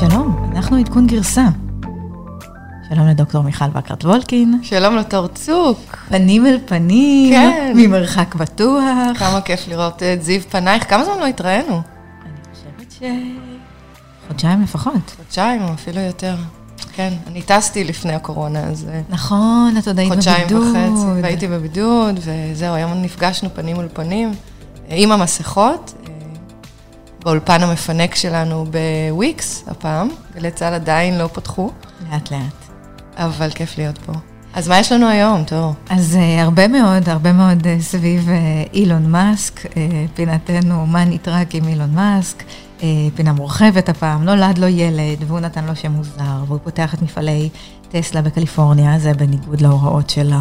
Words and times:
שלום, 0.00 0.50
אנחנו 0.56 0.76
עדכון 0.76 1.06
גרסה. 1.06 1.44
שלום 2.88 3.06
לדוקטור 3.06 3.42
מיכל 3.42 3.64
וקרט 3.74 4.04
וולקין. 4.04 4.60
שלום 4.62 4.96
לתור 4.96 5.26
צוק. 5.26 5.96
פנים 6.08 6.46
אל 6.46 6.58
פנים, 6.66 7.32
כן. 7.32 7.72
ממרחק 7.76 8.34
בטוח. 8.34 9.18
כמה 9.18 9.40
כיף 9.40 9.68
לראות 9.68 10.02
את 10.02 10.22
זיו 10.22 10.40
פנייך. 10.50 10.90
כמה 10.90 11.04
זמן 11.04 11.18
לא 11.20 11.26
התראינו? 11.26 11.74
אני 11.74 12.32
חושבת 12.54 12.92
ש... 12.92 13.02
חודשיים 14.28 14.62
לפחות. 14.62 15.14
חודשיים 15.16 15.62
או 15.62 15.74
אפילו 15.74 16.00
יותר. 16.00 16.36
כן, 16.92 17.12
אני 17.26 17.42
טסתי 17.42 17.84
לפני 17.84 18.14
הקורונה, 18.14 18.60
אז 18.64 18.86
אה, 18.88 19.00
נכון, 19.08 19.74
את 19.78 19.88
עוד 19.88 19.98
היית 19.98 20.12
בבידוד. 20.12 20.64
חודשיים 20.64 20.94
וחצי, 20.94 21.22
והייתי 21.22 21.48
בבידוד, 21.48 22.20
וזהו, 22.22 22.74
היום 22.74 23.02
נפגשנו 23.02 23.48
פנים 23.54 23.76
מול 23.76 23.88
פנים, 23.92 24.28
אה, 24.90 24.96
עם 24.96 25.12
המסכות, 25.12 25.94
אה, 26.05 26.05
באולפן 27.26 27.62
המפנק 27.62 28.14
שלנו 28.14 28.66
בוויקס 29.10 29.64
הפעם, 29.66 30.08
גלי 30.34 30.50
צה"ל 30.50 30.74
עדיין 30.74 31.18
לא 31.18 31.28
פתחו, 31.32 31.70
לאט 32.10 32.30
לאט. 32.30 32.68
אבל 33.16 33.50
כיף 33.50 33.78
להיות 33.78 33.98
פה. 33.98 34.12
אז 34.54 34.68
מה 34.68 34.78
יש 34.78 34.92
לנו 34.92 35.08
היום, 35.08 35.44
תור? 35.44 35.74
אז 35.90 36.18
uh, 36.18 36.42
הרבה 36.42 36.68
מאוד, 36.68 37.08
הרבה 37.08 37.32
מאוד 37.32 37.62
uh, 37.62 37.82
סביב 37.82 38.28
uh, 38.28 38.72
אילון 38.72 39.10
מאסק, 39.10 39.64
uh, 39.64 39.68
פינתנו 40.14 40.86
מה 40.86 41.04
נטרק 41.04 41.54
עם 41.54 41.68
אילון 41.68 41.94
מאסק, 41.94 42.42
uh, 42.78 42.82
פינה 43.14 43.32
מורחבת 43.32 43.88
הפעם, 43.88 44.24
נולד 44.24 44.58
לו 44.58 44.66
ילד 44.66 45.18
והוא 45.26 45.40
נתן 45.40 45.64
לו 45.64 45.76
שם 45.76 45.92
מוזר, 45.92 46.44
והוא 46.46 46.58
פותח 46.64 46.94
את 46.94 47.02
מפעלי 47.02 47.48
טסלה 47.88 48.22
בקליפורניה, 48.22 48.98
זה 48.98 49.14
בניגוד 49.14 49.60
להוראות 49.60 50.10
של 50.10 50.32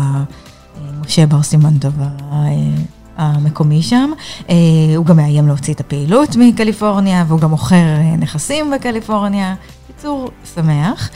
משה 1.02 1.26
בר 1.26 1.42
סימנטוב 1.42 1.94
ה- 2.02 2.08
uh, 2.20 2.95
המקומי 3.18 3.82
שם. 3.82 4.12
Uh, 4.40 4.52
הוא 4.96 5.06
גם 5.06 5.16
מאיים 5.16 5.48
להוציא 5.48 5.74
את 5.74 5.80
הפעילות 5.80 6.36
מקליפורניה, 6.40 7.26
והוא 7.28 7.40
גם 7.40 7.50
מוכר 7.50 7.76
uh, 7.76 8.22
נכסים 8.22 8.72
בקליפורניה. 8.72 9.56
בקיצור, 9.90 10.30
שמח. 10.56 11.10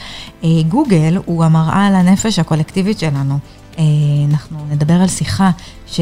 אה, 0.44 0.48
גוגל 0.68 1.18
הוא 1.24 1.44
המראה 1.44 1.86
על 1.86 1.94
הנפש 1.94 2.38
הקולקטיבית 2.38 2.98
שלנו. 2.98 3.38
אה, 3.78 3.84
אנחנו 4.30 4.58
נדבר 4.70 4.94
על 4.94 5.08
שיחה 5.08 5.50
ש... 5.86 6.00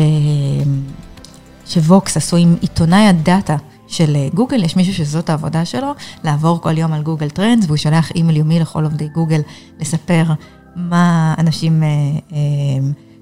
ש 1.66 1.86
Vox 1.86 2.16
עשו 2.16 2.36
עם 2.36 2.56
עיתונאי 2.60 3.06
הדאטה 3.06 3.56
של 3.88 4.16
אה, 4.16 4.28
גוגל, 4.34 4.64
יש 4.64 4.76
מישהו 4.76 4.94
שזאת 4.94 5.30
העבודה 5.30 5.64
שלו, 5.64 5.92
לעבור 6.24 6.60
כל 6.60 6.78
יום 6.78 6.92
על 6.92 7.02
Google 7.02 7.30
Trends, 7.30 7.66
והוא 7.66 7.76
שולח 7.76 8.10
אימייל 8.10 8.36
יומי 8.36 8.60
לכל 8.60 8.84
עובדי 8.84 9.08
גוגל 9.08 9.40
לספר 9.80 10.24
מה 10.76 11.34
אנשים 11.38 11.82
אה, 11.82 11.88
אה, 12.32 12.38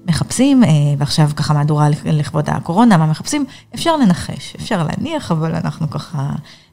מחפשים, 0.07 0.63
אה, 0.63 0.69
ועכשיו 0.97 1.29
ככה 1.35 1.53
מהדורה 1.53 1.87
לכבוד 2.05 2.49
הקורונה, 2.49 2.97
מה 2.97 3.05
מחפשים, 3.05 3.45
אפשר 3.75 3.97
לנחש, 3.97 4.55
אפשר 4.55 4.83
להניח, 4.83 5.31
אבל 5.31 5.55
אנחנו 5.55 5.89
ככה 5.89 6.29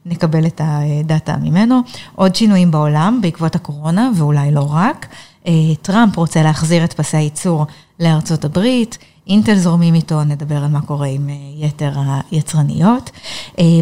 נקבל 0.07 0.47
את 0.47 0.61
הדאטה 0.65 1.37
ממנו. 1.37 1.81
עוד 2.15 2.35
שינויים 2.35 2.71
בעולם 2.71 3.19
בעקבות 3.23 3.55
הקורונה, 3.55 4.11
ואולי 4.17 4.51
לא 4.51 4.69
רק. 4.73 5.07
אה, 5.47 5.53
טראמפ 5.83 6.17
רוצה 6.17 6.43
להחזיר 6.43 6.85
את 6.85 6.93
פסי 6.93 7.17
הייצור 7.17 7.67
לארצות 8.01 8.45
הברית, 8.45 8.99
אינטל 9.27 9.55
זורמים 9.55 9.95
איתו, 9.95 10.25
נדבר 10.25 10.57
על 10.57 10.71
מה 10.71 10.81
קורה 10.81 11.07
עם 11.07 11.29
אה, 11.29 11.35
יתר 11.67 11.93
היצרניות. 12.31 13.11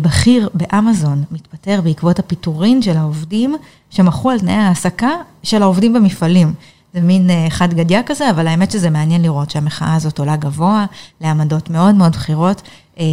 בכיר 0.03 0.49
באמזון 0.55 1.25
מתפטר 1.31 1.81
בעקבות 1.81 2.19
הפיטורין 2.19 2.83
של 2.83 2.97
העובדים 2.97 3.57
שמחו 3.91 4.31
על 4.31 4.39
תנאי 4.39 4.55
ההעסקה 4.55 5.11
של 5.43 5.63
העובדים 5.63 5.93
במפעלים. 5.93 6.55
זה 6.95 7.01
מין 7.01 7.31
אה, 7.31 7.47
חד 7.51 7.75
גדיא 7.75 7.99
כזה, 8.07 8.31
אבל 8.31 8.47
האמת 8.47 8.71
שזה 8.71 8.91
מעניין 8.91 9.23
לראות 9.23 9.51
שהמחאה 9.51 9.95
הזאת 9.95 10.19
עולה 10.19 10.37
גבוה 10.37 10.87
לעמדות 11.21 11.71
מאוד 11.71 11.95
מאוד 11.95 12.13
בכירות 12.13 12.63
אה, 12.99 13.05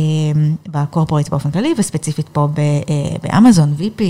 בקורפורט 0.68 1.30
באופן 1.30 1.52
כללי, 1.52 1.74
וספציפית 1.78 2.30
פה 2.30 2.48
אה, 2.58 3.16
באמזון, 3.24 3.76
VP, 3.80 4.02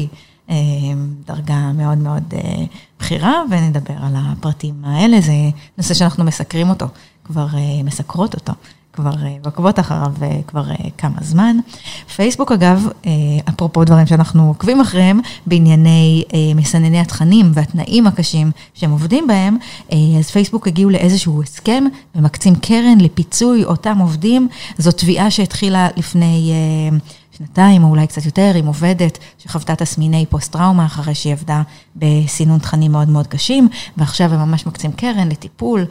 דרגה 1.26 1.72
מאוד 1.74 1.98
מאוד 1.98 2.34
בכירה, 3.00 3.44
ונדבר 3.52 3.94
על 4.02 4.14
הפרטים 4.16 4.86
האלה, 4.86 5.22
זה 5.22 5.34
נושא 5.78 5.94
שאנחנו 5.94 6.24
מסקרים 6.24 6.70
אותו, 6.70 6.86
כבר 7.24 7.48
מסקרות 7.84 8.36
אותו. 8.36 8.54
כבר 9.00 9.26
אה, 9.26 9.36
עוקבות 9.46 9.80
אחריו 9.80 10.14
אה, 10.22 10.40
כבר 10.48 10.72
אה, 10.72 10.76
כמה 10.98 11.18
זמן. 11.22 11.58
פייסבוק 12.16 12.52
אגב, 12.52 12.88
אפרופו 13.50 13.84
דברים 13.84 14.08
שאנחנו 14.08 14.48
עוקבים 14.48 14.82
אחריהם, 14.82 15.20
בענייני 15.46 16.24
מסנני 16.56 17.00
התכנים 17.00 17.52
והתנאים 17.54 18.08
הקשים 18.08 18.52
שהם 18.74 18.92
עובדים 18.92 19.28
בהם, 19.28 19.58
אז 20.20 20.30
פייסבוק 20.32 20.68
הגיעו 20.68 20.90
לאיזשהו 20.90 21.44
הסכם 21.44 21.84
ומקצים 22.16 22.56
קרן 22.56 22.98
לפיצוי 23.02 23.64
אותם 23.64 23.98
עובדים. 23.98 24.48
זו 24.78 24.92
תביעה 24.92 25.31
שהתחילה 25.31 25.88
לפני... 25.98 26.54
שנתיים 27.38 27.84
או 27.84 27.90
אולי 27.90 28.08
קצת 28.08 28.26
יותר, 28.26 28.52
עם 28.56 28.66
עובדת 28.66 29.18
שחוותה 29.38 29.76
תסמיני 29.76 30.26
פוסט-טראומה 30.30 30.86
אחרי 30.86 31.16
שהיא 31.16 31.34
עבדה 31.34 31.62
בסינון 31.96 32.60
תכנים 32.60 32.92
מאוד 32.92 33.10
מאוד 33.10 33.28
קשים, 33.28 33.68
ועכשיו 33.98 34.34
הם 34.34 34.40
ממש 34.40 34.68
מקצים 34.68 34.92
קרן 34.92 35.30
לטיפול. 35.30 35.86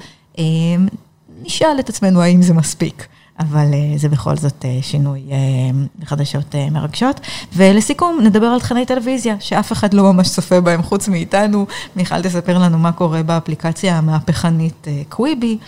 אה, 1.39 1.45
נשאל 1.45 1.77
את 1.81 1.89
עצמנו 1.89 2.23
האם 2.23 2.43
זה 2.43 2.55
מספיק. 2.55 3.07
אבל 3.39 3.67
uh, 3.73 3.99
זה 3.99 4.09
בכל 4.09 4.37
זאת 4.37 4.63
uh, 4.65 4.85
שינוי 4.85 5.23
uh, 5.29 6.07
חדשות 6.07 6.55
uh, 6.55 6.71
מרגשות. 6.71 7.21
ולסיכום, 7.53 8.21
נדבר 8.23 8.47
על 8.47 8.61
תכני 8.61 8.87
טלוויזיה, 8.87 9.37
שאף 9.41 9.73
אחד 9.73 9.95
לא 9.95 10.13
ממש 10.13 10.29
צופה 10.29 10.61
בהם 10.61 10.83
חוץ 10.83 11.09
מאיתנו. 11.09 11.67
מיכל 11.97 12.23
תספר 12.23 12.59
לנו 12.59 12.79
מה 12.79 12.93
קורה 12.93 13.23
באפליקציה 13.23 13.99
המהפכנית 13.99 14.87
קוויבי, 15.09 15.59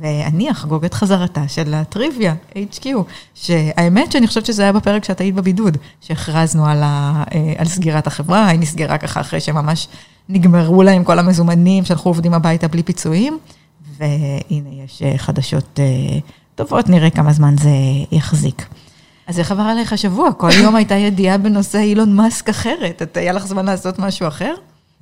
ואני 0.00 0.50
אחגוג 0.50 0.84
את 0.84 0.94
חזרתה 0.94 1.48
של 1.48 1.74
הטריוויה, 1.74 2.34
HQ, 2.54 2.86
שהאמת 3.34 4.12
שאני 4.12 4.26
חושבת 4.26 4.46
שזה 4.46 4.62
היה 4.62 4.72
בפרק 4.72 5.04
שאת 5.04 5.20
היית 5.20 5.34
בבידוד, 5.34 5.76
שהכרזנו 6.00 6.66
על, 6.66 6.82
ה, 6.82 7.24
על 7.58 7.66
סגירת 7.66 8.06
החברה, 8.06 8.46
היא 8.46 8.60
נסגרה 8.60 8.98
ככה 8.98 9.20
אחרי 9.20 9.40
שממש 9.40 9.88
נגמרו 10.28 10.82
להם 10.82 11.04
כל 11.04 11.18
המזומנים, 11.18 11.84
שלחו 11.84 12.08
עובדים 12.08 12.34
הביתה 12.34 12.68
בלי 12.68 12.82
פיצויים. 12.82 13.38
והנה 13.98 14.84
יש 14.84 15.02
אה, 15.02 15.18
חדשות 15.18 15.80
אה, 15.80 16.18
טובות, 16.54 16.88
נראה 16.88 17.10
כמה 17.10 17.32
זמן 17.32 17.54
זה 17.58 17.70
יחזיק. 18.12 18.66
אז 19.26 19.38
איך 19.38 19.52
עבר 19.52 19.62
עליך 19.62 19.92
השבוע? 19.92 20.32
כל 20.32 20.50
יום 20.62 20.76
הייתה 20.76 20.94
ידיעה 20.94 21.38
בנושא 21.38 21.78
אילון 21.78 22.16
מאסק 22.16 22.48
אחרת. 22.48 23.16
היה 23.16 23.32
לך 23.32 23.46
זמן 23.46 23.66
לעשות 23.66 23.98
משהו 23.98 24.28
אחר? 24.28 24.54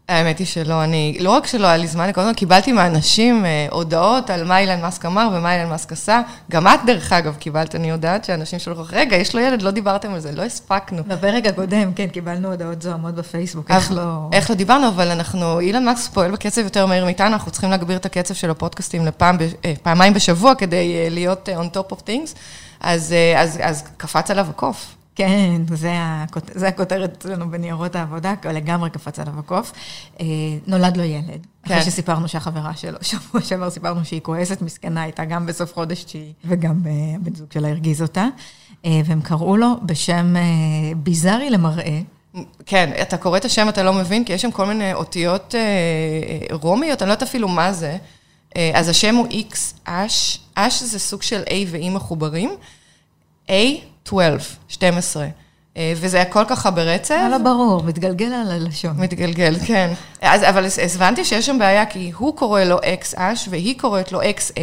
האמת 0.09 0.39
היא 0.39 0.47
שלא, 0.47 0.85
אני, 0.85 1.17
לא 1.21 1.31
רק 1.31 1.47
שלא 1.47 1.67
היה 1.67 1.77
לי 1.77 1.87
זמן, 1.87 2.13
כל 2.13 2.21
הזמן 2.21 2.35
קיבלתי 2.35 2.73
מאנשים 2.73 3.47
אה, 3.47 3.67
הודעות 3.71 4.31
על 4.31 4.45
מה 4.45 4.59
אילן 4.59 4.81
מאסק 4.81 5.05
אמר 5.05 5.29
ומה 5.33 5.55
אילן 5.55 5.69
מאסק 5.69 5.93
עשה. 5.93 6.21
גם 6.51 6.67
את, 6.67 6.81
דרך 6.87 7.13
אגב, 7.13 7.37
קיבלת, 7.37 7.75
אני 7.75 7.91
יודעת 7.91 8.25
שאנשים 8.25 8.59
שלחו, 8.59 8.83
רגע, 8.93 9.17
יש 9.17 9.35
לו 9.35 9.41
ילד, 9.41 9.63
לא 9.63 9.71
דיברתם 9.71 10.15
על 10.15 10.21
זה, 10.21 10.33
לא 10.33 10.43
הספקנו. 10.43 11.03
בפרק 11.05 11.47
הקודם, 11.47 11.93
כן, 11.95 12.07
קיבלנו 12.07 12.49
הודעות 12.49 12.83
זוהמות 12.83 13.15
בפייסבוק, 13.15 13.71
איך 13.71 13.93
לא... 13.93 14.29
איך 14.33 14.51
לא 14.51 14.57
דיברנו, 14.57 14.89
אבל 14.89 15.11
אנחנו, 15.11 15.61
אילן 15.61 15.85
מאסק 15.85 16.13
פועל 16.13 16.31
בקצב 16.31 16.61
יותר 16.61 16.87
מהיר 16.87 17.05
מאיתנו, 17.05 17.27
אנחנו 17.27 17.51
צריכים 17.51 17.71
להגביר 17.71 17.97
את 17.97 18.07
הקצב 18.07 18.35
של 18.35 18.51
הפודקאסטים 18.51 19.07
לפעם, 19.07 19.37
אה, 19.65 19.73
פעמיים 19.83 20.15
בשבוע 20.15 20.55
כדי 20.55 20.95
אה, 20.97 21.09
להיות 21.11 21.49
אה, 21.49 21.61
on 21.61 21.77
top 21.77 21.93
of 21.93 21.97
things, 22.07 22.37
אז, 22.81 23.13
אה, 23.13 23.41
אז, 23.41 23.59
אז 23.63 23.85
קפץ 23.97 24.31
עליו 24.31 24.47
הקוף. 24.51 24.94
כן, 25.15 25.63
זה, 25.75 25.93
הכות... 25.97 26.51
זה 26.55 26.69
הכותרת 26.69 27.13
אצלנו 27.13 27.51
בניירות 27.51 27.97
העבודה, 27.97 28.35
לגמרי 28.45 28.91
קפץ 28.91 29.19
עליו 29.19 29.39
הקוף. 29.39 29.73
אה, 30.21 30.27
נולד 30.67 30.97
לו 30.97 31.03
ילד. 31.03 31.47
כן. 31.63 31.75
אחרי 31.75 31.91
שסיפרנו 31.91 32.29
שהחברה 32.29 32.77
שלו, 32.77 32.99
שבוע 33.03 33.41
שעבר 33.41 33.71
סיפרנו 33.71 34.05
שהיא 34.05 34.21
כועסת, 34.21 34.63
מסכנה, 34.63 35.03
הייתה 35.03 35.25
גם 35.25 35.47
בסוף 35.47 35.75
חודש 35.75 36.05
תשיעי, 36.05 36.33
וגם 36.45 36.81
אה, 36.87 36.91
הבן 37.17 37.35
זוג 37.35 37.53
שלה 37.53 37.69
הרגיז 37.69 38.03
אותה. 38.03 38.29
אה, 38.85 39.01
והם 39.05 39.21
קראו 39.21 39.57
לו 39.57 39.69
בשם 39.83 40.35
ביזארי 40.97 41.51
למראה. 41.51 42.01
כן, 42.67 42.91
אתה 43.03 43.17
קורא 43.17 43.39
את 43.39 43.45
השם, 43.45 43.69
אתה 43.69 43.83
לא 43.83 43.93
מבין, 43.93 44.25
כי 44.25 44.33
יש 44.33 44.43
שם 44.43 44.51
כל 44.51 44.67
מיני 44.67 44.95
אותיות 44.95 45.55
רומיות, 46.51 47.03
אני 47.03 47.09
לא 47.09 47.13
יודעת 47.13 47.29
אפילו 47.29 47.49
מה 47.49 47.73
זה. 47.73 47.97
אז 48.75 48.89
השם 48.89 49.15
הוא 49.15 49.27
X, 49.29 49.57
אש, 49.85 50.39
אש 50.55 50.83
זה 50.83 50.99
סוג 50.99 51.23
של 51.23 51.43
A 51.43 51.53
ו-E 51.71 51.91
מחוברים. 51.91 52.51
A, 53.49 53.53
12, 54.05 54.57
12. 54.69 55.27
אה, 55.77 55.93
וזה 55.97 56.23
הכל 56.23 56.45
ככה 56.49 56.71
ברצף. 56.71 57.27
לא 57.31 57.39
ברור, 57.39 57.83
מתגלגל 57.83 58.33
על 58.33 58.51
הלשון. 58.51 58.97
מתגלגל, 58.97 59.57
כן. 59.67 59.93
אז, 60.23 60.43
אבל 60.43 60.67
הבנתי 60.95 61.25
שיש 61.25 61.47
שם 61.47 61.59
בעיה, 61.59 61.87
כי 61.87 62.13
הוא 62.17 62.37
קורא 62.37 62.65
לו 62.65 62.79
X 62.79 63.15
אש, 63.17 63.49
והיא 63.51 63.79
קוראת 63.79 64.13
לו 64.13 64.23
XAI, 64.23 64.59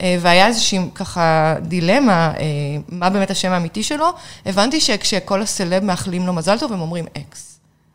אה, 0.00 0.16
והיה 0.20 0.46
איזושהי 0.46 0.78
ככה 0.94 1.54
דילמה, 1.62 2.32
אה, 2.38 2.44
מה 2.88 3.10
באמת 3.10 3.30
השם 3.30 3.52
האמיתי 3.52 3.82
שלו. 3.82 4.06
הבנתי 4.46 4.80
שכשכל 4.80 5.42
הסלב 5.42 5.84
מאחלים 5.84 6.26
לו 6.26 6.32
מזל 6.32 6.58
טוב, 6.58 6.72
הם 6.72 6.80
אומרים 6.80 7.04
X. 7.04 7.36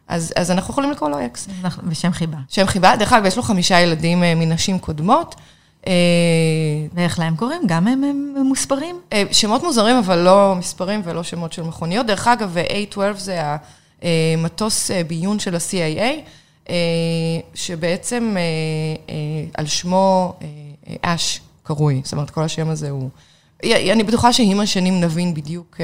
אז, 0.07 0.34
אז 0.36 0.52
אנחנו 0.52 0.72
יכולים 0.72 0.92
לקרוא 0.92 1.10
לו 1.10 1.18
X. 1.19 1.69
בשם 1.84 2.12
חיבה. 2.12 2.38
שם 2.50 2.66
חיבה. 2.66 2.96
דרך 2.96 3.13
אגב, 3.13 3.25
יש 3.25 3.38
לו 3.38 3.44
חמישה 3.44 3.80
ילדים 3.80 4.19
מנשים 4.19 4.80
קודמות. 4.80 5.36
ואיך 6.93 7.19
להם 7.19 7.35
קוראים? 7.35 7.61
גם 7.65 7.87
הם, 7.87 8.03
הם 8.03 8.45
מוספרים? 8.45 8.99
שמות 9.31 9.63
מוזרים, 9.63 9.95
אבל 9.95 10.19
לא 10.19 10.55
מספרים 10.57 11.01
ולא 11.03 11.23
שמות 11.23 11.53
של 11.53 11.63
מכוניות. 11.63 12.05
דרך 12.05 12.27
אגב, 12.27 12.57
A12 12.57 12.97
זה 13.17 13.41
המטוס 14.01 14.91
ביון 15.07 15.39
של 15.39 15.55
ה-CIA, 15.55 16.71
שבעצם 17.53 18.35
על 19.53 19.65
שמו 19.65 20.33
אש 21.01 21.41
קרוי. 21.63 22.01
זאת 22.03 22.13
אומרת, 22.13 22.29
כל 22.29 22.43
השם 22.43 22.69
הזה 22.69 22.89
הוא... 22.89 23.09
אני 23.63 24.03
בטוחה 24.03 24.33
שעם 24.33 24.59
השנים 24.59 25.01
נבין 25.01 25.33
בדיוק, 25.33 25.77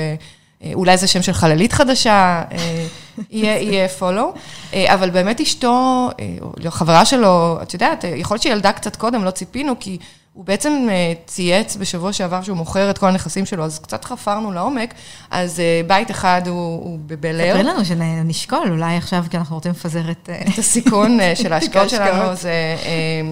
אולי 0.74 0.98
זה 0.98 1.08
שם 1.08 1.22
של 1.22 1.34
חללית 1.34 1.74
חדשה, 1.74 2.42
יהיה 3.32 3.88
follow. 4.00 4.40
אבל 4.76 5.10
באמת 5.10 5.42
אשתו, 5.42 6.10
או 6.66 6.72
חברה 6.72 7.06
שלו, 7.06 7.60
את 7.62 7.74
יודעת, 7.74 8.04
יכול 8.04 8.36
להיות 8.36 8.42
שהיא 8.42 8.54
ילדה 8.54 8.72
קצת 8.72 8.96
קודם, 8.96 9.24
לא 9.24 9.32
ציפינו, 9.32 9.74
כי... 9.80 9.98
הוא 10.34 10.46
בעצם 10.46 10.88
אה, 10.90 11.14
צייץ 11.26 11.76
בשבוע 11.76 12.14
שעבר 12.14 12.42
שהוא 12.42 12.58
מוכר 12.58 12.90
את 12.90 12.98
כל 12.98 13.08
הנכסים 13.08 13.46
שלו, 13.46 13.64
אז 13.64 13.80
קצת 13.80 14.06
חפרנו 14.06 14.52
לעומק, 14.52 14.94
אז 15.32 15.60
אה, 15.60 15.82
בית 15.88 16.12
אחד 16.12 16.42
הוא, 16.48 16.84
הוא 16.84 17.00
בבלר. 17.06 17.54
ספרי 17.54 17.64
לנו 17.64 17.86
שנשקול, 17.86 18.72
אולי 18.72 18.98
עכשיו, 18.98 19.26
כי 19.30 19.38
אנחנו 19.38 19.56
רוצים 19.56 19.72
לפזר 19.72 20.12
את... 20.12 20.30
את 20.54 20.58
הסיכון 20.58 21.20
אה, 21.20 21.36
של 21.36 21.54
ההשקעות 21.54 21.90
שלנו, 21.90 22.36
זה, 22.36 22.54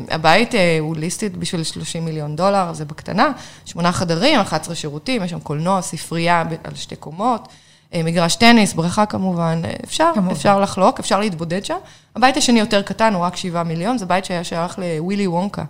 הבית 0.09 0.53
הוא 0.79 0.95
ליסטית 0.95 1.37
בשביל 1.37 1.63
30 1.63 2.05
מיליון 2.05 2.35
דולר, 2.35 2.73
זה 2.73 2.85
בקטנה, 2.85 3.31
שמונה 3.65 3.91
חדרים, 3.91 4.39
11 4.39 4.75
שירותים, 4.75 5.23
יש 5.23 5.31
שם 5.31 5.39
קולנוע, 5.39 5.81
ספרייה 5.81 6.43
על 6.63 6.75
שתי 6.75 6.95
קומות. 6.95 7.47
מגרש 7.95 8.35
טניס, 8.35 8.73
בריכה 8.73 9.05
כמובן, 9.05 9.61
אפשר, 9.83 10.11
כמובן. 10.15 10.31
אפשר 10.31 10.59
לחלוק, 10.59 10.99
אפשר 10.99 11.19
להתבודד 11.19 11.65
שם. 11.65 11.77
הבית 12.15 12.37
השני 12.37 12.59
יותר 12.59 12.81
קטן, 12.81 13.13
הוא 13.13 13.23
רק 13.23 13.35
7 13.35 13.63
מיליון, 13.63 13.97
זה 13.97 14.05
בית 14.05 14.25
שהיה 14.25 14.43
שייך 14.43 14.79
לווילי 14.79 15.27
וונקה. 15.27 15.63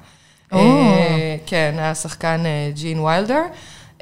אה, 0.54 1.36
כן, 1.46 1.76
השחקן 1.80 2.46
אה, 2.46 2.72
ג'ין 2.74 3.00
ויילדר. 3.00 3.42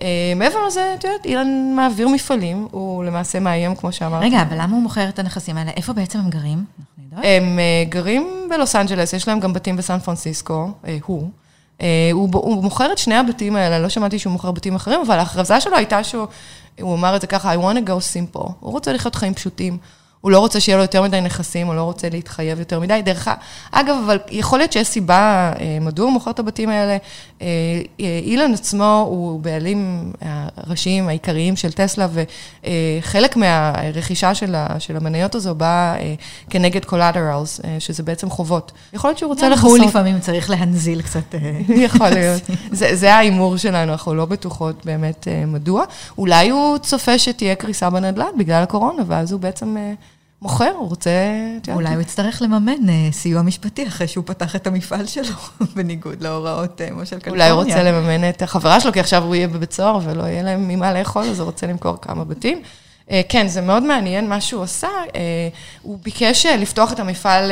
אה, 0.01 0.33
מעבר 0.35 0.65
לזה, 0.67 0.94
את 0.99 1.03
יודעת, 1.03 1.25
אילן 1.25 1.73
מעביר 1.75 2.07
מפעלים, 2.07 2.67
הוא 2.71 3.03
למעשה 3.03 3.39
מאיים, 3.39 3.75
כמו 3.75 3.91
שאמרתי. 3.91 4.25
רגע, 4.25 4.41
אבל 4.41 4.61
למה 4.61 4.75
הוא 4.75 4.83
מוכר 4.83 5.09
את 5.09 5.19
הנכסים 5.19 5.57
האלה? 5.57 5.71
איפה 5.71 5.94
בעצם 5.94 6.19
הם 6.19 6.29
גרים? 6.29 6.65
הם 7.11 7.59
גרים 7.89 8.47
בלוס 8.49 8.75
אנג'לס, 8.75 9.13
יש 9.13 9.27
להם 9.27 9.39
גם 9.39 9.53
בתים 9.53 9.75
בסן 9.75 9.99
פרנסיסקו, 9.99 10.71
הוא. 11.05 11.29
הוא 12.33 12.63
מוכר 12.63 12.91
את 12.91 12.97
שני 12.97 13.15
הבתים 13.15 13.55
האלה, 13.55 13.79
לא 13.79 13.89
שמעתי 13.89 14.19
שהוא 14.19 14.33
מוכר 14.33 14.51
בתים 14.51 14.75
אחרים, 14.75 14.99
אבל 15.05 15.19
ההכרזה 15.19 15.61
שלו 15.61 15.75
הייתה 15.75 16.03
שהוא, 16.03 16.27
הוא 16.81 16.95
אמר 16.95 17.15
את 17.15 17.21
זה 17.21 17.27
ככה, 17.27 17.53
I 17.53 17.57
want 17.57 17.77
to 17.77 17.89
go 17.89 17.91
simple. 18.35 18.51
הוא 18.59 18.71
רוצה 18.71 18.94
לחיות 18.94 19.15
חיים 19.15 19.33
פשוטים. 19.33 19.77
הוא 20.22 20.31
לא 20.31 20.40
רוצה 20.40 20.60
שיהיה 20.60 20.78
לו 20.78 20.84
יותר 20.84 21.02
מדי 21.02 21.22
נכסים, 21.22 21.68
הוא 21.68 21.75
לא 21.75 21.81
רוצה 21.81 22.10
להתחייב 22.10 22.60
יותר 22.60 22.80
מדי. 22.80 23.02
דרך 23.06 23.28
אגב, 23.72 23.96
אבל 24.06 24.19
יכול 24.30 24.60
להיות 24.60 24.72
שיש 24.72 24.88
סיבה 24.88 25.54
אה, 25.60 25.78
מדוע 25.81 26.06
הוא 26.06 26.14
מוכר 26.14 26.31
את 26.31 26.40
הבתים 26.40 26.69
האלה. 26.69 26.98
אה, 27.42 27.48
אה, 28.00 28.19
אילן 28.24 28.54
עצמו 28.54 29.06
הוא 29.10 29.39
בעלים 29.39 30.12
הראשיים 30.57 31.07
העיקריים 31.07 31.56
של 31.56 31.72
טסלה, 31.72 32.07
וחלק 32.13 33.36
מהרכישה 33.36 34.36
של, 34.36 34.56
המניות 34.95 35.36
הזו 35.36 35.56
באה 35.56 35.95
כנגד 36.50 36.86
collaterals, 36.86 37.68
שזה 37.80 38.04
בעצם 38.04 38.30
חובות. 38.30 38.72
יכול 38.94 39.10
להיות 39.10 39.18
שהוא 39.18 39.30
רוצה 39.30 39.50
לכסות. 39.50 39.69
הוא 39.69 39.78
לפעמים 39.78 40.19
צריך 40.19 40.50
להנזיל 40.50 41.01
קצת. 41.01 41.36
יכול 41.86 42.10
להיות. 42.18 42.42
זה, 42.72 42.95
זה 42.95 43.13
ההימור 43.13 43.57
שלנו, 43.57 43.92
אנחנו 43.92 44.16
לא 44.16 44.25
בטוחות 44.25 44.86
באמת 44.86 45.28
מדוע. 45.48 45.83
אולי 46.18 46.50
הוא 46.50 46.78
צופה 46.78 47.19
שתהיה 47.19 47.56
קריסה 47.56 47.90
בנדל"ן 47.90 48.38
בגלל 48.38 48.63
הקורונה, 48.63 49.04
ואז 49.07 49.31
הוא 49.31 49.40
בעצם... 49.40 49.78
מוכר, 50.42 50.72
הוא 50.78 50.89
רוצה... 50.89 51.12
אולי 51.74 51.94
הוא 51.94 52.01
יצטרך 52.01 52.42
לממן 52.42 52.89
אה, 52.89 53.10
סיוע 53.12 53.42
משפטי 53.42 53.88
אחרי 53.88 54.07
שהוא 54.07 54.24
פתח 54.28 54.56
את 54.56 54.68
המפעל 54.68 55.06
שלו, 55.06 55.36
בניגוד 55.75 56.22
להוראות 56.22 56.81
אה, 56.81 57.06
של 57.06 57.19
קליפורניה. 57.19 57.30
אולי 57.30 57.50
הוא 57.50 57.63
רוצה 57.63 57.84
לממן 57.84 58.30
את 58.30 58.42
החברה 58.42 58.80
שלו, 58.80 58.94
כי 58.94 59.00
עכשיו 59.00 59.24
הוא 59.24 59.36
יהיה 59.36 59.48
בבית 59.48 59.74
סוהר 59.74 60.00
ולא 60.04 60.24
יהיה 60.24 60.44
להם 60.44 60.68
ממה 60.68 60.94
לאכול, 60.94 61.24
אז 61.24 61.39
הוא 61.39 61.45
רוצה 61.45 61.68
למכור 61.68 61.98
כמה 62.01 62.24
בתים. 62.24 62.62
אה, 63.12 63.22
כן, 63.30 63.48
זה 63.48 63.62
מאוד 63.62 63.84
מעניין 63.84 64.30
מה 64.30 64.42
שהוא 64.42 64.63
עשה. 64.63 64.89
הוא 65.81 66.00
ביקש 66.04 66.45
לפתוח 66.45 66.94
את 66.94 67.00
המפעל 67.00 67.51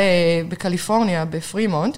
בקליפורניה, 0.50 1.26
בפרימונט. 1.26 1.98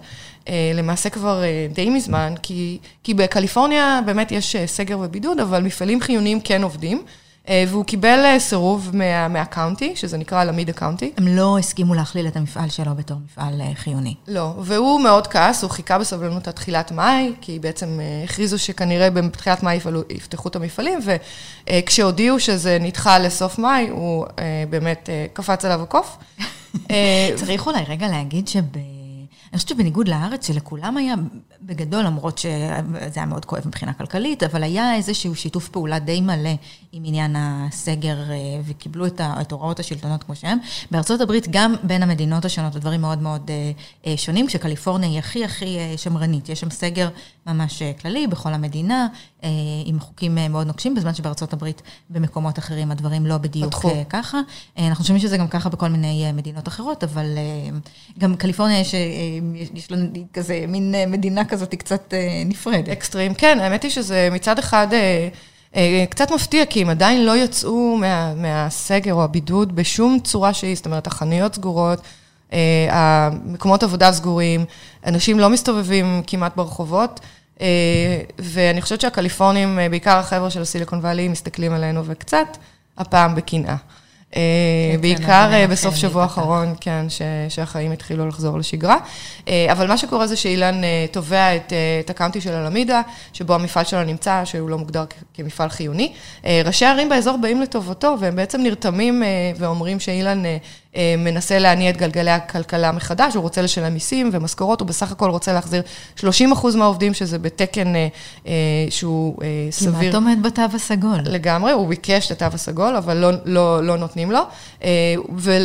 למעשה 0.74 1.10
כבר 1.10 1.42
די 1.74 1.90
מזמן, 1.90 2.34
כי, 2.42 2.78
כי 3.04 3.14
בקליפורניה 3.14 4.00
באמת 4.06 4.32
יש 4.32 4.56
סגר 4.66 5.00
ובידוד, 5.02 5.40
אבל 5.40 5.64
מפעלים 5.64 6.02
חיוניים 6.02 6.42
כן 6.42 6.64
עובדים. 6.64 7.04
אה, 7.50 7.64
והוא 7.68 7.86
קיבל 7.86 8.20
אה, 8.26 8.40
סירוב 8.40 8.90
מה, 8.94 9.28
מה 9.28 9.43
county, 9.43 9.96
שזה 9.96 10.18
נקרא 10.18 10.44
אלמידה 10.44 10.70
county. 10.70 11.12
הם 11.18 11.28
לא 11.28 11.58
הסכימו 11.58 11.94
להכליל 11.94 12.28
את 12.28 12.36
המפעל 12.36 12.70
שלו 12.70 12.96
בתור 12.96 13.18
מפעל 13.26 13.62
אה, 13.62 13.72
חיוני. 13.76 14.16
לא, 14.28 14.54
והוא 14.60 15.02
מאוד 15.02 15.28
כעס, 15.28 15.64
הוא 15.64 15.72
חיכה 15.72 16.00
בסבלנות 16.00 16.48
עד 16.48 16.54
תחילת 16.54 16.92
מאי, 16.92 17.34
כי 17.42 17.60
בעצם 17.60 18.00
הכריזו 18.24 18.60
שכנראה 18.60 19.10
בתחילת 19.10 19.64
מאי 19.64 19.80
יפתחו 20.10 20.50
את 20.50 20.56
המפעלים, 20.56 21.00
וכשהודיעו 21.70 22.40
שזה 22.40 22.78
נדחה 22.82 23.20
לסוף 23.20 23.60
מאי, 23.60 23.88
הוא 23.90 24.26
באמת 24.70 25.10
קפץ 25.34 25.66
עליו 25.66 25.84
הקוף. 25.84 26.18
צריך 27.36 27.68
אולי 27.68 27.84
רגע 27.88 28.08
להגיד 28.08 28.48
שב... 28.48 28.64
אני 29.54 29.58
חושבת 29.58 29.70
שבניגוד 29.70 30.08
לארץ, 30.08 30.48
שלכולם 30.48 30.98
היה, 30.98 31.16
בגדול, 31.62 32.04
למרות 32.04 32.38
שזה 32.38 33.14
היה 33.16 33.26
מאוד 33.26 33.46
כואב 33.46 33.68
מבחינה 33.68 33.94
כלכלית, 33.94 34.44
אבל 34.44 34.64
היה 34.64 34.96
איזשהו 34.96 35.36
שיתוף 35.36 35.70
פעולה 35.70 36.00
די 36.00 36.22
מלא 36.22 36.50
עם 36.92 37.04
עניין 37.06 37.36
הסגר, 37.38 38.18
אה, 38.32 38.36
וקיבלו 38.66 39.06
את, 39.08 39.52
הוראות 39.52 39.80
השלטונות 39.80 40.24
כמו 40.24 40.36
שהם. 40.36 40.58
בארצות 40.92 41.22
הברית, 41.22 41.48
גם 41.50 41.76
בין 41.84 42.04
המדינות 42.04 42.46
השונות, 42.46 42.76
הדברים 42.76 43.02
מאוד 43.02 43.22
מאוד 43.22 43.50
אה, 43.50 43.72
אה, 44.06 44.18
שונים, 44.18 44.50
שקליפורניה 44.50 45.10
היא 45.10 45.20
הכי 45.20 45.46
הכי 45.46 45.78
שמרנית. 45.98 46.50
יש 46.50 46.60
שם 46.60 46.70
סגר 46.70 47.10
ממש 47.48 47.84
כללי 48.02 48.28
בכל 48.28 48.54
המדינה, 48.54 49.08
עם 49.86 50.00
חוקים 50.00 50.38
מאוד 50.50 50.68
נוקשים, 50.68 50.96
בזמן 50.96 51.14
שבארצות 51.14 51.54
הברית, 51.54 51.82
במקומות 52.10 52.60
אחרים, 52.60 52.92
הדברים 52.92 53.26
לא 53.26 53.38
בדיוק 53.38 53.68
בתחום. 53.68 54.04
ככה. 54.10 54.42
אנחנו 54.78 54.96
חושבים 54.96 55.20
שזה 55.20 55.38
גם 55.38 55.48
ככה 55.48 55.70
בכל 55.70 55.88
מיני 55.88 56.32
מדינות 56.32 56.68
אחרות, 56.68 57.04
אבל 57.04 57.26
גם 58.20 58.36
קליפורניה 58.36 58.80
יש, 58.80 58.96
יש 59.74 59.92
לנו 59.92 60.06
כזה 60.34 60.66
מין 60.68 60.96
מדינה 61.08 61.46
כזאת 61.46 61.76
קצת 61.76 62.14
נפרדת. 62.46 62.90
אקסטרים, 62.90 63.34
כן, 63.34 63.60
האמת 63.62 63.84
היא 63.84 63.92
שזה 63.92 64.30
מצד 64.32 64.60
אחד... 64.60 64.88
אה, 65.76 66.06
קצת 66.10 66.32
מפתיע, 66.32 66.66
כי 66.66 66.82
הם 66.82 66.90
עדיין 66.90 67.26
לא 67.26 67.38
יצאו 67.38 67.98
מה, 67.98 68.34
מהסגר 68.36 69.14
או 69.14 69.24
הבידוד 69.24 69.76
בשום 69.76 70.20
צורה 70.24 70.54
שהיא, 70.54 70.76
זאת 70.76 70.86
אומרת, 70.86 71.08
החנויות 71.08 71.56
סגורות, 71.56 72.02
אה, 72.54 72.88
המקומות 72.92 73.84
עבודה 73.84 74.12
סגורים, 74.12 74.66
אנשים 75.06 75.40
לא 75.40 75.50
מסתובבים 75.50 76.22
כמעט 76.28 76.56
ברחובות, 76.56 77.20
אה, 77.20 77.26
ואני 78.40 78.82
חושבת 78.82 79.02
שהקליפורנים, 79.02 79.80
בעיקר 79.90 80.18
החבר'ה 80.18 80.50
של 80.50 80.62
הסיליקון 80.62 81.00
וואלי, 81.00 81.28
מסתכלים 81.28 81.74
עלינו 81.74 82.06
וקצת, 82.06 82.58
הפעם 82.98 83.36
בקנאה. 83.36 83.76
כן, 84.32 84.40
כן, 84.96 85.02
בעיקר 85.02 85.66
בסוף 85.70 85.96
שבוע 85.96 86.24
האחרון, 86.24 86.76
כן, 86.82 87.06
שהחיים 87.50 87.92
התחילו 87.92 88.28
לחזור 88.28 88.58
לשגרה. 88.58 88.98
אבל 89.72 89.88
מה 89.88 89.98
שקורה 89.98 90.28
זה 90.28 90.36
שאילן 90.36 90.82
תובע 91.12 91.56
את, 91.56 91.74
הקאונטי 92.10 92.42
של 92.42 92.54
אלמידה, 92.54 93.02
שבו 93.34 93.56
המפעל 93.56 93.86
שלו 93.86 94.04
נמצא, 94.04 94.42
שהוא 94.46 94.70
לא 94.70 94.78
מוגדר 94.78 95.06
כמפעל 95.34 95.70
חיוני. 95.70 96.14
ראשי 96.66 96.86
הערים 96.86 97.10
באזור 97.10 97.38
באים 97.38 97.62
לטובתו, 97.62 98.16
והם 98.20 98.36
בעצם 98.36 98.62
נרתמים 98.62 99.24
ואומרים 99.58 100.00
שאילן 100.00 100.46
אה, 100.46 100.58
מנסה 101.18 101.60
להניע 101.60 101.90
את 101.90 101.98
גלגלי 101.98 102.32
הכלכלה 102.32 102.92
מחדש, 102.92 103.36
הוא 103.36 103.42
רוצה 103.42 103.62
לשלם 103.62 103.94
מיסים 103.94 104.30
ומשכורות, 104.34 104.82
הוא 104.82 104.88
בסך 104.88 105.12
הכל 105.12 105.30
רוצה 105.30 105.54
להחזיר 105.54 105.82
30 106.16 106.52
אחוז 106.52 106.76
מהעובדים, 106.76 107.14
שזה 107.14 107.40
בתקן 107.40 107.96
אה, 107.96 108.08
אה, 108.48 108.54
שהוא 108.90 109.38
סביר. 109.72 110.12
כמעט 110.12 110.16
עומד 110.16 110.38
בתו 110.44 110.62
הסגול. 110.74 111.20
לגמרי, 111.26 111.72
הוא 111.72 111.88
ביקש 111.88 112.32
את 112.32 112.42
התו 112.42 112.56
הסגול, 112.56 112.96
אבל 112.96 113.18
לא, 113.18 113.32
לא, 113.46 113.84
לא 113.84 113.98
נותנים 113.98 114.32
לו, 114.32 114.42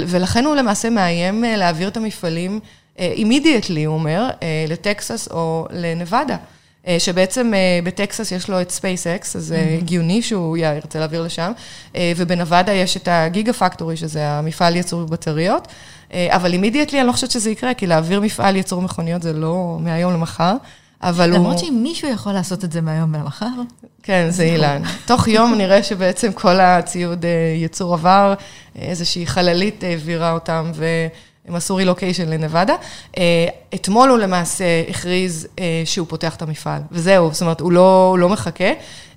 ולכן 0.06 0.44
הוא 0.44 0.54
למעשה 0.54 0.90
מאיים 0.90 1.44
להעביר 1.56 1.88
את 1.88 1.96
המפעלים 1.96 2.60
אימידיאטלי, 2.98 3.84
הוא 3.84 3.94
אומר, 3.94 4.30
לטקסס 4.68 5.28
או 5.30 5.66
לנבדה. 5.70 6.36
אה, 6.88 7.00
שבעצם 7.00 7.54
אה, 7.54 7.80
בטקסס 7.84 8.32
יש 8.32 8.50
לו 8.50 8.60
את 8.60 8.70
SpaceX, 8.70 9.36
אז 9.36 9.44
זה 9.44 9.56
mm-hmm. 9.56 9.82
הגיוני 9.82 10.22
שהוא 10.22 10.56
ירצה 10.56 10.98
להעביר 10.98 11.22
לשם, 11.22 11.52
אה, 11.96 12.12
ובנבדה 12.16 12.72
יש 12.72 12.96
את 12.96 13.08
הגיגה 13.10 13.52
פקטורי, 13.52 13.96
שזה 13.96 14.28
המפעל 14.28 14.76
ייצור 14.76 15.04
בטריות, 15.04 15.68
אבל 16.14 16.52
אימידיאטלי 16.52 16.98
אני 17.00 17.06
לא 17.06 17.12
חושבת 17.12 17.30
שזה 17.30 17.50
יקרה, 17.50 17.74
כי 17.74 17.86
להעביר 17.86 18.20
מפעל 18.20 18.56
ייצור 18.56 18.82
מכוניות 18.82 19.22
זה 19.22 19.32
לא 19.32 19.78
מהיום 19.80 20.12
למחר. 20.12 20.54
אבל 21.02 21.30
הוא... 21.30 21.38
למרות 21.38 21.58
שאם 21.58 21.80
מישהו 21.82 22.08
יכול 22.08 22.32
לעשות 22.32 22.64
את 22.64 22.72
זה 22.72 22.80
מהיום 22.80 23.14
למחר. 23.14 23.46
כן, 24.02 24.26
זה 24.30 24.42
אילן. 24.42 24.82
תוך 25.06 25.28
יום 25.28 25.54
נראה 25.58 25.82
שבעצם 25.82 26.32
כל 26.32 26.60
הציוד 26.60 27.24
ייצור 27.56 27.94
עבר, 27.94 28.34
איזושהי 28.76 29.26
חללית 29.26 29.84
העבירה 29.84 30.32
אותם, 30.32 30.72
ו... 30.74 30.84
הם 31.48 31.54
עשו 31.54 31.76
רילוקיישן 31.76 32.28
לנבדה. 32.28 32.74
אה, 33.18 33.46
אתמול 33.74 34.08
הוא 34.08 34.18
למעשה 34.18 34.64
הכריז 34.88 35.48
אה, 35.58 35.82
שהוא 35.84 36.06
פותח 36.10 36.36
את 36.36 36.42
המפעל, 36.42 36.82
וזהו, 36.92 37.32
זאת 37.32 37.42
אומרת, 37.42 37.60
הוא 37.60 37.72
לא, 37.72 38.08
הוא 38.10 38.18
לא 38.18 38.28
מחכה. 38.28 38.72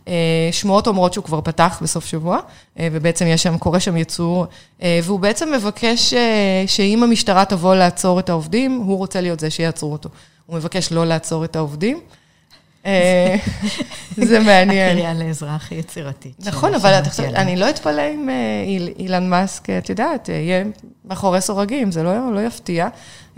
אה, 0.08 0.50
שמועות 0.52 0.88
אומרות 0.88 1.14
שהוא 1.14 1.24
כבר 1.24 1.42
פתח 1.42 1.80
בסוף 1.82 2.06
שבוע, 2.06 2.40
ובעצם 2.80 3.26
יש 3.28 3.44
שם, 3.44 3.58
קורה 3.58 3.80
שם 3.80 3.98
ייצור, 3.98 4.46
והוא 5.04 5.20
בעצם 5.20 5.54
מבקש 5.54 6.14
שאם 6.68 7.04
המשטרה 7.04 7.46
תבוא 7.46 7.76
לעצור 7.76 8.20
את 8.20 8.30
העובדים, 8.30 8.78
הוא 8.78 8.98
רוצה 8.98 9.22
להיות 9.22 9.40
זה 9.40 9.50
שיעצרו 9.50 9.92
אותו. 9.92 10.10
הוא 10.46 10.56
מבקש 10.56 10.92
לא 10.92 11.06
לעצור 11.06 11.46
את 11.46 11.56
העובדים. 11.56 12.00
אה, 12.86 13.36
זה 14.18 14.40
מעניין. 14.48 14.98
הקריאה 14.98 15.14
לעזרה 15.14 15.56
הכי 15.56 15.76
יצירתית. 15.76 16.36
נכון, 16.46 16.74
אבל 16.74 17.02
אני 17.20 17.56
לא 17.56 17.70
אתפלא 17.70 18.02
אם 18.14 18.30
אה, 18.30 18.64
אילן 19.00 19.30
מאסק, 19.30 19.70
את 19.70 19.90
יודעת, 19.90 20.30
יהיה 20.30 20.64
מאחורי 21.06 21.42
סורגים, 21.42 21.92
זה 21.92 22.04
לא, 22.04 22.34
לא 22.34 22.40
יפתיע. 22.40 22.88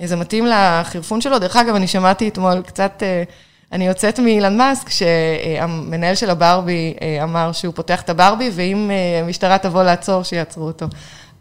זה 0.04 0.16
מתאים 0.16 0.46
לחירפון 0.46 1.22
שלו. 1.22 1.40
דרך 1.40 1.56
אגב, 1.56 1.76
אני 1.76 1.88
שמעתי 1.88 2.28
אתמול 2.28 2.62
קצת, 2.62 3.04
אה, 3.06 3.24
אני 3.72 3.88
יוצאת 3.88 4.20
מאילן 4.20 4.58
מאסק, 4.58 4.90
שהמנהל 4.90 6.16
של 6.16 6.30
הברבי 6.30 6.94
אמר 7.24 7.52
שהוא 7.52 7.74
פותח 7.74 8.02
את 8.02 8.10
הברבי, 8.10 8.52
ואם 8.54 8.92
המשטרה 9.24 9.58
תבוא 9.58 9.84
לעצור, 9.84 10.24
שיעצרו 10.24 10.64
אותו. 10.64 10.86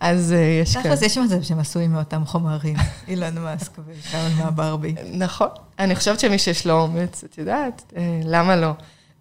אז 0.00 0.32
אה, 0.32 0.38
יש 0.62 0.76
כאלה. 0.76 0.84
תכלס, 0.84 1.02
יש 1.02 1.18
מצב 1.18 1.42
שהם 1.42 1.58
עשויים 1.58 1.92
מאותם 1.92 2.24
חומרים, 2.26 2.76
אילן 3.08 3.38
מאסק 3.38 3.72
ושאול 3.86 4.28
מהברבי. 4.38 4.94
נכון. 5.12 5.48
אני 5.78 5.96
חושבת 5.96 6.20
שמי 6.20 6.38
שיש 6.38 6.66
לו 6.66 6.80
אומץ, 6.80 7.24
את 7.24 7.38
יודעת, 7.38 7.92
אה, 7.96 8.20
למה 8.24 8.56
לא? 8.56 8.70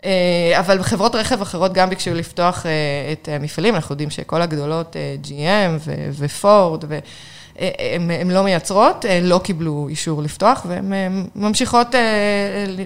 אה, 0.06 0.60
אבל 0.60 0.84
חברות 0.84 1.16
רכב 1.16 1.42
אחרות 1.42 1.74
גם 1.74 1.90
ביקשו 1.90 2.14
לפתוח 2.14 2.66
את 3.12 3.30
המפעלים, 3.32 3.76
אנחנו 3.76 3.94
יודעים 3.94 4.10
שכל 4.10 4.42
הגדולות, 4.42 4.96
GM 5.24 5.90
ופורד, 6.12 6.84
הן 8.20 8.32
לא 8.32 8.44
מייצרות, 8.44 9.06
לא 9.22 9.42
קיבלו 9.44 9.88
אישור 9.90 10.22
לפתוח, 10.24 10.66
והן 10.70 10.94
ממשיכות 11.36 11.88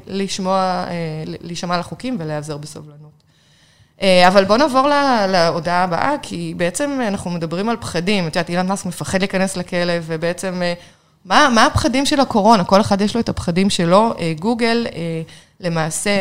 לשמוע, 0.08 0.86
להישמע 1.26 1.78
לחוקים 1.78 2.16
ולהיאזר 2.20 2.58
בסבלנות. 2.58 3.19
אה, 4.02 4.28
אבל 4.28 4.46
בואו 4.46 4.58
נעבור 4.58 4.88
להודעה 5.28 5.84
הבאה, 5.84 6.16
כי 6.22 6.54
בעצם 6.58 7.00
אנחנו 7.08 7.32
מדברים 7.32 7.70
על 7.70 7.78
פחדים. 7.78 8.28
את 8.28 8.36
יודעת, 8.36 8.50
אילון 8.50 8.68
מאסק 8.68 8.86
מפחד 8.86 9.20
להיכנס 9.20 9.58
לכלא, 9.58 9.94
ובעצם, 10.04 10.62
אה, 10.62 10.74
מה, 11.26 11.50
מה 11.56 11.66
הפחדים 11.66 12.06
של 12.06 12.20
הקורונה? 12.20 12.64
כל 12.64 12.82
אחד 12.82 13.02
יש 13.02 13.16
לו 13.16 13.22
את 13.22 13.30
הפחדים 13.30 13.70
שלו. 13.70 14.14
אה, 14.20 14.34
גוגל 14.40 14.88
למעשה 15.60 16.12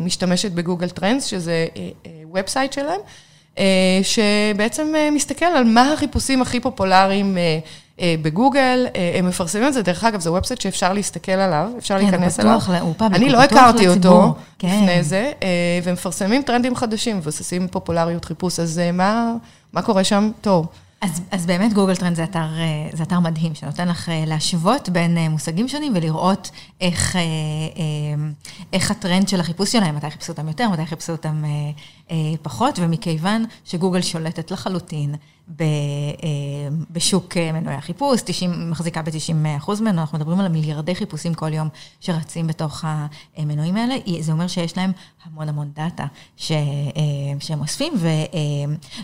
משתמשת 0.00 0.52
ב 0.52 0.57
Google 0.57 0.88
Trends, 0.88 1.24
שזה 1.24 1.66
website 2.32 2.72
שלהם, 2.72 3.00
שבעצם 4.02 4.92
מסתכל 5.12 5.44
על 5.44 5.64
מה 5.64 5.92
החיפושים 5.92 6.42
הכי 6.42 6.60
פופולריים 6.60 7.38
בגוגל, 8.02 8.86
אה, 8.96 9.14
הם 9.18 9.28
מפרסמים 9.28 9.68
את 9.68 9.72
זה, 9.72 9.82
דרך 9.82 10.04
אגב, 10.04 10.20
זה 10.20 10.32
website 10.32 10.60
שאפשר 10.60 10.92
להסתכל 10.92 11.32
עליו, 11.32 11.70
אפשר 11.78 11.98
כן, 11.98 12.04
להיכנס 12.04 12.40
אליו. 12.40 12.60
כן, 12.60 12.72
הוא 12.72 12.94
public, 12.96 13.22
אני 13.22 13.30
לא 13.30 13.42
הכרתי 13.42 13.88
אותו 13.88 14.34
כן. 14.58 14.68
לפני 14.68 15.02
זה, 15.02 15.32
אה, 15.42 15.80
ומפרסמים 15.84 16.42
טרנדים 16.42 16.76
חדשים, 16.76 17.16
מבוססי 17.16 17.68
פופולריות 17.68 18.24
חיפוש, 18.24 18.60
אז 18.60 18.80
מה, 18.92 19.34
מה 19.72 19.82
קורה 19.82 20.04
שם? 20.04 20.30
טוב. 20.40 20.66
אז, 21.00 21.20
אז 21.30 21.46
באמת 21.46 21.72
Google 21.72 21.96
Trend 21.96 22.16
זה 22.16 22.24
אתר, 22.24 22.46
זה 22.92 23.02
אתר 23.02 23.20
מדהים, 23.20 23.54
שנותן 23.54 23.88
לך 23.88 24.10
להשוות 24.26 24.88
בין 24.88 25.18
מושגים 25.30 25.68
שונים 25.68 25.92
ולראות 25.96 26.50
איך, 26.80 27.16
איך 28.72 28.90
הטרנד 28.90 29.28
של 29.28 29.40
החיפוש 29.40 29.72
שלהם, 29.72 29.96
מתי 29.96 30.10
חיפשו 30.10 30.32
אותם 30.32 30.48
יותר, 30.48 30.68
מתי 30.68 30.86
חיפשו 30.86 31.12
אותם 31.12 31.44
פחות, 32.42 32.78
ומכיוון 32.82 33.44
שגוגל 33.64 34.02
שולטת 34.02 34.50
לחלוטין 34.50 35.14
אה, 35.60 35.66
בשוק 36.90 37.36
אה, 37.36 37.52
מנועי 37.52 37.76
החיפוש, 37.76 38.22
90, 38.24 38.70
מחזיקה 38.70 39.02
ב-90% 39.02 39.80
ממנו, 39.80 40.00
אנחנו 40.00 40.18
מדברים 40.18 40.40
על 40.40 40.48
מיליארדי 40.48 40.94
חיפושים 40.94 41.34
כל 41.34 41.52
יום 41.52 41.68
שרצים 42.00 42.46
בתוך 42.46 42.84
המנועים 43.36 43.76
האלה, 43.76 43.94
זה 44.20 44.32
אומר 44.32 44.46
שיש 44.46 44.76
להם 44.76 44.92
המון 45.24 45.48
המון 45.48 45.70
דאטה 45.74 46.06
ש, 46.36 46.52
אה, 46.52 46.58
שהם 47.40 47.60
אוספים, 47.60 47.92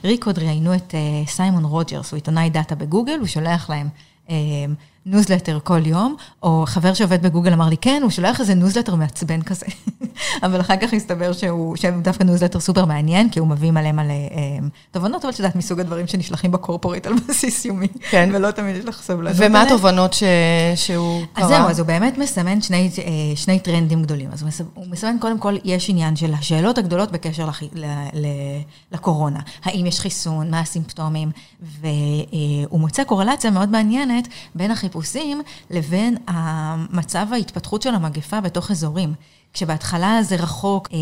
ו 0.05 0.10
Recode 0.10 0.39
ראיינו 0.39 0.75
את 0.75 0.95
סיימון 1.27 1.65
רוג'רס, 1.65 2.11
הוא 2.11 2.17
עיתונאי 2.17 2.51
דאטה 2.51 2.75
בגוגל, 2.75 3.19
הוא 3.19 3.27
שולח 3.27 3.71
להם 3.71 3.89
ניוזלטר 5.11 5.59
כל 5.65 5.87
יום, 5.87 6.17
או 6.43 6.65
חבר 6.67 6.95
שעובד 6.95 7.23
בגוגל 7.23 7.53
אמר 7.53 7.69
לי, 7.69 7.77
כן, 7.77 8.01
הוא 8.03 8.11
שולח 8.11 8.41
איזה 8.41 8.55
ניוזלטר 8.55 8.95
מעצבן 8.95 9.43
כזה. 9.43 9.67
אבל 10.43 10.61
אחר 10.61 10.77
כך 10.77 10.93
הסתבר 10.93 11.33
שהוא, 11.33 11.77
דווקא 12.03 12.25
ניוזלטר 12.25 12.61
סופר 12.61 12.85
מעניין, 12.85 13.31
כי 13.31 13.39
הוא 13.39 13.49
מביא 13.49 13.71
מלא 13.71 13.93
מלא 13.93 14.13
אה, 14.13 14.69
תובנות, 14.91 15.25
אבל 15.25 15.33
את 15.33 15.39
יודעת, 15.39 15.57
מסוג 15.57 15.81
הדברים 15.81 16.07
שנשלחים 16.07 16.53
ב 16.53 16.58
corporate 16.58 17.07
על 17.07 17.13
בסיס 17.29 17.65
יומי, 17.65 17.89
כן. 18.11 18.31
ולא 18.33 18.51
תמיד 18.51 18.77
יש 18.77 18.85
לך 18.85 19.03
סבלנות. 19.03 19.37
ומה 19.37 19.63
התובנות 19.63 20.13
ש... 20.13 20.23
שהוא 20.75 21.23
קרא? 21.33 21.45
אז 21.45 21.51
זהו, 21.51 21.69
אז 21.69 21.79
הוא 21.79 21.87
באמת 21.87 22.19
מסמן 22.19 22.63
שני, 22.63 22.91
אה, 22.99 23.37
שני 23.37 23.59
טרנדים 23.59 24.03
גדולים. 24.03 24.29
אז 24.33 24.63
הוא 24.75 24.87
מסמן, 24.91 25.17
קודם 25.21 25.39
כל, 25.39 25.57
יש 25.65 25.91
עניין 25.91 26.17
של 26.17 26.35
השאלות 26.35 26.79
הגדולות 26.79 27.13
בקשר 27.13 27.47
לח... 27.47 27.63
ל... 27.63 27.85
ל... 28.15 28.27
לקורונה. 28.93 29.41
האם 29.65 29.87
יש 29.87 30.01
חיסון, 30.01 30.51
מה 30.51 30.61
הסימפטומים, 30.61 31.31
והוא 31.63 32.81
מוצא 32.81 33.05
קורלציה 33.05 33.51
מאוד 33.51 33.69
מעניינת 33.69 34.29
בין 34.55 34.71
החיפושים. 34.71 35.00
חיפושים 35.01 35.41
לבין 35.71 36.17
המצב 36.27 37.27
ההתפתחות 37.33 37.83
של 37.83 37.95
המגפה 37.95 38.41
בתוך 38.41 38.71
אזורים. 38.71 39.15
כשבהתחלה 39.53 40.23
זה 40.23 40.37
רחוק, 40.37 40.89
אה, 40.93 40.99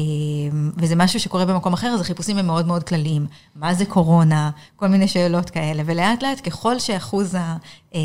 וזה 0.76 0.97
משהו 0.97 1.21
שקורה 1.21 1.45
במקום 1.45 1.73
אחר, 1.73 1.87
אז 1.87 2.00
החיפושים 2.00 2.38
הם 2.38 2.47
מאוד 2.47 2.67
מאוד 2.67 2.83
כלליים. 2.83 3.26
מה 3.57 3.75
זה 3.75 3.85
קורונה? 3.87 4.50
כל 4.76 4.88
מיני 4.88 5.09
שאלות 5.09 5.50
כאלה. 5.50 5.83
ולאט 5.87 6.23
לאט, 6.23 6.49
ככל 6.49 6.78
שאחוז 6.78 7.35
אה, 7.95 8.00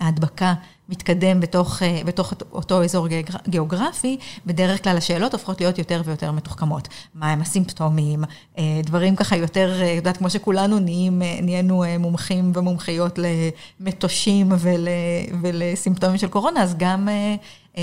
ההדבקה 0.00 0.54
מתקדם 0.88 1.40
בתוך, 1.40 1.82
אה, 1.82 2.00
בתוך 2.04 2.34
אותו 2.52 2.84
אזור 2.84 3.08
גיאוגרפי, 3.48 4.18
בדרך 4.46 4.84
כלל 4.84 4.96
השאלות 4.96 5.32
הופכות 5.32 5.60
להיות 5.60 5.78
יותר 5.78 6.02
ויותר 6.04 6.32
מתוחכמות. 6.32 6.88
מה 7.14 7.32
הם 7.32 7.40
הסימפטומים, 7.40 8.24
דברים 8.82 9.16
ככה 9.16 9.36
יותר, 9.36 9.82
את 9.82 9.96
יודעת, 9.96 10.16
כמו 10.16 10.30
שכולנו 10.30 10.78
נהיים, 10.78 11.22
נהיינו 11.42 11.84
מומחים 11.98 12.52
ומומחיות 12.54 13.18
למטושים 13.80 14.52
ול, 14.58 14.88
ולסימפטומים 15.42 16.18
של 16.18 16.28
קורונה, 16.28 16.62
אז 16.62 16.74
גם 16.78 17.08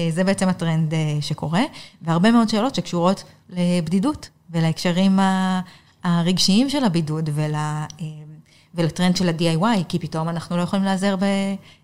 זה 0.10 0.24
בעצם 0.24 0.50
הטרנד 0.50 0.94
אה, 0.94 1.18
שקורה, 1.22 1.62
והרבה 2.02 2.32
מאוד 2.32 2.50
שאלות 2.50 2.76
שקשורות 2.76 3.24
לבדידות 3.50 4.30
ולהקשרים 4.50 5.20
הרגשיים 6.04 6.70
של 6.70 6.84
הבידוד 6.84 7.30
ול... 7.34 7.56
אה, 8.80 8.84
ולטרנד 8.84 9.18
של 9.18 9.30
ה-DIY, 9.30 9.84
כי 9.90 10.00
פתאום 10.00 10.30
אנחנו 10.30 10.58
לא 10.58 10.62
יכולים 10.62 10.86
לעזר 10.86 11.16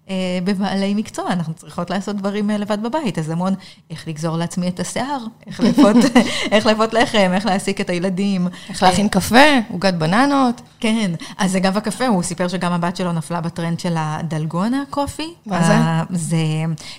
אה, 0.09 0.39
בבעלי 0.43 0.93
מקצוע, 0.93 1.31
אנחנו 1.31 1.53
צריכות 1.53 1.89
לעשות 1.89 2.15
דברים 2.15 2.51
אה, 2.51 2.57
לבד 2.57 2.77
בבית, 2.83 3.19
אז 3.19 3.29
המון 3.29 3.53
איך 3.89 4.07
לגזור 4.07 4.37
לעצמי 4.37 4.67
את 4.67 4.79
השיער, 4.79 5.17
איך 5.47 5.59
לאפות, 5.59 5.95
איך 6.51 6.65
לאפות 6.65 6.93
לחם, 6.93 7.31
איך 7.33 7.45
להעסיק 7.45 7.81
את 7.81 7.89
הילדים. 7.89 8.47
איך 8.69 8.83
להכין 8.83 9.09
קפה, 9.09 9.59
עוגת 9.69 9.93
בננות. 9.93 10.61
כן, 10.79 11.11
אז 11.37 11.57
אגב 11.57 11.77
הקפה, 11.77 12.07
הוא 12.07 12.23
סיפר 12.23 12.47
שגם 12.47 12.71
הבת 12.71 12.95
שלו 12.95 13.13
נפלה 13.13 13.41
בטרנד 13.41 13.79
של 13.79 13.93
ה 13.97 14.08
Dalgona 14.08 14.83
coffee. 14.89 15.33
מה 15.45 15.63
זה? 15.63 15.73
זה 16.17 16.37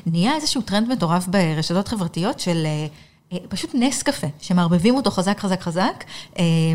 נהיה 0.07 0.35
איזשהו 0.35 0.63
טרנד 0.63 0.89
מטורף 0.89 1.27
ברשתות 1.27 1.89
חברתיות 1.89 2.41
של... 2.41 2.67
אה, 3.33 3.39
פשוט 3.49 3.71
נס 3.75 4.03
קפה, 4.03 4.27
שמערבבים 4.41 4.95
אותו 4.95 5.11
חזק, 5.11 5.41
חזק, 5.41 5.61
חזק, 5.61 6.05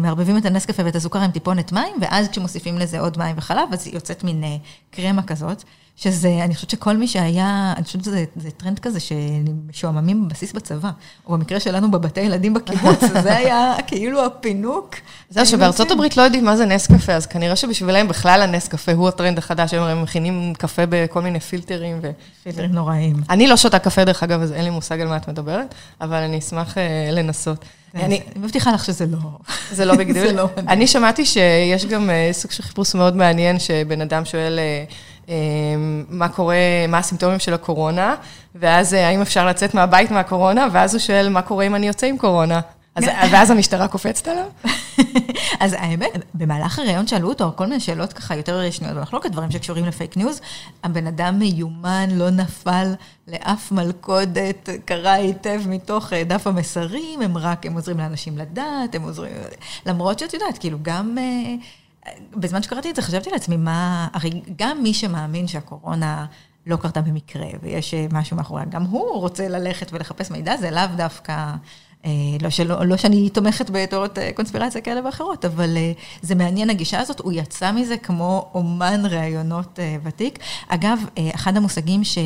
מערבבים 0.01 0.37
את 0.37 0.45
הנס 0.45 0.65
קפה 0.65 0.85
ואת 0.85 0.95
הסוכר 0.95 1.19
עם 1.19 1.31
טיפונת 1.31 1.71
מים, 1.71 1.95
ואז 2.01 2.27
כשמוסיפים 2.27 2.77
לזה 2.77 2.99
עוד 2.99 3.17
מים 3.17 3.35
וחלב, 3.37 3.69
אז 3.73 3.87
יוצאת 3.87 4.23
מין 4.23 4.43
קרמה 4.91 5.23
כזאת. 5.23 5.63
שזה, 6.03 6.39
אני 6.43 6.55
חושבת 6.55 6.69
שכל 6.69 6.97
מי 6.97 7.07
שהיה, 7.07 7.73
אני 7.77 7.83
חושבת 7.83 8.03
שזה 8.03 8.25
טרנד 8.57 8.79
כזה 8.79 8.99
שמשועממים 8.99 10.27
בבסיס 10.27 10.53
בצבא, 10.53 10.89
או 11.27 11.33
במקרה 11.33 11.59
שלנו 11.59 11.91
בבתי 11.91 12.21
ילדים 12.21 12.53
בקיבוץ, 12.53 12.99
זה 13.23 13.37
היה 13.37 13.75
כאילו 13.87 14.25
הפינוק. 14.25 14.95
זהו, 15.29 15.45
שבארצות 15.45 15.91
הברית 15.91 16.17
לא 16.17 16.21
יודעים 16.21 16.45
מה 16.45 16.57
זה 16.57 16.65
נס 16.65 16.87
קפה, 16.87 17.13
אז 17.13 17.25
כנראה 17.25 17.55
שבשבילם 17.55 18.07
בכלל 18.07 18.41
הנס 18.41 18.67
קפה 18.67 18.91
הוא 18.91 19.07
הטרנד 19.07 19.37
החדש, 19.37 19.73
הם 19.73 20.03
מכינים 20.03 20.53
קפה 20.57 20.81
בכל 20.89 21.21
מיני 21.21 21.39
פילטרים. 21.39 21.99
ו... 22.01 22.11
פילטרים 22.43 22.71
נוראים. 22.71 23.15
אני 23.29 23.47
לא 23.47 23.57
שותה 23.57 23.79
קפה, 23.79 24.03
דרך 24.03 24.23
אגב, 24.23 24.41
אז 24.41 24.51
אין 24.51 24.63
לי 24.63 24.69
מושג 24.69 25.01
על 25.01 25.07
מה 25.07 25.17
את 25.17 25.27
מדברת, 25.27 25.75
אבל 26.01 26.17
אני 26.17 26.39
אשמח 26.39 26.77
אה, 26.77 27.09
לנסות. 27.11 27.65
אני 27.95 28.21
מבטיחה 28.35 28.71
לך 28.71 28.85
שזה 28.85 29.05
לא... 29.05 29.17
זה 29.71 29.85
לא 29.85 29.95
בגדול. 29.95 30.31
לא 30.41 30.47
אני 30.57 30.87
שמעתי 30.87 31.25
שיש 31.25 31.85
גם 31.85 32.09
אה, 32.09 32.29
סוג 32.31 32.51
של 32.51 32.63
חיפוש 32.63 32.95
מאוד 32.95 33.15
מעניין, 33.15 33.59
שבן 33.59 34.01
אדם 34.01 34.25
שואל... 34.25 34.59
אמ, 35.27 36.03
מה 36.09 36.29
קורה, 36.29 36.55
מה 36.87 36.97
הסימפטומים 36.97 37.39
של 37.39 37.53
הקורונה, 37.53 38.15
ואז 38.55 38.93
אה, 38.93 39.07
האם 39.07 39.21
אפשר 39.21 39.47
לצאת 39.47 39.73
מהבית 39.73 40.11
מהקורונה, 40.11 40.67
ואז 40.71 40.93
הוא 40.93 40.99
שואל, 40.99 41.29
מה 41.29 41.41
קורה 41.41 41.65
אם 41.65 41.75
אני 41.75 41.87
יוצא 41.87 42.07
עם 42.07 42.17
קורונה? 42.17 42.61
אז, 42.95 43.03
ואז 43.31 43.51
המשטרה 43.51 43.87
קופצת 43.87 44.27
עליו? 44.27 44.45
אז 45.59 45.75
האמת, 45.77 46.11
במהלך 46.33 46.79
הראיון 46.79 47.07
שאלו 47.07 47.29
אותו 47.29 47.53
כל 47.55 47.65
מיני 47.65 47.79
שאלות 47.79 48.13
ככה 48.13 48.35
יותר 48.35 48.71
שנויות 48.71 48.97
במחלוקת, 48.97 49.31
דברים 49.31 49.51
שקשורים 49.51 49.85
לפייק 49.85 50.17
ניוז. 50.17 50.41
הבן 50.83 51.07
אדם 51.07 51.39
מיומן, 51.39 52.09
לא 52.11 52.29
נפל 52.29 52.93
לאף 53.27 53.71
מלכודת, 53.71 54.69
קרא 54.85 55.09
היטב 55.09 55.61
מתוך 55.67 56.13
אה, 56.13 56.23
דף 56.23 56.47
המסרים, 56.47 57.21
הם 57.21 57.37
רק, 57.37 57.65
הם 57.65 57.73
עוזרים 57.73 57.97
לאנשים 57.97 58.37
לדעת, 58.37 58.95
הם 58.95 59.01
עוזרים... 59.01 59.31
למרות 59.85 60.19
שאת 60.19 60.33
יודעת, 60.33 60.57
כאילו, 60.57 60.77
גם... 60.81 61.17
אה, 61.17 61.55
בזמן 62.35 62.63
שקראתי 62.63 62.89
את 62.89 62.95
זה, 62.95 63.01
חשבתי 63.01 63.29
לעצמי, 63.29 63.57
מה, 63.57 64.07
הרי 64.13 64.41
גם 64.55 64.83
מי 64.83 64.93
שמאמין 64.93 65.47
שהקורונה 65.47 66.25
לא 66.65 66.75
קרתה 66.75 67.01
במקרה, 67.01 67.47
ויש 67.63 67.93
אה, 67.93 68.05
משהו 68.11 68.37
מאחוריה, 68.37 68.65
גם 68.65 68.83
הוא 68.83 69.19
רוצה 69.19 69.47
ללכת 69.47 69.93
ולחפש 69.93 70.31
מידע, 70.31 70.57
זה 70.57 70.71
לאו 70.71 70.83
דווקא, 70.95 71.53
אה, 72.05 72.11
לא, 72.41 72.49
שלא, 72.49 72.85
לא 72.85 72.97
שאני 72.97 73.29
תומכת 73.29 73.69
בתיאוריות 73.69 74.17
אה, 74.17 74.31
קונספירציה 74.33 74.81
כאלה 74.81 75.05
ואחרות, 75.05 75.45
אבל 75.45 75.77
זה 76.21 76.35
מעניין 76.35 76.69
הגישה 76.69 76.99
הזאת, 76.99 77.19
הוא 77.19 77.31
יצא 77.31 77.71
מזה 77.71 77.97
כמו 77.97 78.51
אומן 78.53 79.05
ראיונות 79.05 79.79
ותיק. 80.03 80.39
אגב, 80.67 80.99
אחד 81.35 81.57
המושגים 81.57 82.03
ש... 82.03 82.17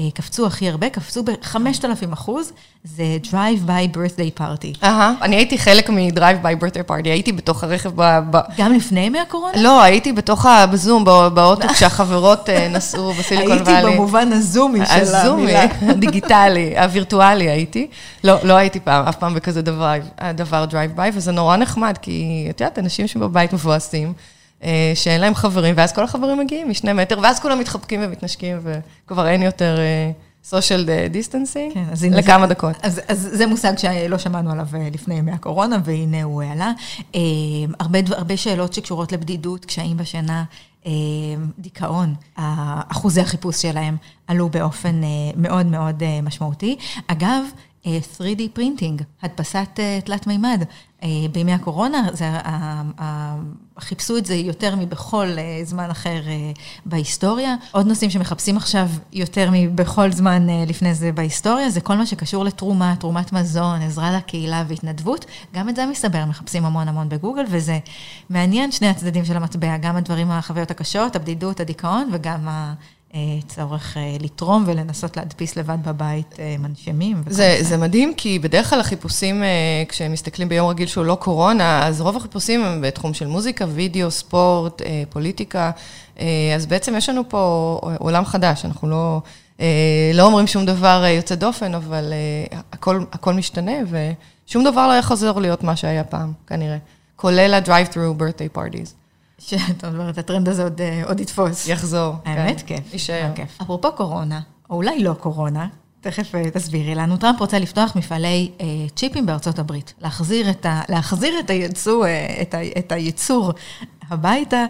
אה, 0.00 0.10
קפצו 0.14 0.46
הכי 0.46 0.68
הרבה, 0.68 0.90
קפצו 0.90 1.22
ב-5,000 1.22 2.12
אחוז, 2.12 2.52
זה 2.84 3.04
Drive-by 3.30 3.96
birthday 3.96 4.40
party. 4.40 4.84
אהה, 4.84 5.12
אני 5.22 5.36
הייתי 5.36 5.58
חלק 5.58 5.90
מ-Drive-by 5.90 6.62
birthday 6.62 6.90
party, 6.90 7.04
הייתי 7.04 7.32
בתוך 7.32 7.64
הרכב 7.64 7.90
ב... 7.96 8.38
גם 8.58 8.72
לפני 8.72 9.00
ימי 9.00 9.18
הקורונה? 9.18 9.62
לא, 9.62 9.82
הייתי 9.82 10.12
בתוך, 10.12 10.46
בזום, 10.72 11.04
באוטו, 11.04 11.68
כשהחברות 11.74 12.48
אה, 12.48 12.68
נסעו 12.68 13.12
בסיליקון 13.12 13.58
ואלי. 13.58 13.76
הייתי 13.76 13.92
במובן 13.92 14.32
הזומי 14.32 14.86
של 14.86 14.92
המילה. 14.92 15.22
הזומי, 15.22 15.52
הדיגיטלי, 15.90 16.78
הווירטואלי 16.78 17.50
הייתי. 17.50 17.86
לא, 18.24 18.34
לא 18.42 18.54
הייתי 18.54 18.80
פעם, 18.80 19.06
אף 19.06 19.16
פעם 19.16 19.34
בכזה 19.34 19.62
דבר, 19.62 19.94
דבר 20.34 20.64
Drive-by, 20.70 21.10
וזה 21.14 21.32
נורא 21.32 21.56
נחמד, 21.56 21.98
כי 22.02 22.46
את 22.50 22.60
יודעת, 22.60 22.78
אנשים 22.78 23.06
שבבית 23.06 23.52
מבואסים. 23.52 24.12
שאין 24.94 25.20
להם 25.20 25.34
חברים, 25.34 25.74
ואז 25.78 25.92
כל 25.92 26.04
החברים 26.04 26.38
מגיעים 26.38 26.70
משני 26.70 26.92
מטר, 26.92 27.18
ואז 27.22 27.40
כולם 27.40 27.58
מתחבקים 27.58 28.00
ומתנשקים, 28.04 28.58
וכבר 28.62 29.28
אין 29.28 29.42
יותר 29.42 29.78
social 30.50 30.86
distancing, 31.12 31.74
כן, 31.74 31.84
לכמה 32.10 32.46
זה, 32.46 32.54
דקות. 32.54 32.76
אז, 32.82 33.00
אז 33.08 33.28
זה 33.32 33.46
מושג 33.46 33.78
שלא 33.78 34.18
שמענו 34.18 34.50
עליו 34.52 34.66
לפני 34.92 35.14
ימי 35.14 35.32
הקורונה, 35.32 35.78
והנה 35.84 36.22
הוא 36.22 36.42
עלה. 36.42 36.72
הרבה, 37.80 37.98
הרבה 38.10 38.36
שאלות 38.36 38.72
שקשורות 38.72 39.12
לבדידות, 39.12 39.64
קשיים 39.64 39.96
בשינה. 39.96 40.44
דיכאון, 41.58 42.14
אחוזי 42.88 43.20
החיפוש 43.20 43.62
שלהם 43.62 43.96
עלו 44.28 44.48
באופן 44.48 45.00
מאוד 45.36 45.66
מאוד 45.66 46.02
משמעותי. 46.22 46.76
אגב, 47.06 47.44
3D 47.84 48.40
printing, 48.52 49.02
הדפסת 49.22 49.80
תלת 50.04 50.26
מימד. 50.26 50.64
בימי 51.32 51.52
הקורונה, 51.52 52.08
זה, 52.12 52.30
חיפשו 53.78 54.16
את 54.16 54.26
זה 54.26 54.34
יותר 54.34 54.76
מבכל 54.76 55.26
זמן 55.62 55.90
אחר 55.90 56.22
בהיסטוריה. 56.86 57.54
עוד 57.72 57.86
נושאים 57.86 58.10
שמחפשים 58.10 58.56
עכשיו 58.56 58.88
יותר 59.12 59.48
מבכל 59.52 60.12
זמן 60.12 60.46
לפני 60.66 60.94
זה 60.94 61.12
בהיסטוריה, 61.12 61.70
זה 61.70 61.80
כל 61.80 61.96
מה 61.96 62.06
שקשור 62.06 62.44
לתרומה, 62.44 62.94
תרומת 62.98 63.32
מזון, 63.32 63.82
עזרה 63.82 64.16
לקהילה 64.16 64.64
והתנדבות. 64.68 65.26
גם 65.54 65.68
את 65.68 65.76
זה 65.76 65.86
מסתבר, 65.86 66.24
מחפשים 66.24 66.64
המון 66.64 66.88
המון 66.88 67.08
בגוגל, 67.08 67.44
וזה 67.50 67.78
מעניין 68.30 68.72
שני 68.72 68.88
הצדדים 68.88 69.24
של 69.24 69.36
המטבע, 69.36 69.76
גם 69.76 69.96
הדברים, 69.96 70.30
החוויות 70.30 70.70
הקשות, 70.70 71.16
הבדידות, 71.16 71.60
הדיכאון, 71.60 72.08
וגם 72.12 72.48
ה... 72.48 72.74
צורך 73.48 73.96
לתרום 74.20 74.64
ולנסות 74.66 75.16
להדפיס 75.16 75.56
לבד 75.56 75.76
בבית 75.84 76.36
מנשמים. 76.58 77.22
זה, 77.26 77.58
זה 77.60 77.76
מדהים, 77.76 78.14
כי 78.16 78.38
בדרך 78.38 78.70
כלל 78.70 78.80
החיפושים, 78.80 79.42
כשהם 79.88 80.12
מסתכלים 80.12 80.48
ביום 80.48 80.68
רגיל 80.68 80.86
שהוא 80.86 81.04
לא 81.04 81.14
קורונה, 81.14 81.86
אז 81.86 82.00
רוב 82.00 82.16
החיפושים 82.16 82.64
הם 82.64 82.80
בתחום 82.80 83.14
של 83.14 83.26
מוזיקה, 83.26 83.64
וידאו, 83.68 84.10
ספורט, 84.10 84.82
פוליטיקה, 85.10 85.70
אז 86.56 86.66
בעצם 86.68 86.96
יש 86.96 87.08
לנו 87.08 87.28
פה 87.28 87.80
עולם 87.98 88.24
חדש, 88.24 88.64
אנחנו 88.64 88.88
לא, 88.88 89.20
לא 90.14 90.22
אומרים 90.22 90.46
שום 90.46 90.66
דבר 90.66 91.04
יוצא 91.16 91.34
דופן, 91.34 91.74
אבל 91.74 92.12
הכל, 92.72 93.04
הכל 93.12 93.34
משתנה, 93.34 93.72
ושום 94.46 94.64
דבר 94.64 94.88
לא 94.88 94.92
יחזור 94.92 95.40
להיות 95.40 95.64
מה 95.64 95.76
שהיה 95.76 96.04
פעם, 96.04 96.32
כנראה. 96.46 96.76
כולל 97.16 97.54
ה-drive-through 97.54 98.20
birthday 98.20 98.58
parties. 98.58 98.99
שאת 99.40 99.84
אומרת, 99.84 100.18
הטרנד 100.18 100.48
הזה 100.48 100.62
עוד, 100.62 100.80
עוד 101.04 101.20
יתפוס. 101.20 101.68
יחזור. 101.68 102.14
האמת, 102.24 102.62
כן. 102.66 102.76
כיף. 102.76 102.92
יישאר. 102.92 103.30
כיף. 103.34 103.58
אפרופו 103.62 103.92
קורונה, 103.92 104.40
או 104.70 104.76
אולי 104.76 105.02
לא 105.02 105.12
קורונה, 105.12 105.68
תכף 106.00 106.32
תסבירי 106.52 106.94
לנו. 106.94 107.16
טראמפ 107.16 107.40
רוצה 107.40 107.58
לפתוח 107.58 107.96
מפעלי 107.96 108.50
אה, 108.60 108.66
צ'יפים 108.96 109.26
בארצות 109.26 109.58
הברית, 109.58 109.94
להחזיר 110.00 110.50
את, 110.50 110.66
ה, 110.66 110.80
להחזיר 110.88 111.40
את, 111.40 111.50
הייצוא, 111.50 112.06
אה, 112.06 112.42
את, 112.42 112.54
ה, 112.54 112.58
את 112.78 112.92
הייצור 112.92 113.52
הביתה, 114.10 114.64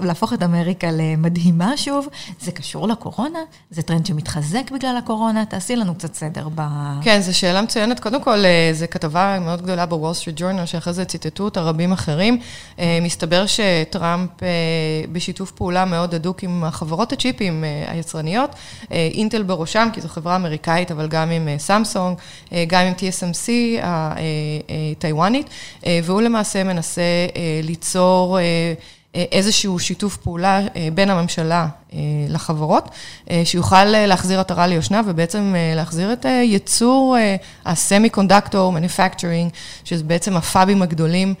להפוך 0.00 0.32
את 0.32 0.42
אמריקה 0.42 0.88
למדהימה 0.92 1.76
שוב. 1.76 2.08
זה 2.40 2.52
קשור 2.52 2.88
לקורונה? 2.88 3.38
זה 3.70 3.82
טרנד 3.82 4.06
שמתחזק 4.06 4.70
בגלל 4.70 4.96
הקורונה? 4.96 5.44
תעשי 5.44 5.76
לנו 5.76 5.94
קצת 5.94 6.14
סדר 6.14 6.48
ב... 6.54 6.62
כן, 7.02 7.20
זו 7.20 7.38
שאלה 7.38 7.62
מצוינת. 7.62 8.00
קודם 8.00 8.22
כל, 8.22 8.38
זו 8.72 8.86
כתבה 8.90 9.38
מאוד 9.40 9.62
גדולה 9.62 9.86
בוול 9.86 10.14
סטריט 10.14 10.36
ג'ורנל, 10.40 10.66
שאחרי 10.66 10.92
זה 10.92 11.04
ציטטו 11.04 11.44
אותה 11.44 11.60
רבים 11.60 11.92
אחרים. 11.92 12.40
מסתבר 13.02 13.44
שטראמפ 13.46 14.30
בשיתוף 15.12 15.50
פעולה 15.50 15.84
מאוד 15.84 16.14
הדוק 16.14 16.42
עם 16.42 16.64
החברות 16.64 17.12
הצ'יפים 17.12 17.64
היצרניות, 17.88 18.50
אינטל 18.90 19.42
בראשם, 19.42 19.88
כי 19.92 20.00
זו 20.00 20.08
חברה 20.08 20.36
אמריקאית, 20.36 20.90
אבל 20.90 21.08
גם 21.08 21.30
עם 21.30 21.48
סמסונג, 21.58 22.16
גם 22.66 22.86
עם 22.86 22.92
TSMC 22.92 23.50
הטיוואנית, 24.96 25.50
והוא 26.04 26.22
למעשה 26.22 26.64
מנסה 26.64 27.02
ליצור... 27.62 28.38
איזשהו 29.14 29.78
שיתוף 29.78 30.16
פעולה 30.16 30.60
בין 30.94 31.10
הממשלה 31.10 31.68
לחברות, 32.28 32.88
שיוכל 33.44 33.84
להחזיר 33.84 34.40
עטרה 34.40 34.66
ליושנה 34.66 35.00
ובעצם 35.06 35.54
להחזיר 35.76 36.12
את 36.12 36.24
ייצור 36.24 37.16
ה 37.66 37.74
semiconductor 37.74 38.72
manufacturing, 38.72 39.50
שזה 39.84 40.04
בעצם 40.04 40.36
הפאבים 40.36 40.82
הגדולים 40.82 41.34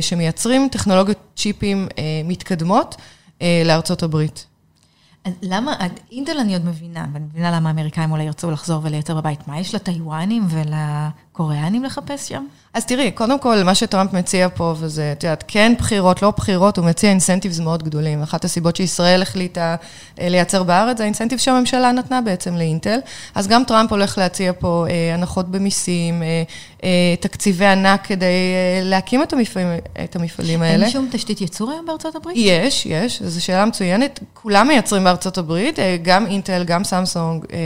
שמייצרים 0.00 0.68
טכנולוגיות 0.70 1.18
צ'יפים 1.36 1.88
מתקדמות 2.24 2.96
לארצות 3.64 4.02
הברית. 4.02 4.46
אז 5.24 5.32
למה, 5.42 5.76
אינטל 6.12 6.38
אני 6.40 6.52
עוד 6.52 6.64
מבינה, 6.64 7.06
ואני 7.12 7.24
מבינה 7.24 7.50
למה 7.50 7.68
האמריקאים 7.68 8.12
אולי 8.12 8.24
ירצו 8.24 8.50
לחזור 8.50 8.80
ולייצר 8.84 9.14
בבית. 9.14 9.48
מה 9.48 9.60
יש 9.60 9.74
לטיוואנים 9.74 10.46
ולקוריאנים 10.48 11.84
לחפש 11.84 12.28
שם? 12.28 12.46
אז 12.74 12.86
תראי, 12.86 13.10
קודם 13.10 13.38
כל, 13.38 13.62
מה 13.62 13.74
שטראמפ 13.74 14.12
מציע 14.12 14.48
פה, 14.54 14.74
וזה, 14.78 15.12
את 15.12 15.24
יודעת, 15.24 15.44
כן 15.48 15.72
בחירות, 15.78 16.22
לא 16.22 16.30
בחירות, 16.30 16.76
הוא 16.76 16.86
מציע 16.86 17.10
אינסנטיבס 17.10 17.58
מאוד 17.58 17.82
גדולים. 17.82 18.22
אחת 18.22 18.44
הסיבות 18.44 18.76
שישראל 18.76 19.22
החליטה 19.22 19.76
לייצר 20.18 20.62
בארץ, 20.62 20.96
זה 20.96 21.02
האינסנטיב 21.02 21.38
שהממשלה 21.38 21.92
נתנה 21.92 22.20
בעצם 22.20 22.56
לאינטל. 22.56 22.98
אז 23.34 23.48
גם 23.48 23.64
טראמפ 23.64 23.90
הולך 23.90 24.18
להציע 24.18 24.52
פה 24.58 24.86
אה, 24.90 25.14
הנחות 25.14 25.48
במיסים, 25.48 26.22
אה, 26.22 26.42
אה, 26.84 27.14
תקציבי 27.20 27.66
ענק 27.66 28.06
כדי 28.06 28.24
אה, 28.24 28.80
להקים 28.84 29.22
את 29.22 29.32
המפעלים, 29.32 29.68
את 30.04 30.16
המפעלים 30.16 30.62
האלה. 30.62 30.84
אין 30.84 30.92
שום 30.92 31.08
תשתית 31.12 31.40
ייצור 31.40 31.70
היום 31.70 31.86
בארצות 31.86 32.16
הברית? 32.16 32.36
יש, 32.38 32.86
יש, 32.86 33.22
זו 33.22 33.44
שאלה 33.44 33.64
מצוינת. 33.64 34.20
כולם 34.34 34.68
מייצרים 34.68 35.04
בארצות 35.04 35.38
הברית, 35.38 35.78
אה, 35.78 35.96
גם 36.02 36.26
אינטל, 36.26 36.64
גם 36.64 36.84
סמסונג, 36.84 37.44
אה, 37.52 37.58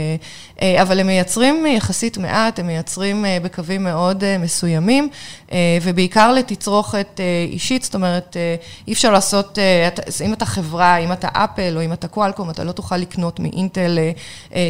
אה, 0.61 0.81
אבל 0.81 0.99
הם 0.99 1.07
מייצרים 1.07 1.65
יחסית 1.65 2.17
מעט, 2.17 2.59
הם 2.59 2.67
מייצרים 2.67 3.25
אה, 3.25 3.37
בקווים 3.43 3.83
מאוד 3.83 4.23
אה, 4.23 4.37
מסוימים. 4.37 4.96
מוצרים, 5.01 5.09
ובעיקר 5.81 6.33
לתצרוכת 6.33 7.19
אישית, 7.51 7.83
זאת 7.83 7.95
אומרת, 7.95 8.37
אי 8.87 8.93
אפשר 8.93 9.11
לעשות, 9.11 9.59
אם 10.25 10.33
אתה 10.33 10.45
חברה, 10.45 10.97
אם 10.97 11.11
אתה 11.11 11.27
אפל 11.33 11.73
או 11.77 11.81
אם 11.81 11.93
אתה 11.93 12.07
קואלקום, 12.07 12.49
אתה 12.49 12.63
לא 12.63 12.71
תוכל 12.71 12.97
לקנות 12.97 13.39
מאינטל 13.39 13.99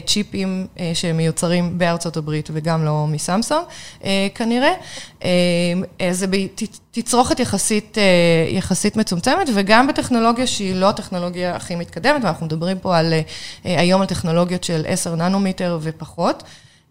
צ'יפים 0.05 0.67
שמיוצרים 0.93 1.77
בארצות 1.77 2.17
הברית 2.17 2.49
וגם 2.53 2.85
לא 2.85 3.05
מסמסונג, 3.07 3.63
כנראה. 4.35 4.73
זה 6.11 6.25
תצרוכת 6.91 7.39
יחסית, 7.39 7.97
יחסית 8.49 8.97
מצומצמת, 8.97 9.49
וגם 9.53 9.87
בטכנולוגיה 9.87 10.47
שהיא 10.47 10.75
לא 10.75 10.89
הטכנולוגיה 10.89 11.55
הכי 11.55 11.75
מתקדמת, 11.75 12.23
ואנחנו 12.23 12.45
מדברים 12.45 12.79
פה 12.79 12.97
על, 12.97 13.13
היום 13.63 14.01
על 14.01 14.07
טכנולוגיות 14.07 14.63
של 14.63 14.85
10 14.87 15.15
ננומטר 15.15 15.79
ופחות. 15.81 16.43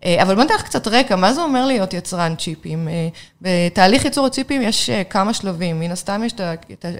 אבל 0.04 0.34
בוא 0.34 0.44
נתן 0.44 0.54
לך 0.54 0.62
קצת 0.62 0.88
רקע, 0.88 1.16
מה 1.16 1.32
זה 1.32 1.42
אומר 1.42 1.66
להיות 1.66 1.94
יצרן 1.94 2.34
צ'יפים? 2.38 2.88
בתהליך 3.42 4.04
ייצור 4.04 4.26
הצ'יפים 4.26 4.62
יש 4.62 4.90
כמה 5.10 5.34
שלבים, 5.34 5.80
מן 5.80 5.90
הסתם 5.90 6.22
יש 6.24 6.32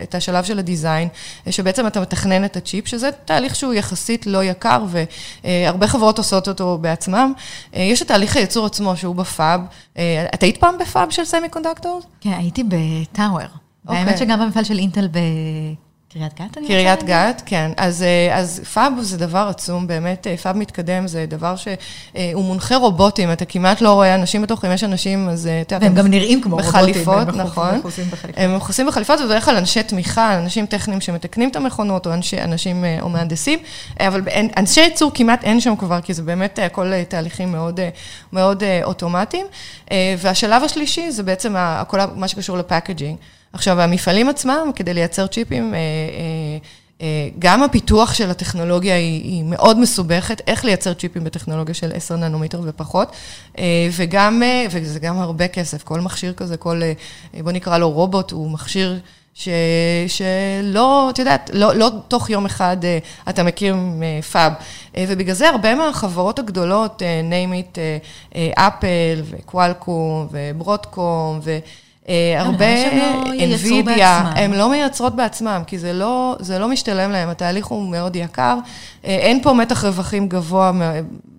את 0.03 0.15
השלב 0.15 0.45
של 0.45 0.59
הדיזיין, 0.59 1.09
שבעצם 1.51 1.87
אתה 1.87 2.01
מתכנן 2.01 2.45
את 2.45 2.57
הצ'יפ, 2.57 2.89
שזה 2.89 3.11
תהליך 3.25 3.55
שהוא 3.55 3.75
יחסית 3.75 4.27
לא 4.27 4.45
יקר, 4.45 4.85
והרבה 5.45 5.87
חברות 5.87 6.19
עושות 6.19 6.49
אותו 6.49 6.79
בעצמם. 6.81 7.33
יש 7.73 8.03
את 8.03 8.09
תהליך 8.09 8.37
הייצור 8.37 8.67
עצמו, 8.67 8.97
שהוא 8.97 9.15
ב 9.15 9.24
fab. 9.24 9.61
את 10.35 10.43
היית 10.43 10.57
פעם 10.57 10.79
ב 10.79 10.87
fab 10.87 11.11
של 11.11 11.25
semiconductor? 11.25 12.01
כן, 12.21 12.33
הייתי 12.39 12.65
בטאוור. 12.65 13.41
אוקיי. 13.87 14.01
האמת 14.01 14.19
שגם 14.19 14.41
במפעל 14.41 14.65
של 14.65 14.79
אינטל 14.79 15.09
ב... 15.09 15.19
קריית 16.13 16.41
גת, 16.41 16.59
אני 16.59 16.67
קריית 16.67 17.03
גת, 17.03 17.43
כן. 17.47 17.71
אז, 17.77 18.05
אז 18.33 18.61
fab 18.75 18.93
זה 19.01 19.19
דבר 19.19 19.47
עצום, 19.51 19.87
באמת, 19.87 20.27
fab 20.43 20.57
מתקדם 20.57 21.07
זה 21.07 21.27
דבר 21.29 21.55
שהוא 21.57 22.45
מונחה 22.45 22.77
רובוטים, 22.77 23.33
אתה 23.33 23.45
כמעט 23.45 23.81
לא 23.81 23.93
רואה 23.93 24.15
אנשים 24.15 24.43
בתוכם, 24.43 24.73
יש 24.73 24.85
אנשים, 24.85 25.29
אז 25.29 25.49
אתה 25.61 25.75
יודע... 25.75 25.87
והם 25.87 25.95
גם 25.95 26.07
נראים 26.07 26.41
כמו 26.41 26.57
בחליפות, 26.57 27.15
רובוטים. 27.17 27.41
נכון. 27.41 27.69
הם 27.69 27.79
מכוסים 27.79 28.05
בחליפות. 28.11 28.43
הם 28.43 28.57
מכוסים 28.57 28.87
בחליפות, 28.87 29.21
ובדרך 29.21 29.45
כלל 29.45 29.57
אנשי 29.57 29.83
תמיכה, 29.83 30.39
אנשים 30.39 30.67
טכניים 30.67 31.01
שמתקנים 31.01 31.49
את 31.51 31.57
המכונות, 31.57 32.07
או 32.07 32.13
אנשי, 32.13 32.43
אנשים, 32.43 32.85
או 33.01 33.09
מהנדסים, 33.09 33.59
אבל 34.01 34.23
אנשי 34.57 34.81
ייצור 34.81 35.11
כמעט 35.15 35.45
אין 35.45 35.61
שם 35.61 35.77
כבר, 35.77 36.01
כי 36.01 36.15
זה 36.15 36.23
באמת 36.23 36.59
הכל 36.59 37.03
תהליכים 37.09 37.53
מאוד, 37.53 37.81
מאוד 38.33 38.63
אוטומטיים. 38.85 39.47
והשלב 40.19 40.63
השלישי 40.63 41.11
זה 41.11 41.23
בעצם 41.23 41.55
כל 41.89 41.99
מה 42.15 42.29
שקשור 42.29 42.59
לפקג'ינג. 42.59 43.17
עכשיו, 43.57 43.81
המפעלים 43.81 44.29
עצמם, 44.29 44.71
כדי 44.75 44.95
לייצר 44.95 45.27
צ'יפים, 45.27 45.75
אה, 45.75 45.79
אה, 45.79 46.59
אה, 47.01 47.29
גם 47.39 47.63
הפיתוח 47.63 48.15
של 48.15 48.31
הטכנולוגיה 48.31 48.97
היא, 48.97 49.23
היא 49.23 49.45
מאוד 49.45 49.79
מסובכת, 49.79 50.43
איך 50.47 50.65
לייצר 50.65 50.95
צ'יפים 50.95 51.25
בטכנולוגיה 51.25 51.75
של 51.75 51.93
10 51.95 52.17
ננומטר 52.17 52.61
ופחות, 52.65 53.17
וגם, 53.93 54.43
וזה 54.71 54.99
גם 54.99 55.19
הרבה 55.19 55.49
כסף, 55.49 55.83
כל 55.83 56.01
מכשיר 56.01 56.33
כזה, 56.33 56.57
כל, 56.57 56.81
בוא 57.43 57.53
נקרא 57.53 57.79
לו 57.79 57.91
רובוט, 57.91 58.31
הוא 58.31 58.51
מכשיר 58.51 58.99
ש, 59.35 59.49
שלא, 60.09 61.11
את 61.11 61.19
יודעת, 61.19 61.51
לא, 61.53 61.75
לא 61.75 61.91
תוך 62.09 62.31
יום 62.31 62.47
אחד 62.47 62.77
אתה 63.29 63.43
מקים 63.43 64.03
פאב. 64.33 64.53
ובגלל 64.99 65.35
זה 65.35 65.49
הרבה 65.49 65.75
מהחברות 65.75 66.39
הגדולות, 66.39 67.03
name 67.03 67.77
it, 67.77 67.79
אפל 68.55 69.23
וקוואלקום 69.25 70.29
וברודקום, 70.31 71.41
ו... 71.43 71.59
אה, 72.09 72.35
הרבה, 72.37 72.65
NVIDIA, 73.55 74.39
הן 74.39 74.53
לא 74.53 74.71
מייצרות 74.71 75.17
בעצמם, 75.17 75.63
כי 75.67 75.79
זה 75.79 75.93
לא, 75.93 76.37
זה 76.41 76.59
לא 76.59 76.69
משתלם 76.69 77.11
להם, 77.11 77.29
התהליך 77.29 77.67
הוא 77.67 77.91
מאוד 77.91 78.17
יקר, 78.17 78.59
אה, 79.05 79.11
אין 79.11 79.43
פה 79.43 79.53
מתח 79.53 79.85
רווחים 79.85 80.29
גבוה 80.29 80.73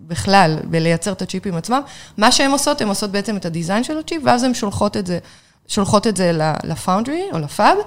בכלל 0.07 0.57
בלייצר 0.63 1.11
את 1.11 1.21
הצ'יפים 1.21 1.55
עצמם. 1.55 1.81
מה 2.17 2.31
שהן 2.31 2.51
עושות, 2.51 2.81
הן 2.81 2.87
עושות 2.87 3.11
בעצם 3.11 3.37
את 3.37 3.45
הדיזיין 3.45 3.83
של 3.83 3.97
הצ'יפ, 3.97 4.21
ואז 4.25 4.43
הן 4.43 4.53
שולחות 4.53 4.97
את 4.97 5.07
זה 5.07 5.19
שולחות 5.67 6.07
את 6.07 6.17
זה 6.17 6.31
ל 6.63 6.71
foundry 6.71 7.23
או 7.33 7.39
ל 7.39 7.47
fab, 7.47 7.77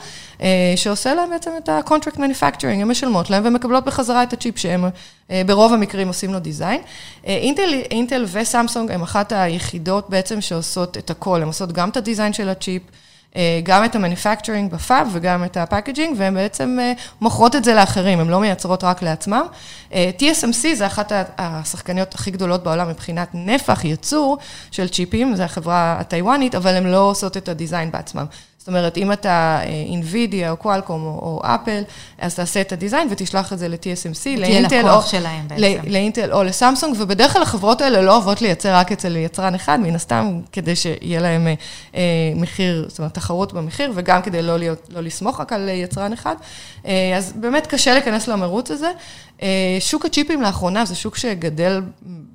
שעושה 0.77 1.15
להם 1.15 1.31
בעצם 1.31 1.51
את 1.59 1.69
ה-contract 1.69 2.17
manufacturing, 2.17 2.67
הן 2.67 2.89
משלמות 2.89 3.31
להם 3.31 3.43
ומקבלות 3.47 3.85
בחזרה 3.85 4.23
את 4.23 4.33
הצ'יפ 4.33 4.59
שהם 4.59 4.85
ברוב 5.47 5.73
המקרים 5.73 6.09
עושים 6.09 6.33
לו 6.33 6.39
design. 6.39 6.81
אינטל, 7.25 7.73
אינטל 7.91 8.25
וסמסונג 8.33 8.91
הם 8.91 9.03
אחת 9.03 9.33
היחידות 9.33 10.11
בעצם 10.11 10.41
שעושות 10.41 10.99
את 10.99 11.11
הכל, 11.11 11.43
הן 11.43 11.47
עושות 11.47 11.73
גם 11.73 11.89
את 11.89 11.97
ה 11.97 12.02
design 12.02 12.33
של 12.33 12.49
הצ'יפ, 12.49 12.83
אה, 12.83 13.10
גם 13.63 13.85
את 13.85 13.97
ה-manufacturing 13.97 14.75
ב 14.75 14.83
fab 14.83 15.09
וגם 15.13 15.45
את 15.45 15.57
ה-packaging, 15.57 16.15
והן 16.17 16.35
בעצם 16.35 16.79
אה, 16.81 16.93
מוכרות 17.21 17.57
את 17.57 17.65
זה 17.65 17.75
לאחרים, 17.75 18.21
הן 18.21 18.29
לא 18.29 18.41
מייצרות 18.41 18.85
רק 18.85 19.03
לעצמם. 19.03 19.47
אה, 19.93 20.11
TSMC 20.19 20.75
זה 20.75 20.87
אחת 20.87 21.13
השחקניות 21.39 22.15
הכי 22.15 22.31
גדולות 22.31 22.63
בעולם 22.63 22.89
מבחינת 22.89 23.29
נפח 23.35 23.85
ייצור 23.85 24.39
של 24.71 24.89
צ'יפים, 24.89 25.37
זו 25.37 25.43
החברה 25.43 25.97
הטיוואנית, 26.01 26.55
אבל 26.55 26.75
הן 26.75 26.87
לא 26.87 26.99
עושות 27.11 27.37
את 27.37 27.49
הדיזיין 27.49 27.91
בעצמם. 27.91 28.27
זאת 28.61 28.69
אומרת, 28.69 28.97
אם 28.97 29.13
אתה 29.13 29.61
NVIDIA 30.03 30.51
או 30.51 30.57
קואלקום 30.57 31.03
או 31.03 31.41
אפל, 31.45 31.83
אז 32.19 32.35
תעשה 32.35 32.61
את 32.61 32.73
הדיזיין 32.73 33.09
ותשלח 33.11 33.53
את 33.53 33.59
זה 33.59 33.69
ל-TSMC, 33.69 34.41
לאינטל, 34.41 34.89
או, 34.91 35.03
שלהם 35.03 35.49
בעצם. 35.49 35.81
לאינטל 35.87 36.33
או 36.33 36.43
לסמסונג, 36.43 36.97
ובדרך 36.99 37.33
כלל 37.33 37.43
החברות 37.43 37.81
האלה 37.81 38.03
לא 38.03 38.13
אוהבות 38.13 38.43
לייצר 38.43 38.75
רק 38.75 38.93
אצל 38.93 39.17
יצרן 39.17 39.55
אחד, 39.55 39.81
מן 39.81 39.95
הסתם, 39.95 40.41
כדי 40.53 40.77
שיהיה 40.77 41.21
להם 41.21 41.49
אה, 41.95 42.01
מחיר, 42.37 42.87
זאת 42.89 42.99
אומרת, 42.99 43.15
תחרות 43.15 43.53
במחיר, 43.53 43.93
וגם 43.95 44.23
כדי 44.23 44.43
לא, 44.43 44.59
להיות, 44.59 44.89
לא 44.91 45.01
לסמוך 45.01 45.41
רק 45.41 45.53
על 45.53 45.69
יצרן 45.69 46.13
אחד. 46.13 46.35
אה, 46.87 47.15
אז 47.17 47.33
באמת 47.37 47.67
קשה 47.67 47.93
להיכנס 47.93 48.29
למרוץ 48.29 48.71
הזה. 48.71 48.91
אה, 49.43 49.77
שוק 49.81 50.07
הצ'יפים 50.07 50.43
לאחרונה 50.43 50.85
זה 50.85 50.95
שוק 50.95 51.17
שגדל 51.17 51.83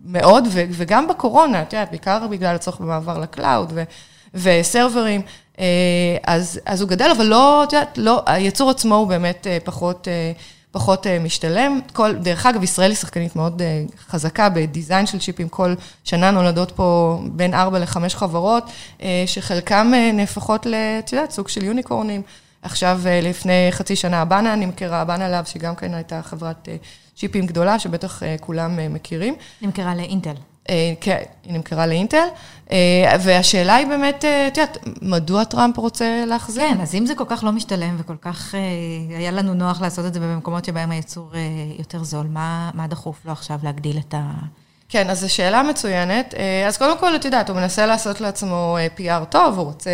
מאוד, 0.05 0.47
וגם 0.51 1.07
בקורונה, 1.07 1.61
את 1.61 1.73
יודעת, 1.73 1.89
בעיקר 1.89 2.27
בגלל 2.27 2.55
הצורך 2.55 2.79
במעבר 2.79 3.19
ל 3.19 3.28
cloud 3.28 3.73
וסרברים. 4.33 5.21
אה, 5.59 6.17
אז, 6.23 6.59
אז 6.65 6.81
הוא 6.81 6.89
גדל, 6.89 7.09
אבל 7.17 7.25
לא, 7.25 7.63
את 7.63 7.73
יודעת, 7.73 7.97
לא, 7.97 8.21
הייצור 8.25 8.69
עצמו 8.69 8.95
הוא 8.95 9.07
באמת 9.07 9.47
אה, 9.47 9.57
פחות, 9.63 10.07
אה, 10.07 10.31
פחות 10.71 11.07
משתלם. 11.21 11.79
כל, 11.93 12.15
דרך 12.15 12.45
אגב, 12.45 12.63
ישראל 12.63 12.91
היא 12.91 12.97
שחקנית 12.97 13.35
מאוד 13.35 13.61
חזקה 14.09 14.49
ב 14.49 14.57
design 14.57 15.05
של 15.05 15.19
צ'יפים. 15.19 15.49
כל 15.49 15.73
שנה 16.03 16.31
נולדות 16.31 16.71
פה 16.71 17.19
בין 17.31 17.53
ארבע 17.53 17.79
לחמש 17.79 18.15
חברות, 18.15 18.63
שחלקם 19.25 19.91
נהפכות, 20.13 20.67
את 20.99 21.13
יודעת, 21.13 21.31
סוג 21.31 21.47
של 21.47 21.63
יוניקורנים. 21.63 22.21
עכשיו, 22.61 23.01
לפני 23.23 23.67
חצי 23.71 23.95
שנה, 23.95 24.21
הבאנה 24.21 24.55
נמכרה, 24.55 25.01
הבאנה 25.01 25.29
לאבס, 25.29 25.45
שגם 25.45 25.75
כן 25.75 25.93
הייתה 25.93 26.21
חברת 26.21 26.69
צ'יפים 27.17 27.45
גדולה, 27.45 27.79
שבטח 27.79 28.21
כולם 28.41 28.93
מכירים. 28.93 29.35
נמכרה 29.61 29.95
לאינטל. 29.95 30.35
אה, 30.69 30.93
כן, 31.01 31.21
היא 31.43 31.53
נמכרה 31.53 31.87
לאינטל, 31.87 32.27
אה, 32.71 33.15
והשאלה 33.19 33.75
היא 33.75 33.87
באמת, 33.87 34.25
אה, 34.25 34.47
את 34.47 34.57
יודעת, 34.57 34.77
מדוע 35.01 35.43
טראמפ 35.43 35.77
רוצה 35.77 36.23
להחזיר? 36.27 36.63
כן, 36.63 36.81
אז 36.81 36.95
אם 36.95 37.05
זה 37.05 37.15
כל 37.15 37.23
כך 37.27 37.43
לא 37.43 37.51
משתלם 37.51 37.95
וכל 37.99 38.15
כך 38.21 38.55
היה 39.17 39.31
לנו 39.31 39.53
נוח 39.53 39.81
לעשות 39.81 40.05
את 40.05 40.13
זה 40.13 40.19
במקומות 40.19 40.65
שבהם 40.65 40.91
הייצור 40.91 41.31
יותר 41.79 42.03
זול, 42.03 42.27
מה, 42.29 42.71
מה 42.73 42.87
דחוף 42.87 43.25
לו 43.25 43.31
עכשיו 43.31 43.59
להגדיל 43.63 43.97
את 43.97 44.13
ה... 44.13 44.31
כן, 44.89 45.09
אז 45.09 45.19
זו 45.19 45.33
שאלה 45.33 45.63
מצוינת. 45.63 46.33
אז 46.67 46.77
קודם 46.77 46.97
כל, 46.97 47.15
את 47.15 47.25
יודעת, 47.25 47.49
הוא 47.49 47.57
מנסה 47.57 47.85
לעשות 47.85 48.21
לעצמו 48.21 48.77
PR 48.97 49.25
טוב, 49.29 49.57
הוא 49.57 49.65
רוצה 49.65 49.89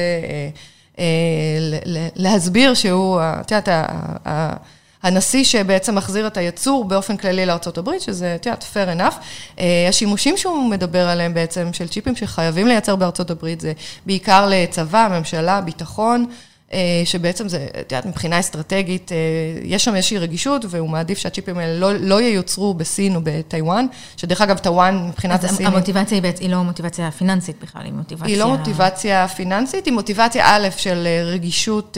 להסביר 2.15 2.73
שהוא, 2.73 3.21
את 3.21 3.51
יודעת, 3.51 3.89
הנשיא 5.03 5.43
שבעצם 5.43 5.95
מחזיר 5.95 6.27
את 6.27 6.37
הייצור 6.37 6.85
באופן 6.85 7.17
כללי 7.17 7.45
לארה"ב, 7.45 7.89
שזה, 7.99 8.35
את 8.35 8.45
יודעת, 8.45 8.65
fair 8.73 8.99
enough. 8.99 9.15
אה, 9.59 9.85
השימושים 9.89 10.37
שהוא 10.37 10.69
מדבר 10.69 11.07
עליהם 11.07 11.33
בעצם, 11.33 11.73
של 11.73 11.87
צ'יפים 11.87 12.15
שחייבים 12.15 12.67
לייצר 12.67 12.95
בארה"ב, 12.95 13.59
זה 13.59 13.73
בעיקר 14.05 14.47
לצבא, 14.49 15.07
ממשלה, 15.11 15.61
ביטחון. 15.61 16.25
אה, 16.73 17.01
שבעצם 17.05 17.49
זה, 17.49 17.67
את 17.69 17.91
יודעת, 17.91 18.05
מבחינה 18.05 18.39
אסטרטגית, 18.39 19.11
אה, 19.11 19.17
יש 19.63 19.85
שם 19.85 19.95
איזושהי 19.95 20.17
רגישות, 20.17 20.65
והוא 20.69 20.89
מעדיף 20.89 21.17
שהצ'יפים 21.17 21.57
האלה 21.57 21.79
לא, 21.79 21.93
לא 21.93 22.21
ייוצרו 22.21 22.73
בסין 22.73 23.15
או 23.15 23.21
בטיוואן, 23.23 23.85
שדרך 24.17 24.41
אגב, 24.41 24.57
טאוואן 24.57 25.07
מבחינת 25.09 25.43
הסין... 25.43 25.67
אז 25.67 25.73
המוטיבציה 25.73 26.17
היא, 26.17 26.33
היא 26.39 26.49
לא 26.49 26.63
מוטיבציה 26.63 27.11
פיננסית 27.11 27.55
בכלל, 27.61 27.81
היא 27.85 27.93
מוטיבציה... 27.93 28.27
היא 28.27 28.37
לא 28.37 28.47
מוטיבציה 28.47 29.27
פיננסית, 29.27 29.85
היא 29.85 29.93
מוטיבציה 29.93 30.45
א' 30.47 30.67
של 30.77 31.07
אה, 31.07 31.23
רגישות, 31.23 31.97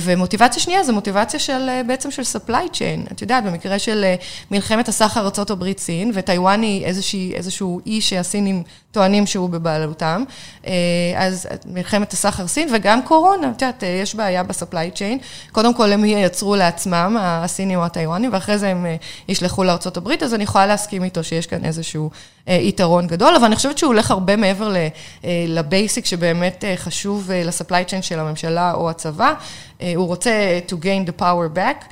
ומוטיבציה 0.00 0.62
שנייה 0.62 0.84
זה 0.84 0.92
מוטיבציה 0.92 1.40
של, 1.40 1.68
בעצם 1.86 2.10
של 2.10 2.22
supply 2.22 2.74
chain. 2.74 3.12
את 3.12 3.22
יודעת, 3.22 3.44
במקרה 3.44 3.78
של 3.78 4.04
מלחמת 4.50 4.88
הסחר 4.88 5.20
ארה"ב-סין, 5.20 6.10
וטיוואן 6.14 6.62
היא 6.62 6.84
איזושהי, 6.84 7.32
איזשהו 7.34 7.80
אי 7.86 8.00
שהסינים 8.00 8.62
טוענים 8.94 9.26
שהוא 9.26 9.50
בבעלותם, 9.50 10.24
אז 11.16 11.48
מלחמת 11.66 12.12
הסחר 12.12 12.46
סין, 12.46 12.68
וגם 12.72 13.02
קורונה, 13.02 13.50
את 13.50 13.62
יודעת, 13.62 13.84
אה, 13.84 13.88
יש 13.88 14.14
בעיה 14.14 14.42
בספליי 14.42 14.90
צ'יין. 14.90 15.18
קודם 15.52 15.74
כל 15.74 15.92
הם 15.92 16.04
ייצרו 16.04 16.56
לעצמם, 16.56 17.16
הסינים 17.20 17.78
או 17.78 17.84
הטיוואנים, 17.84 18.30
ואחרי 18.32 18.58
זה 18.58 18.68
הם 18.68 18.86
אה, 18.86 18.96
ישלחו 19.28 19.64
לארה"ב, 19.64 20.08
אז 20.24 20.34
אני 20.34 20.44
יכולה 20.44 20.66
להסכים 20.66 21.04
איתו 21.04 21.24
שיש 21.24 21.46
כאן 21.46 21.64
איזשהו 21.64 22.10
אה, 22.48 22.54
יתרון 22.54 23.06
גדול, 23.06 23.34
אבל 23.34 23.44
אני 23.44 23.56
חושבת 23.56 23.78
שהוא 23.78 23.88
הולך 23.88 24.10
הרבה 24.10 24.36
מעבר 24.36 24.74
לבייסיק 25.48 26.06
שבאמת 26.06 26.64
חשוב 26.76 27.30
לספליי 27.34 27.84
צ'יין 27.84 28.02
של 28.02 28.18
הממשלה 28.18 28.72
או 28.72 28.90
הצבא. 28.90 29.34
הוא 29.96 30.06
רוצה 30.06 30.58
to 30.68 30.72
gain 30.72 31.08
the 31.08 31.20
power 31.20 31.56
back. 31.56 31.84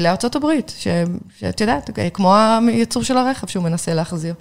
לארצות 0.00 0.36
הברית, 0.36 0.72
שאת 1.38 1.60
יודעת, 1.60 1.90
כמו 2.14 2.36
הייצור 2.68 3.02
של 3.02 3.16
הרכב 3.16 3.46
שהוא 3.46 3.64
מנסה 3.64 3.94
להחזיר. 3.94 4.34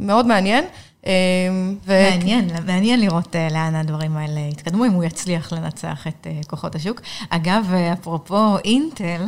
מאוד 0.00 0.26
מעניין. 0.26 0.64
אמ, 1.06 1.12
ו... 1.86 1.92
מעניין, 2.10 2.48
מעניין 2.66 3.00
לראות 3.00 3.36
אה, 3.36 3.48
לאן 3.50 3.74
הדברים 3.74 4.16
האלה 4.16 4.40
יתקדמו, 4.40 4.84
אם 4.86 4.92
הוא 4.92 5.04
יצליח 5.04 5.52
לנצח 5.52 6.06
את 6.06 6.26
אה, 6.26 6.40
כוחות 6.46 6.74
השוק. 6.74 7.00
אגב, 7.30 7.72
אפרופו 7.92 8.58
אינטל, 8.64 9.24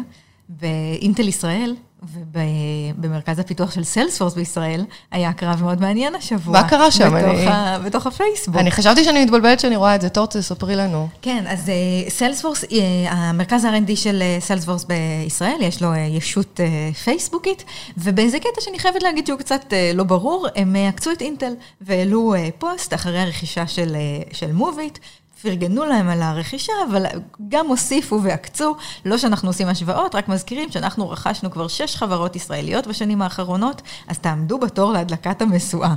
באינטל 0.48 1.28
ישראל, 1.28 1.74
ובמרכז 2.02 3.38
הפיתוח 3.38 3.70
של 3.70 3.84
סיילספורס 3.84 4.34
בישראל, 4.34 4.84
היה 5.10 5.32
קרב 5.32 5.62
מאוד 5.62 5.80
מעניין 5.80 6.14
השבוע. 6.14 6.52
מה 6.52 6.68
קרה 6.68 6.90
שם? 6.90 7.04
בתוך, 7.04 7.30
אני... 7.30 7.46
ה... 7.46 7.78
בתוך 7.78 8.06
הפייסבוק. 8.06 8.56
אני 8.56 8.70
חשבתי 8.70 9.04
שאני 9.04 9.24
מתבלבלת 9.24 9.60
שאני 9.60 9.76
רואה 9.76 9.94
את 9.94 10.00
זה, 10.00 10.08
טורצה, 10.08 10.42
ספרי 10.42 10.76
לנו. 10.76 11.08
כן, 11.22 11.44
אז 11.48 11.70
סיילספורס, 12.08 12.64
אה, 12.64 12.66
אה, 12.66 12.72
המרכז 13.08 13.64
ה-R&D 13.64 13.96
של 13.96 14.22
סיילספורס 14.40 14.82
uh, 14.82 14.86
בישראל, 14.86 15.58
יש 15.60 15.82
לו 15.82 15.94
אה, 15.94 15.96
ישות 15.96 16.60
אה, 16.60 16.94
פייסבוקית, 16.94 17.64
ובאיזה 17.96 18.38
קטע 18.38 18.60
שאני 18.60 18.78
חייבת 18.78 19.02
להגיד 19.02 19.26
שהוא 19.26 19.38
קצת 19.38 19.64
אה, 19.68 19.96
לא 19.96 20.04
ברור, 20.04 20.46
הם 20.56 20.76
עקצו 20.88 21.12
את 21.12 21.20
אינטל 21.22 21.52
והעלו 21.80 22.34
אה, 22.34 22.52
פוסט 22.58 22.94
אחרי 22.94 23.20
הרכישה 23.20 23.66
של, 23.66 23.96
אה, 24.30 24.36
של 24.36 24.52
מוביט, 24.52 24.98
פרגנו 25.42 25.84
להם 25.84 26.08
על 26.08 26.22
הרכישה, 26.22 26.72
אבל 26.90 27.06
גם 27.48 27.66
הוסיפו 27.66 28.22
ועקצו, 28.22 28.76
לא 29.04 29.18
שאנחנו 29.18 29.48
עושים 29.48 29.68
השוואות, 29.68 30.14
רק 30.14 30.28
מזכירים 30.28 30.70
שאנחנו 30.70 31.10
רכשנו 31.10 31.50
כבר 31.50 31.68
שש 31.68 31.96
חברות 31.96 32.36
ישראליות 32.36 32.86
בשנים 32.86 33.22
האחרונות, 33.22 33.82
אז 34.08 34.18
תעמדו 34.18 34.58
בתור 34.58 34.92
להדלקת 34.92 35.42
המשואה. 35.42 35.94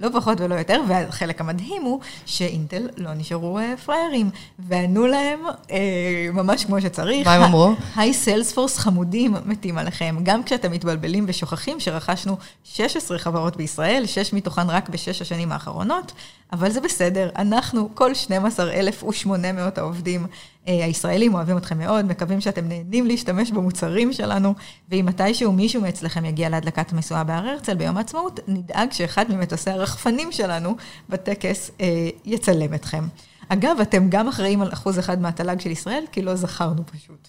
לא 0.00 0.08
פחות 0.12 0.40
ולא 0.40 0.54
יותר, 0.54 0.80
והחלק 0.88 1.40
המדהים 1.40 1.82
הוא 1.82 2.00
שאינטל 2.26 2.88
לא 2.96 3.14
נשארו 3.14 3.58
אה, 3.58 3.74
פראיירים, 3.84 4.30
וענו 4.58 5.06
להם 5.06 5.40
אה, 5.70 6.28
ממש 6.32 6.64
כמו 6.64 6.80
שצריך. 6.80 7.26
מה 7.26 7.34
הם 7.34 7.42
אמרו? 7.42 7.72
היי 7.96 8.14
סיילספורס 8.14 8.78
חמודים 8.78 9.34
מתים 9.46 9.78
עליכם, 9.78 10.16
גם 10.22 10.42
כשאתם 10.42 10.72
מתבלבלים 10.72 11.24
ושוכחים 11.28 11.80
שרכשנו 11.80 12.36
16 12.64 13.18
חברות 13.18 13.56
בישראל, 13.56 14.06
6 14.06 14.32
מתוכן 14.32 14.70
רק 14.70 14.88
בשש 14.88 15.22
השנים 15.22 15.52
האחרונות, 15.52 16.12
אבל 16.52 16.70
זה 16.70 16.80
בסדר, 16.80 17.30
אנחנו, 17.36 17.88
כל 17.94 18.14
12,800 18.14 19.78
העובדים 19.78 20.26
הישראלים, 20.66 21.34
אוהבים 21.34 21.56
אתכם 21.56 21.78
מאוד, 21.78 22.04
מקווים 22.04 22.40
שאתם 22.40 22.68
נהנים 22.68 23.06
להשתמש 23.06 23.50
במוצרים 23.50 24.12
שלנו, 24.12 24.54
ואם 24.88 25.06
מתישהו 25.06 25.52
מישהו 25.52 25.82
מאצלכם 25.82 26.24
יגיע 26.24 26.48
להדלקת 26.48 26.92
המשואה 26.92 27.24
בהר 27.24 27.48
הרצל 27.48 27.74
ביום 27.74 27.96
העצמאות, 27.96 28.40
נדאג 28.48 28.92
שאחד 28.92 29.24
ממטוסי 29.28 29.70
הרחפנים 29.70 30.32
שלנו 30.32 30.76
בטקס 31.08 31.70
אה, 31.80 32.08
יצלם 32.24 32.74
אתכם. 32.74 33.04
אגב, 33.52 33.76
אתם 33.82 34.06
גם 34.08 34.28
אחראים 34.28 34.62
על 34.62 34.68
אחוז 34.72 34.98
אחד 34.98 35.20
מהתל"ג 35.20 35.60
של 35.60 35.70
ישראל, 35.70 36.04
כי 36.12 36.22
לא 36.22 36.34
זכרנו 36.34 36.82
פשוט. 36.86 37.28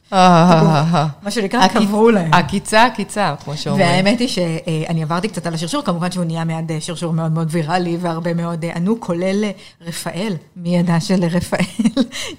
מה 1.23 1.31
שנקרא, 1.31 1.67
קבעו 1.67 2.10
להם. 2.10 2.34
עקיצה, 2.34 2.86
עקיצה, 2.86 3.36
כמו 3.43 3.57
שאומרים. 3.57 3.88
והאמת 3.88 4.19
היא 4.19 4.27
שאני 4.27 5.03
עברתי 5.03 5.27
קצת 5.27 5.45
על 5.45 5.53
השרשור, 5.53 5.81
כמובן 5.81 6.12
שהוא 6.12 6.25
נהיה 6.25 6.43
מיד 6.43 6.71
שרשור 6.79 7.13
מאוד 7.13 7.31
מאוד 7.31 7.47
ויראלי, 7.51 7.97
והרבה 8.01 8.34
מאוד 8.34 8.65
ענו, 8.65 8.99
כולל 8.99 9.45
רפאל, 9.81 10.34
מי 10.55 10.77
ידע 10.77 10.99
שלרפאל 10.99 11.65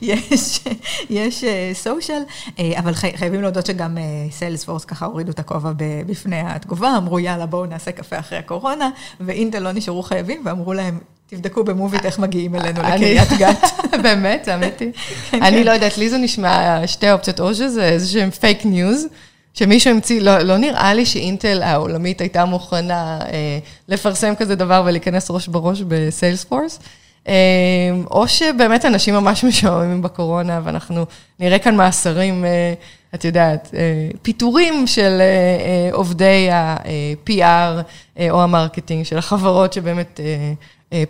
יש 1.11 1.45
social, 1.73 2.23
אבל 2.79 2.93
חייבים 2.95 3.43
להודות 3.43 3.67
שגם 3.67 3.99
סיילספורס 4.31 4.85
ככה 4.85 5.07
הורידו 5.07 5.31
את 5.31 5.39
הכובע 5.39 5.73
בפני 6.07 6.41
התגובה, 6.41 6.97
אמרו, 6.97 7.19
יאללה, 7.19 7.47
בואו 7.47 7.67
נעשה 7.67 7.93
קפה 7.93 8.19
אחרי 8.19 8.39
הקורונה, 8.39 8.91
ואינטל 9.21 9.59
לא 9.59 9.73
נשארו 9.73 10.03
חייבים, 10.03 10.43
ואמרו 10.45 10.73
להם, 10.73 10.99
תבדקו 11.33 11.65
במוביט 11.65 12.05
איך 12.05 12.19
מגיעים 12.19 12.55
אלינו 12.55 12.83
לקריית 12.83 13.29
גת. 13.39 13.65
באמת, 14.03 14.49
היא. 14.81 14.93
כן, 15.31 15.43
אני 15.43 15.57
כן. 15.57 15.63
לא 15.65 15.71
יודעת, 15.71 15.99
לי 15.99 16.09
זה 16.09 16.19
נשמע 16.19 16.83
שתי 16.87 17.13
אופציות, 17.13 17.41
או 17.41 17.55
שזה 17.55 17.85
איזה 17.85 18.13
שהם 18.13 18.31
פייק 18.31 18.65
ניוז, 18.65 19.07
שמישהו 19.55 19.91
המציא, 19.91 20.21
לא, 20.21 20.39
לא 20.39 20.57
נראה 20.57 20.95
לי 20.95 21.07
שאינטל 21.07 21.63
העולמית 21.63 22.21
הייתה 22.21 22.45
מוכנה 22.45 23.19
אה, 23.21 23.59
לפרסם 23.89 24.35
כזה 24.35 24.55
דבר 24.55 24.83
ולהיכנס 24.87 25.31
ראש 25.31 25.49
בראש 25.49 25.83
בסיילספורס. 25.89 26.79
או 28.11 28.29
שבאמת 28.29 28.85
אנשים 28.85 29.15
ממש 29.15 29.45
משועממים 29.49 30.03
בקורונה, 30.03 30.61
ואנחנו 30.65 31.05
נראה 31.41 31.59
כאן 31.59 31.77
מאסרים, 31.77 32.45
את 33.15 33.25
יודעת, 33.25 33.75
פיטורים 34.23 34.87
של 34.87 35.23
עובדי 35.93 36.51
ה-PR 36.51 37.83
או 38.31 38.43
ה 38.43 38.49
marketing 38.49 39.05
של 39.05 39.19
החברות 39.19 39.73
שבאמת 39.73 40.21
אה, 40.23 40.53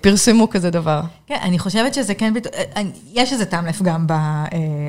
פרסמו 0.00 0.50
כזה 0.50 0.70
דבר. 0.70 1.00
כן, 1.26 1.38
אני 1.42 1.58
חושבת 1.58 1.94
שזה 1.94 2.14
כן, 2.14 2.34
אה, 2.76 2.82
יש 3.12 3.32
איזה 3.32 3.44
טעם 3.46 3.66
לפגם 3.66 4.06
אה, 4.10 4.44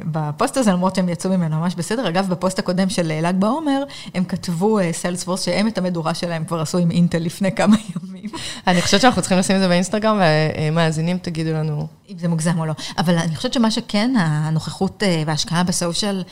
בפוסט 0.06 0.58
הזה, 0.58 0.72
למרות 0.72 0.96
שהם 0.96 1.10
יצאו 1.10 1.30
ממנו 1.30 1.60
ממש 1.60 1.76
בסדר. 1.76 2.08
אגב, 2.10 2.30
בפוסט 2.30 2.60
הקודם 2.60 2.90
של 2.90 3.12
ל"ג 3.28 3.36
בעומר, 3.40 3.84
הם 4.16 4.24
כתבו 4.24 4.80
סיילספורס 4.92 5.44
שהם 5.46 5.68
את 5.68 5.78
המדורה 5.78 6.14
שלהם 6.14 6.46
כבר 6.46 6.62
עשו 6.62 6.78
עם 6.78 6.92
אינטל 6.92 7.18
לפני 7.18 7.56
כמה 7.56 7.76
ימים. 7.96 8.30
אני 8.68 8.82
חושבת 8.82 9.02
שאנחנו 9.02 9.22
צריכים 9.22 9.38
לשים 9.38 9.56
את 9.56 9.62
זה 9.62 9.68
באינסטגרם, 9.68 10.22
ומאזינים 10.62 11.18
תגידו 11.18 11.54
לנו. 11.54 11.88
אם 12.10 12.18
זה 12.18 12.28
מוגזם 12.28 12.60
או 12.60 12.66
לא. 12.66 12.74
אבל 12.98 13.18
אני 13.18 13.36
חושבת 13.36 13.54
שמה 13.54 13.72
שכן, 13.72 14.14
הנוכחות 14.18 15.04
וההשקעה 15.26 15.64
ב 15.64 15.72
social 15.72 16.24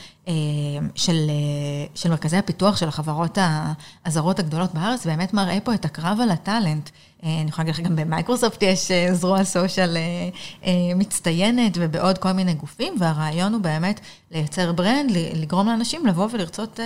של, 0.94 1.30
של 1.94 2.10
מרכזי 2.10 2.36
הפיתוח 2.36 2.76
של 2.76 2.88
החברות 2.88 3.38
הזרות 4.06 4.38
הגדולות 4.38 4.74
בארץ, 4.74 5.06
באמת 5.06 5.34
מראה 5.34 5.58
פה 5.64 5.74
את 5.74 5.84
הקרב 5.84 6.18
על 6.22 6.30
ה 6.30 6.38
talent. 6.38 6.90
אני 7.22 7.48
יכולה 7.48 7.66
להגיד 7.68 7.84
לך, 7.84 7.90
גם 7.90 7.96
במייקרוסופט 7.96 8.62
יש 8.62 8.90
אה, 8.90 9.14
זרוע 9.14 9.44
social 9.44 9.96
אה, 9.96 10.02
אה, 10.64 10.94
מצטיינת 10.94 11.72
ובעוד 11.74 12.18
כל 12.18 12.32
מיני 12.32 12.54
גופים, 12.54 12.94
והרעיון 12.98 13.52
הוא 13.52 13.60
באמת 13.62 14.00
לייצר 14.30 14.72
brand, 14.72 15.10
לגרום 15.34 15.66
לאנשים 15.66 16.06
לבוא 16.06 16.28
ולרצות 16.32 16.80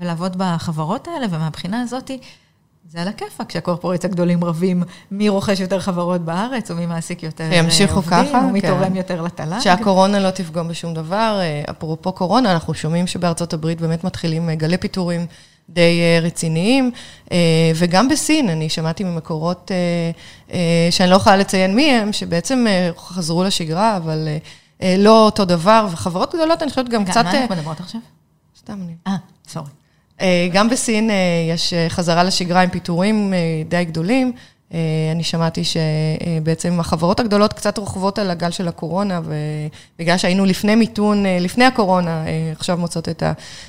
ולעבוד 0.00 0.36
בחברות 0.38 1.08
האלה, 1.08 1.26
ומהבחינה 1.30 1.80
הזאת, 1.80 2.10
זה 2.88 3.02
על 3.02 3.08
הכיפאק 3.08 3.48
כשהקורפורטס 3.48 4.04
הגדולים 4.04 4.44
רבים 4.44 4.82
מי 5.10 5.28
רוכש 5.28 5.60
יותר 5.60 5.80
חברות 5.80 6.20
בארץ, 6.20 6.70
או 6.70 6.76
מי 6.76 6.86
מעסיק 6.86 7.22
יותר 7.22 7.44
עובדים, 7.44 7.64
ימשיכו 7.64 8.02
ככה, 8.02 8.44
או 8.44 8.48
מי 8.48 8.60
כן. 8.60 8.68
תורם 8.68 8.96
יותר 8.96 9.22
לתל"ג. 9.22 9.60
שהקורונה 9.60 10.20
לא 10.20 10.30
תפגום 10.30 10.68
בשום 10.68 10.94
דבר. 10.94 11.40
אפרופו 11.70 12.12
קורונה, 12.12 12.52
אנחנו 12.52 12.74
שומעים 12.74 13.06
שבארצות 13.06 13.52
הברית 13.52 13.80
באמת 13.80 14.04
מתחילים 14.04 14.50
גלי 14.50 14.78
פיטורים 14.78 15.26
די 15.68 16.00
אה, 16.00 16.20
רציניים, 16.22 16.90
אה, 17.32 17.36
וגם 17.74 18.08
בסין, 18.08 18.48
אני 18.48 18.68
שמעתי 18.68 19.04
ממקורות 19.04 19.70
אה, 20.52 20.88
שאני 20.90 21.10
לא 21.10 21.16
יכולה 21.16 21.36
לציין 21.36 21.74
מי 21.74 21.90
הם, 21.92 22.12
שבעצם 22.12 22.66
חזרו 22.96 23.44
לשגרה, 23.44 23.96
אבל 23.96 24.28
לא 24.98 25.24
אותו 25.24 25.44
דבר, 25.44 25.86
וחברות 25.90 26.34
גדולות, 26.34 26.62
אני 26.62 26.70
חושבת 26.70 26.88
גם 26.88 27.04
קצת... 27.04 27.24
מה 27.24 27.30
אנחנו 27.30 27.56
מדברות 27.56 27.80
עכשיו? 27.80 28.00
סתם 28.58 28.78
אני. 28.82 28.94
אה, 29.06 29.16
sorry. 29.48 29.70
גם 30.52 30.68
בסין 30.68 31.10
יש 31.50 31.74
חזרה 31.88 32.22
לשגרה 32.24 32.60
עם 32.60 32.70
פיטורים 32.70 33.32
די 33.68 33.84
גדולים. 33.84 34.32
אה, 34.74 34.78
אני 35.12 35.22
שמעתי 35.22 35.62
שבעצם 35.64 36.80
החברות 36.80 37.20
הגדולות 37.20 37.52
קצת 37.52 37.78
רוכבות 37.78 38.18
על 38.18 38.30
הגל 38.30 38.50
של 38.50 38.68
הקורונה, 38.68 39.20
ובגלל 39.24 40.18
שהיינו 40.18 40.44
לפני 40.44 40.74
מיתון, 40.74 41.26
אה, 41.26 41.38
לפני 41.40 41.64
הקורונה, 41.64 42.26
אה, 42.26 42.52
עכשיו 42.56 42.76
מוצאות 42.76 43.08
את 43.08 43.22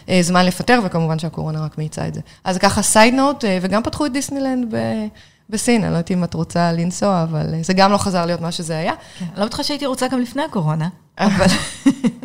הזמן 0.07 0.45
לפטר, 0.45 0.79
וכמובן 0.85 1.19
שהקורונה 1.19 1.65
רק 1.65 1.77
מאיצה 1.77 2.07
את 2.07 2.13
זה. 2.13 2.21
אז 2.43 2.57
ככה 2.57 2.81
side 2.81 3.13
note, 3.13 3.43
וגם 3.61 3.83
פתחו 3.83 4.05
את 4.05 4.13
דיסנילנד 4.13 4.73
בסין, 5.49 5.83
אני 5.83 5.91
לא 5.91 5.97
יודעת 5.97 6.11
אם 6.11 6.23
את 6.23 6.33
רוצה 6.33 6.71
לנסוע, 6.71 7.23
אבל 7.23 7.45
זה 7.61 7.73
גם 7.73 7.91
לא 7.91 7.97
חזר 7.97 8.25
להיות 8.25 8.41
מה 8.41 8.51
שזה 8.51 8.77
היה. 8.77 8.93
כן, 9.19 9.25
לא 9.37 9.45
בטוחה 9.45 9.63
שהייתי 9.63 9.85
רוצה 9.85 10.07
גם 10.07 10.19
לפני 10.19 10.43
הקורונה, 10.43 10.87
אבל... 11.19 11.45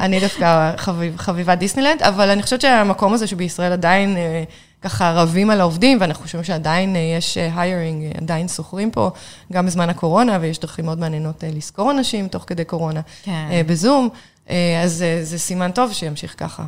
אני 0.00 0.20
דווקא 0.20 0.72
חביבת 1.16 1.58
דיסנילנד, 1.58 2.02
אבל 2.02 2.30
אני 2.30 2.42
חושבת 2.42 2.60
שהמקום 2.60 3.12
הזה 3.12 3.26
שבישראל 3.26 3.72
עדיין... 3.72 4.16
ככה 4.84 5.12
רבים 5.12 5.50
על 5.50 5.60
העובדים, 5.60 5.98
ואנחנו 6.00 6.22
חושבים 6.22 6.44
שעדיין 6.44 6.96
אה, 6.96 7.00
יש 7.00 7.36
היירינג, 7.36 8.04
אה, 8.04 8.10
עדיין 8.16 8.48
שוכרים 8.48 8.90
פה, 8.90 9.10
גם 9.52 9.66
בזמן 9.66 9.90
הקורונה, 9.90 10.38
ויש 10.40 10.58
דרכים 10.58 10.84
מאוד 10.84 10.98
מעניינות 10.98 11.44
אה, 11.44 11.50
לשכור 11.52 11.90
אנשים 11.90 12.28
תוך 12.28 12.44
כדי 12.46 12.64
קורונה, 12.64 13.00
כן. 13.22 13.62
בזום, 13.66 14.08
אז 14.82 15.04
זה 15.22 15.38
סימן 15.38 15.70
טוב 15.70 15.92
שימשיך 15.92 16.34
ככה. 16.36 16.66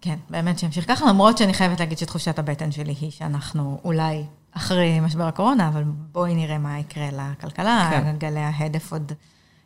כן, 0.00 0.14
באמת 0.30 0.58
שימשיך 0.58 0.88
ככה, 0.88 1.06
למרות 1.06 1.38
שאני 1.38 1.54
חייבת 1.54 1.80
להגיד 1.80 1.98
שתחושת 1.98 2.38
הבטן 2.38 2.72
שלי 2.72 2.94
היא 3.00 3.10
שאנחנו 3.10 3.80
אולי 3.84 4.24
אחרי 4.52 5.00
משבר 5.00 5.24
הקורונה, 5.24 5.68
אבל 5.68 5.82
בואי 6.12 6.34
נראה 6.34 6.58
מה 6.58 6.78
יקרה 6.78 7.08
לכלכלה, 7.12 7.88
כן. 7.90 8.16
גלי 8.18 8.40
ההדף 8.40 8.92
עוד... 8.92 9.12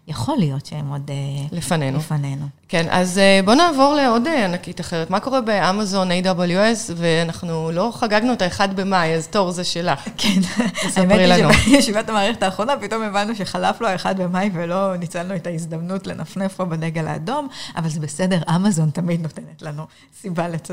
יכול 0.09 0.37
להיות 0.39 0.67
שהם 0.67 0.89
עוד 0.89 1.11
אה, 1.11 1.47
לפנינו. 1.53 1.99
לפנינו. 1.99 2.47
כן, 2.69 2.87
אז 2.91 3.19
אה, 3.19 3.41
בואו 3.45 3.57
נעבור 3.57 3.95
לעוד 3.95 4.27
אה, 4.27 4.45
ענקית 4.45 4.81
אחרת. 4.81 5.11
מה 5.11 5.21
קורה 5.21 5.41
באמזון 5.41 6.09
AWS, 6.11 6.93
ואנחנו 6.97 7.71
לא 7.73 7.93
חגגנו 7.95 8.33
את 8.33 8.43
ה-1 8.43 8.67
במאי, 8.67 9.15
אז 9.15 9.29
תור 9.29 9.51
זה 9.51 9.65
שלך. 9.65 10.09
כן, 10.19 10.41
ספרי 10.89 11.27
לנו. 11.27 11.45
האמת 11.45 11.55
היא 11.55 11.75
שבישיבת 11.75 12.09
המערכת 12.11 12.43
האחרונה 12.43 12.73
פתאום 12.81 13.03
הבנו 13.03 13.35
שחלף 13.35 13.81
לו 13.81 13.89
ה-1 13.89 14.13
במאי 14.17 14.51
ולא 14.55 14.97
ניצלנו 14.97 15.37
את 15.37 15.47
ההזדמנות 15.47 16.07
לנפנף 16.07 16.55
פה 16.55 16.65
בדגל 16.65 17.07
האדום, 17.07 17.49
אבל 17.77 17.89
זה 17.89 18.01
בסדר, 18.01 18.43
אמזון 18.57 18.91
תמיד 18.91 19.21
נותנת 19.21 19.63
לנו 19.63 19.87
סיבה 20.21 20.49
לצ... 20.49 20.69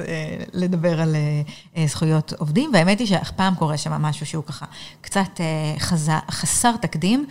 לדבר 0.53 1.01
על 1.01 1.15
זכויות 1.85 2.33
עובדים, 2.37 2.71
והאמת 2.73 2.99
היא 2.99 3.07
שאף 3.07 3.31
פעם 3.31 3.55
קורה 3.55 3.77
שם 3.77 3.91
משהו 3.91 4.25
שהוא 4.25 4.43
ככה 4.43 4.65
קצת 5.01 5.41
חז... 5.79 6.11
חסר 6.31 6.71
תקדים. 6.81 7.25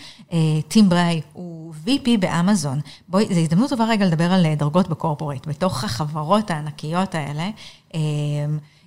טים 0.68 0.88
בריי 0.88 1.20
הוא... 1.32 1.72
VP 1.90 2.08
באמזון. 2.20 2.80
בואי, 3.08 3.26
זו 3.34 3.40
הזדמנות 3.40 3.70
טובה 3.70 3.84
רגע 3.84 4.06
לדבר 4.06 4.32
על 4.32 4.46
אה, 4.46 4.54
דרגות 4.54 4.88
בקורפורט. 4.88 5.46
בתוך 5.46 5.84
החברות 5.84 6.50
הענקיות 6.50 7.14
האלה, 7.14 7.50
אמ, 7.94 8.00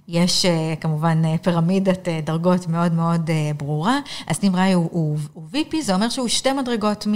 יש 0.07 0.45
אה, 0.45 0.73
כמובן 0.81 1.21
אה, 1.25 1.35
פירמידת 1.37 2.07
דרגות 2.23 2.67
מאוד 2.67 2.93
מאוד 2.93 3.29
ברורה. 3.57 3.99
אז 4.27 4.39
טים 4.39 4.55
ראי 4.55 4.73
הוא, 4.73 4.89
הוא, 4.91 5.17
הוא 5.33 5.43
VP, 5.53 5.75
זה 5.81 5.93
אומר 5.93 6.09
שהוא 6.09 6.27
שתי 6.27 6.53
מדרגות 6.53 7.07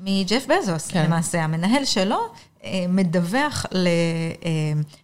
מג'ף 0.00 0.46
בזוס. 0.46 0.88
כן. 0.88 1.04
למעשה, 1.04 1.44
המנהל 1.44 1.84
שלו 1.84 2.18
מדווח 2.88 3.66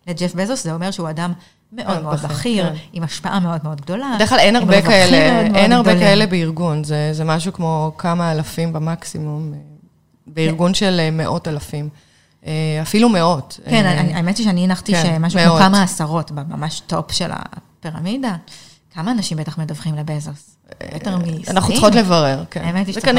לג'ף 0.07 0.35
בזוס, 0.35 0.65
זה 0.65 0.75
אומר 0.75 0.91
שהוא 0.91 1.11
אדם 1.11 1.33
מאוד 1.73 2.03
מאוד 2.03 2.21
בכיר, 2.21 2.71
כן. 2.71 2.75
עם 2.93 3.03
השפעה 3.03 3.41
מאוד 3.41 3.61
מאוד 3.65 3.81
גדולה. 3.81 4.13
בדרך 4.17 4.29
כלל 4.29 4.39
אין 4.39 4.57
הרבה 4.57 4.83
כאלה, 4.83 5.41
אין 5.41 5.73
הרבה 5.73 5.95
כאלה 5.99 6.27
בארגון, 6.27 6.85
זה, 6.85 7.09
זה 7.13 7.25
משהו 7.25 7.53
כמו 7.53 7.93
כמה 7.99 8.33
אלפים 8.33 8.73
במקסימום. 8.73 9.53
בארגון 10.35 10.75
של 10.75 11.01
אה, 11.01 11.11
מאות 11.11 11.49
אלפים. 11.49 11.89
אה, 12.47 12.53
אפילו 12.83 13.09
מאות. 13.09 13.61
כן, 13.65 13.85
אה, 13.85 14.17
האמת 14.17 14.39
היא 14.39 14.45
שאני 14.45 14.65
הנחתי 14.65 14.93
כן, 14.93 15.03
שמשהו 15.17 15.41
כמו 15.41 15.59
כמה 15.59 15.83
עשרות, 15.83 16.31
ממש 16.31 16.83
טופ 16.87 17.13
של 17.13 17.31
הפירמידה. 17.33 18.37
כמה 18.95 19.11
אנשים 19.11 19.39
בטח 19.39 19.59
מדווחים 19.59 19.95
לבזוס? 19.95 20.57
יותר 20.95 21.17
מסין? 21.17 21.43
אנחנו 21.49 21.73
צריכות 21.73 21.95
לברר, 21.95 22.45
כן. 22.51 22.65
האמת 22.65 22.87
היא 22.87 22.95
שצריך 22.95 23.17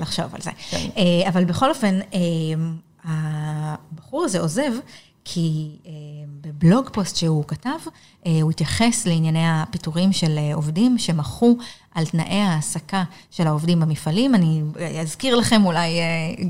לחשוב 0.00 0.34
על 0.34 0.40
זה. 0.40 0.50
כן. 0.70 0.86
אבל 1.28 1.44
בכל 1.44 1.70
אופן, 1.70 1.98
הבחור 3.04 4.24
הזה 4.24 4.40
עוזב, 4.40 4.72
כי 5.24 5.76
בבלוג 6.40 6.88
פוסט 6.92 7.16
שהוא 7.16 7.44
כתב, 7.48 7.78
הוא 8.42 8.50
התייחס 8.50 9.06
לענייני 9.06 9.48
הפיטורים 9.48 10.12
של 10.12 10.38
עובדים 10.54 10.98
שמחו 10.98 11.56
על 11.96 12.06
תנאי 12.06 12.40
ההעסקה 12.40 13.04
של 13.30 13.46
העובדים 13.46 13.80
במפעלים. 13.80 14.34
אני 14.34 14.62
אזכיר 15.00 15.36
לכם 15.36 15.64
אולי, 15.64 16.00
אה, 16.00 16.04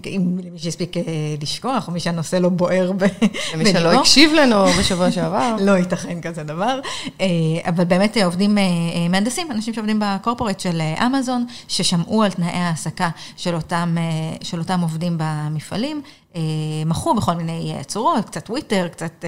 אם 0.07 0.39
למי 0.45 0.59
שהספיק 0.59 0.97
אה, 0.97 1.03
לשכוח, 1.43 1.89
או 1.89 1.93
מי 1.93 2.01
שהנושא 2.01 2.37
לא 2.37 2.49
בוער 2.49 2.93
בליבו. 2.93 3.17
למי 3.55 3.73
שלא 3.73 4.01
הקשיב 4.01 4.33
לנו 4.33 4.67
בשבוע 4.67 5.11
שעבר. 5.11 5.57
לא 5.67 5.73
ייתכן 5.73 6.21
כזה 6.21 6.43
דבר. 6.43 6.81
אה, 7.21 7.27
אבל 7.69 7.85
באמת 7.85 8.17
עובדים 8.25 8.55
מהנדסים, 8.55 9.51
אנשים 9.51 9.75
שעובדים 9.75 10.03
בקורפורט 10.03 10.61
של 10.61 10.81
אמזון, 11.07 11.47
ששמעו 11.69 12.23
על 12.23 12.31
תנאי 12.31 12.49
ההעסקה 12.49 13.09
של 13.37 13.55
אותם, 13.55 13.97
של 14.43 14.59
אותם 14.59 14.81
עובדים 14.81 15.17
במפעלים. 15.19 16.03
מכרו 16.87 17.14
בכל 17.14 17.35
מיני 17.35 17.75
צורות, 17.87 18.25
קצת 18.25 18.44
טוויטר, 18.44 18.88
קצת 18.88 19.25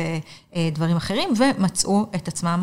דברים 0.73 0.97
אחרים, 0.97 1.29
ומצאו 1.37 2.07
את 2.15 2.29
עצמם 2.29 2.63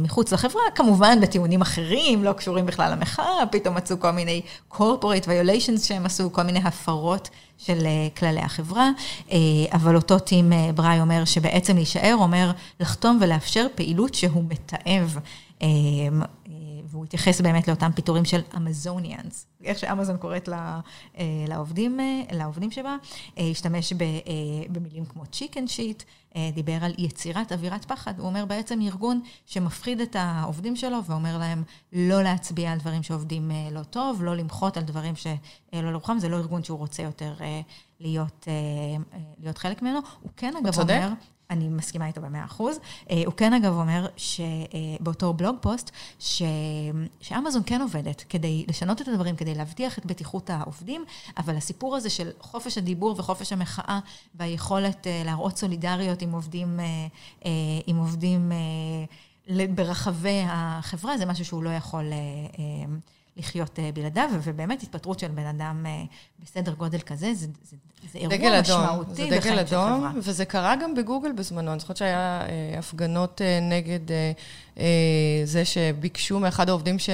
מחוץ 0.00 0.32
לחברה, 0.32 0.62
כמובן 0.74 1.20
בטיעונים 1.20 1.60
אחרים, 1.60 2.24
לא 2.24 2.32
קשורים 2.32 2.66
בכלל. 2.66 2.92
המחאה, 2.92 3.46
פתאום 3.50 3.74
מצאו 3.74 4.00
כל 4.00 4.10
מיני 4.10 4.42
corporate 4.72 5.26
violations 5.26 5.84
שהם 5.84 6.06
עשו, 6.06 6.32
כל 6.32 6.42
מיני 6.42 6.60
הפרות 6.64 7.28
של 7.58 7.86
אה, 7.86 8.08
כללי 8.16 8.40
החברה. 8.40 8.90
אה, 9.32 9.38
אבל 9.72 9.96
אותו 9.96 10.18
טים 10.18 10.52
אה, 10.52 10.70
בראי 10.74 11.00
אומר 11.00 11.24
שבעצם 11.24 11.76
להישאר 11.76 12.16
אומר 12.18 12.50
לחתום 12.80 13.18
ולאפשר 13.20 13.66
פעילות 13.74 14.14
שהוא 14.14 14.44
מתעב. 14.48 15.18
והוא 17.00 17.06
התייחס 17.06 17.40
באמת 17.40 17.68
לאותם 17.68 17.90
פיטורים 17.94 18.24
של 18.24 18.40
אמזוניאנס, 18.56 19.46
איך 19.64 19.78
שאמזון 19.78 20.16
קוראת 20.16 20.48
לעובדים, 21.48 22.00
לעובדים 22.32 22.70
שבה, 22.70 22.96
השתמש 23.36 23.92
במילים 24.70 25.04
כמו 25.04 25.26
צ'יקן 25.26 25.66
שיט, 25.66 26.02
אה, 26.36 26.50
דיבר 26.54 26.78
על 26.84 26.94
יצירת 26.98 27.52
אווירת 27.52 27.84
פחד. 27.84 28.18
הוא 28.18 28.26
אומר 28.26 28.44
בעצם 28.44 28.80
ארגון 28.80 29.20
שמפחיד 29.46 30.00
את 30.00 30.16
העובדים 30.18 30.76
שלו 30.76 31.04
ואומר 31.04 31.38
להם 31.38 31.62
לא 31.92 32.22
להצביע 32.22 32.72
על 32.72 32.78
דברים 32.78 33.02
שעובדים 33.02 33.50
אה, 33.50 33.68
לא 33.70 33.82
טוב, 33.82 34.22
לא 34.22 34.36
למחות 34.36 34.76
על 34.76 34.82
דברים 34.82 35.16
שלא 35.16 35.90
לרוחם, 35.90 36.18
זה 36.18 36.28
לא 36.28 36.36
ארגון 36.36 36.64
שהוא 36.64 36.78
רוצה 36.78 37.02
יותר 37.02 37.34
אה, 37.40 37.60
להיות, 38.00 38.48
להיות 39.38 39.58
חלק 39.58 39.82
ממנו. 39.82 39.98
הוא 40.20 40.30
כן, 40.36 40.54
אגב, 40.56 40.80
אומר... 40.80 41.08
אני 41.50 41.68
מסכימה 41.68 42.06
איתו 42.06 42.20
במאה 42.20 42.44
אחוז. 42.44 42.78
הוא 43.26 43.34
כן 43.36 43.52
אגב 43.52 43.72
אומר 43.72 44.06
שבאותו 44.16 45.32
בלוג 45.32 45.56
פוסט, 45.60 45.90
ש... 46.18 46.42
שאמזון 47.20 47.62
כן 47.66 47.80
עובדת 47.82 48.24
כדי 48.28 48.64
לשנות 48.68 49.00
את 49.00 49.08
הדברים, 49.08 49.36
כדי 49.36 49.54
להבטיח 49.54 49.98
את 49.98 50.06
בטיחות 50.06 50.50
העובדים, 50.50 51.04
אבל 51.38 51.56
הסיפור 51.56 51.96
הזה 51.96 52.10
של 52.10 52.30
חופש 52.40 52.78
הדיבור 52.78 53.14
וחופש 53.18 53.52
המחאה 53.52 53.98
והיכולת 54.34 55.06
להראות 55.24 55.56
סולידריות 55.56 56.22
עם 56.22 56.32
עובדים, 56.32 56.80
עם 57.86 57.96
עובדים 57.96 58.52
ברחבי 59.74 60.42
החברה, 60.46 61.18
זה 61.18 61.26
משהו 61.26 61.44
שהוא 61.44 61.62
לא 61.62 61.70
יכול... 61.70 62.04
לחיות 63.36 63.78
אה, 63.78 63.90
בלעדיו, 63.94 64.30
ובאמת 64.42 64.82
התפטרות 64.82 65.18
של 65.18 65.28
בן 65.28 65.46
אדם 65.46 65.86
אה, 65.86 66.02
בסדר 66.42 66.72
גודל 66.72 66.98
כזה, 66.98 67.34
זה, 67.34 67.46
זה, 67.64 67.76
זה 68.12 68.18
אירוע 68.18 68.60
משמעותי 68.60 69.12
בחיים 69.12 69.42
של 69.42 69.42
חברה. 69.42 69.64
זה 69.64 69.66
דגל 69.66 69.76
אדום, 69.76 70.18
וזה 70.22 70.44
קרה 70.44 70.76
גם 70.76 70.94
בגוגל 70.94 71.32
בזמנו. 71.32 71.72
אני 71.72 71.80
זוכרת 71.80 71.96
שהיה 71.96 72.46
אה, 72.48 72.78
הפגנות 72.78 73.40
נגד 73.62 74.14
זה 75.44 75.64
שביקשו 75.64 76.40
מאחד 76.40 76.68
העובדים 76.68 76.98
ש, 76.98 77.10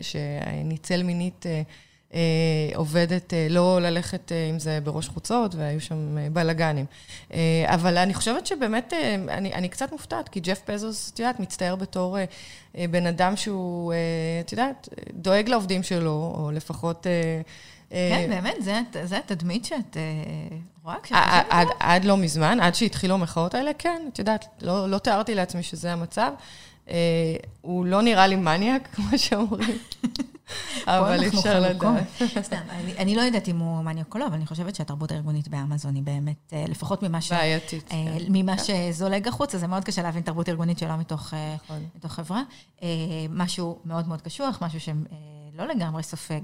שניצל 0.00 1.02
מינית 1.02 1.46
עובדת 2.74 3.34
אה, 3.34 3.46
לא 3.50 3.80
ללכת 3.80 4.32
עם 4.48 4.54
אה, 4.54 4.58
זה 4.58 4.78
בראש 4.84 5.08
חוצות, 5.08 5.54
והיו 5.54 5.80
שם 5.80 6.16
בלאגנים. 6.32 6.86
אבל 7.66 7.98
אני 7.98 8.14
חושבת 8.14 8.46
שבאמת, 8.46 8.92
אני, 9.28 9.54
אני 9.54 9.68
קצת 9.68 9.92
מופתעת, 9.92 10.28
כי 10.28 10.40
ג'ף 10.40 10.60
פזוס, 10.60 11.10
את 11.14 11.18
יודעת, 11.18 11.40
מצטייר 11.40 11.76
בתור 11.76 12.16
בן 12.74 13.06
אדם 13.06 13.36
שהוא, 13.36 13.92
את 14.40 14.52
יודעת, 14.52 14.88
דואג 15.12 15.48
לעובדים 15.48 15.82
שלו, 15.82 16.34
או 16.38 16.50
לפחות... 16.50 17.06
כן, 17.90 18.26
באמת, 18.28 18.56
זה 19.04 19.18
התדמית 19.18 19.64
שאת 19.64 19.96
רואה 20.84 20.96
כשאת 21.02 21.16
חושבת 21.28 21.46
עד, 21.50 21.68
עד 21.80 22.04
לא 22.04 22.16
מזמן, 22.16 22.60
עד 22.60 22.74
שהתחילו 22.74 23.14
המחאות 23.14 23.54
האלה, 23.54 23.70
כן, 23.78 24.02
את 24.12 24.18
יודעת, 24.18 24.44
לא, 24.62 24.90
לא 24.90 24.98
תיארתי 24.98 25.34
לעצמי 25.34 25.62
שזה 25.62 25.92
המצב. 25.92 26.32
הוא 27.60 27.86
לא 27.86 28.02
נראה 28.02 28.26
לי 28.26 28.36
מניאק, 28.36 28.88
כמו 28.94 29.18
שאומרים. 29.18 29.78
אבל 30.86 31.26
אפשר 31.28 31.60
לדעת. 31.60 32.04
סתם, 32.42 32.60
אני 32.98 33.16
לא 33.16 33.22
יודעת 33.22 33.48
אם 33.48 33.58
הוא 33.58 33.82
מניאק 33.82 34.14
או 34.14 34.18
לא, 34.18 34.26
אבל 34.26 34.34
אני 34.34 34.46
חושבת 34.46 34.74
שהתרבות 34.74 35.10
הארגונית 35.10 35.48
באמזון 35.48 35.94
היא 35.94 36.02
באמת, 36.02 36.52
אה, 36.52 36.64
לפחות 36.68 37.02
ממה 37.02 37.20
ש... 37.20 37.32
בעייתית. 37.32 37.92
אה, 37.92 38.18
כן. 38.18 38.24
ממה 38.28 38.56
כן. 38.56 38.62
שזולג 38.92 39.28
החוצה, 39.28 39.58
זה 39.58 39.66
מאוד 39.66 39.84
קשה 39.84 40.02
להבין 40.02 40.22
תרבות 40.22 40.48
ארגונית 40.48 40.78
שלא 40.78 40.96
מתוך 40.96 41.34
אה, 41.34 41.54
נכון. 41.54 42.10
חברה. 42.10 42.42
משהו 43.30 43.78
מאוד 43.84 44.08
מאוד 44.08 44.20
קשוח, 44.20 44.58
משהו 44.62 44.80
שלא 44.80 45.66
לגמרי 45.66 46.02
סופג 46.02 46.40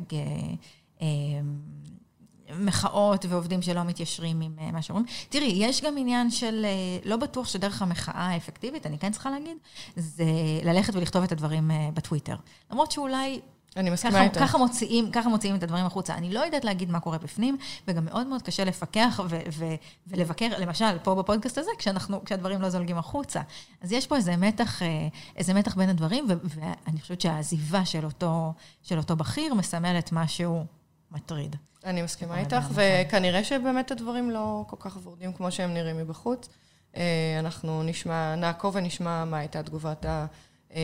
מחאות 2.58 3.24
ועובדים 3.28 3.62
שלא 3.62 3.82
מתיישרים 3.82 4.40
עם 4.40 4.56
מה 4.72 4.82
שאומרים. 4.82 5.06
תראי, 5.28 5.52
יש 5.56 5.82
גם 5.82 5.98
עניין 5.98 6.30
של, 6.30 6.66
לא 7.04 7.16
בטוח 7.16 7.48
שדרך 7.48 7.82
המחאה 7.82 8.26
האפקטיבית, 8.26 8.86
אני 8.86 8.98
כן 8.98 9.12
צריכה 9.12 9.30
להגיד, 9.30 9.56
זה 9.96 10.24
ללכת 10.64 10.94
ולכתוב 10.94 11.22
את 11.22 11.32
הדברים 11.32 11.70
בטוויטר. 11.94 12.36
למרות 12.70 12.92
שאולי 12.92 13.40
אני 13.76 13.90
מסכימה 13.90 14.22
איתך. 14.22 14.40
ככה 14.40 14.58
מוציאים, 14.58 15.10
ככה 15.10 15.28
מוציאים 15.28 15.56
את 15.56 15.62
הדברים 15.62 15.86
החוצה. 15.86 16.14
אני 16.14 16.34
לא 16.34 16.40
יודעת 16.40 16.64
להגיד 16.64 16.90
מה 16.90 17.00
קורה 17.00 17.18
בפנים, 17.18 17.56
וגם 17.88 18.04
מאוד 18.04 18.26
מאוד 18.26 18.42
קשה 18.42 18.64
לפקח 18.64 19.20
ו- 19.28 19.38
ו- 19.52 19.74
ולבקר, 20.06 20.48
למשל, 20.58 20.98
פה 21.02 21.14
בפודקאסט 21.14 21.58
הזה, 21.58 21.70
כשאנחנו, 21.78 22.24
כשהדברים 22.24 22.62
לא 22.62 22.70
זולגים 22.70 22.98
החוצה. 22.98 23.40
אז 23.82 23.92
יש 23.92 24.06
פה 24.06 24.16
איזה 24.16 24.36
מתח, 24.36 24.82
אה, 24.82 25.08
איזה 25.36 25.54
מתח 25.54 25.74
בין 25.74 25.88
הדברים, 25.88 26.26
ו- 26.28 26.34
ואני 26.44 27.00
חושבת 27.00 27.20
שהעזיבה 27.20 27.84
של 27.84 28.04
אותו, 28.04 28.52
של 28.82 28.98
אותו 28.98 29.16
בכיר 29.16 29.54
מסמלת 29.54 30.12
משהו 30.12 30.64
מטריד. 31.10 31.56
אני 31.84 32.02
מסכימה 32.02 32.38
איתך, 32.38 32.64
וכנראה 32.70 33.44
שבאמת 33.44 33.90
הדברים 33.90 34.30
לא 34.30 34.64
כל 34.66 34.76
כך 34.80 34.98
ורדים 35.04 35.32
כמו 35.32 35.52
שהם 35.52 35.74
נראים 35.74 35.96
מבחוץ. 35.96 36.48
אה, 36.96 37.36
אנחנו 37.38 37.82
נשמע, 37.82 38.34
נעקוב 38.34 38.76
ונשמע 38.76 39.24
מה 39.24 39.38
הייתה 39.38 39.62
תגובת 39.62 40.04
ה... 40.04 40.26
אה, 40.74 40.80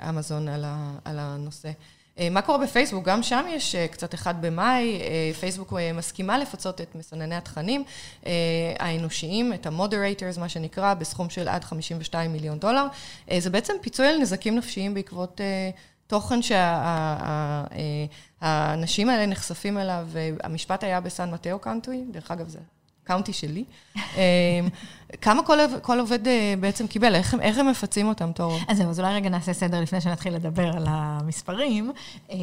אה, 0.00 0.08
אמזון 0.08 0.48
על 1.04 1.18
הנושא. 1.18 1.70
אה, 2.18 2.30
מה 2.30 2.42
קורה 2.42 2.58
בפייסבוק? 2.58 3.04
גם 3.04 3.22
שם 3.22 3.44
יש 3.50 3.76
קצת 3.90 4.14
אחד 4.14 4.46
במאי, 4.46 5.00
פייסבוק 5.40 5.72
מסכימה 5.94 6.38
לפצות 6.38 6.80
את 6.80 6.94
מסנני 6.94 7.34
התכנים 7.34 7.84
האנושיים, 8.78 9.52
את 9.52 9.66
ה-moderators, 9.66 10.40
מה 10.40 10.48
שנקרא, 10.48 10.94
בסכום 10.94 11.30
של 11.30 11.48
עד 11.48 11.64
52 11.64 12.32
מיליון 12.32 12.58
דולר. 12.58 12.86
זה 13.38 13.50
בעצם 13.50 13.72
פיצוי 13.80 14.06
על 14.06 14.18
נזקים 14.18 14.56
נפשיים 14.56 14.94
בעקבות 14.94 15.40
תוכן 16.06 16.40
שהאנשים 18.42 19.08
האלה 19.08 19.26
נחשפים 19.26 19.78
אליו, 19.78 20.08
המשפט 20.42 20.84
היה 20.84 21.00
בסן 21.00 21.30
מטאו 21.30 21.58
קאנטרי, 21.58 22.04
דרך 22.10 22.30
אגב 22.30 22.48
זה 22.48 22.58
קאונטי 23.04 23.32
שלי. 23.32 23.64
כמה 25.20 25.42
כל, 25.42 25.58
כל 25.82 26.00
עובד 26.00 26.28
אה, 26.28 26.54
בעצם 26.60 26.86
קיבל? 26.86 27.14
איך, 27.14 27.34
איך 27.40 27.58
הם 27.58 27.68
מפצים 27.68 28.08
אותם, 28.08 28.32
תור? 28.32 28.58
אז 28.68 28.76
זהו, 28.76 28.90
אז 28.90 29.00
אולי 29.00 29.14
רגע 29.14 29.28
נעשה 29.28 29.52
סדר 29.52 29.80
לפני 29.80 30.00
שנתחיל 30.00 30.34
לדבר 30.34 30.76
על 30.76 30.84
המספרים. 30.88 31.92
אה, 32.30 32.36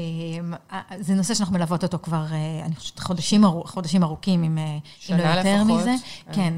זה 0.99 1.13
נושא 1.13 1.33
שאנחנו 1.33 1.55
מלוות 1.55 1.83
אותו 1.83 1.99
כבר, 2.03 2.25
אה, 2.31 2.65
אני 2.65 2.75
חושבת, 2.75 2.99
חודשים, 2.99 3.45
ארוכ, 3.45 3.71
חודשים 3.71 4.03
ארוכים, 4.03 4.43
אם, 4.43 4.57
אם 5.09 5.17
לא 5.17 5.23
יותר 5.23 5.63
לפחות. 5.63 5.81
מזה. 5.81 5.95
כן, 6.33 6.53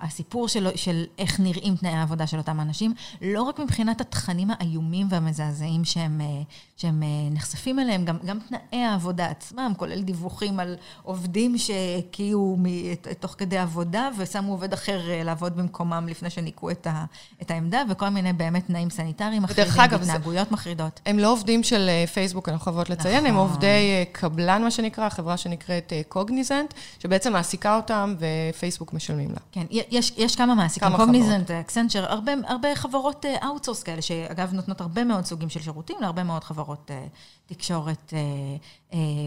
הסיפור 0.00 0.48
של, 0.48 0.68
של 0.74 1.04
איך 1.18 1.40
נראים 1.40 1.76
תנאי 1.76 1.92
העבודה 1.92 2.26
של 2.26 2.38
אותם 2.38 2.60
אנשים, 2.60 2.94
לא 3.22 3.42
רק 3.42 3.60
מבחינת 3.60 4.00
התכנים 4.00 4.48
האיומים 4.50 5.06
והמזעזעים 5.10 5.84
שהם, 5.84 6.20
שהם 6.76 7.02
נחשפים 7.30 7.78
אליהם, 7.78 8.04
גם, 8.04 8.16
גם 8.26 8.38
תנאי 8.48 8.84
העבודה 8.84 9.26
עצמם, 9.26 9.72
כולל 9.76 10.02
דיווחים 10.02 10.60
על 10.60 10.76
עובדים 11.02 11.58
שהקיאו 11.58 12.56
תוך 13.20 13.34
כדי 13.38 13.58
עבודה 13.58 14.08
ושמו 14.18 14.52
עובד 14.52 14.72
אחר 14.72 15.07
אה, 15.07 15.07
לעבוד 15.24 15.56
במקומם 15.56 16.06
לפני 16.08 16.30
שניקו 16.30 16.70
את, 16.70 16.86
ה, 16.86 17.04
את 17.42 17.50
העמדה, 17.50 17.82
וכל 17.90 18.08
מיני 18.08 18.32
באמת 18.32 18.66
תנאים 18.66 18.90
סניטריים 18.90 19.42
מחרידים, 19.42 19.72
התנהגויות 19.94 20.52
מחרידות. 20.52 21.00
הם 21.06 21.18
לא 21.18 21.32
עובדים 21.32 21.62
של 21.62 21.88
אה, 21.88 22.06
פייסבוק, 22.06 22.48
אנחנו 22.48 22.64
חייבות 22.64 22.90
לציין, 22.90 23.16
נכון. 23.16 23.26
הם 23.26 23.36
עובדי 23.36 23.66
אה, 23.66 24.04
קבלן, 24.12 24.62
מה 24.62 24.70
שנקרא, 24.70 25.08
חברה 25.08 25.36
שנקראת 25.36 25.92
קוגניזנט, 26.08 26.74
שבעצם 26.98 27.32
מעסיקה 27.32 27.76
אותם 27.76 28.14
ופייסבוק 28.18 28.92
משלמים 28.92 29.30
לה. 29.30 29.40
כן, 29.52 29.66
יש, 29.70 30.12
יש 30.16 30.36
כמה 30.36 30.54
מעסיקים, 30.54 30.96
קוגניזנט, 30.96 31.50
אקסנצ'ר, 31.50 32.04
הרבה, 32.12 32.32
הרבה 32.46 32.76
חברות 32.76 33.26
outsource 33.44 33.82
כאלה, 33.82 34.02
שאגב 34.02 34.52
נותנות 34.52 34.80
הרבה 34.80 35.04
מאוד 35.04 35.24
סוגים 35.24 35.48
של 35.48 35.60
שירותים 35.60 35.96
להרבה 36.00 36.22
מאוד 36.22 36.44
חברות 36.44 36.90
תקשורת 37.46 38.12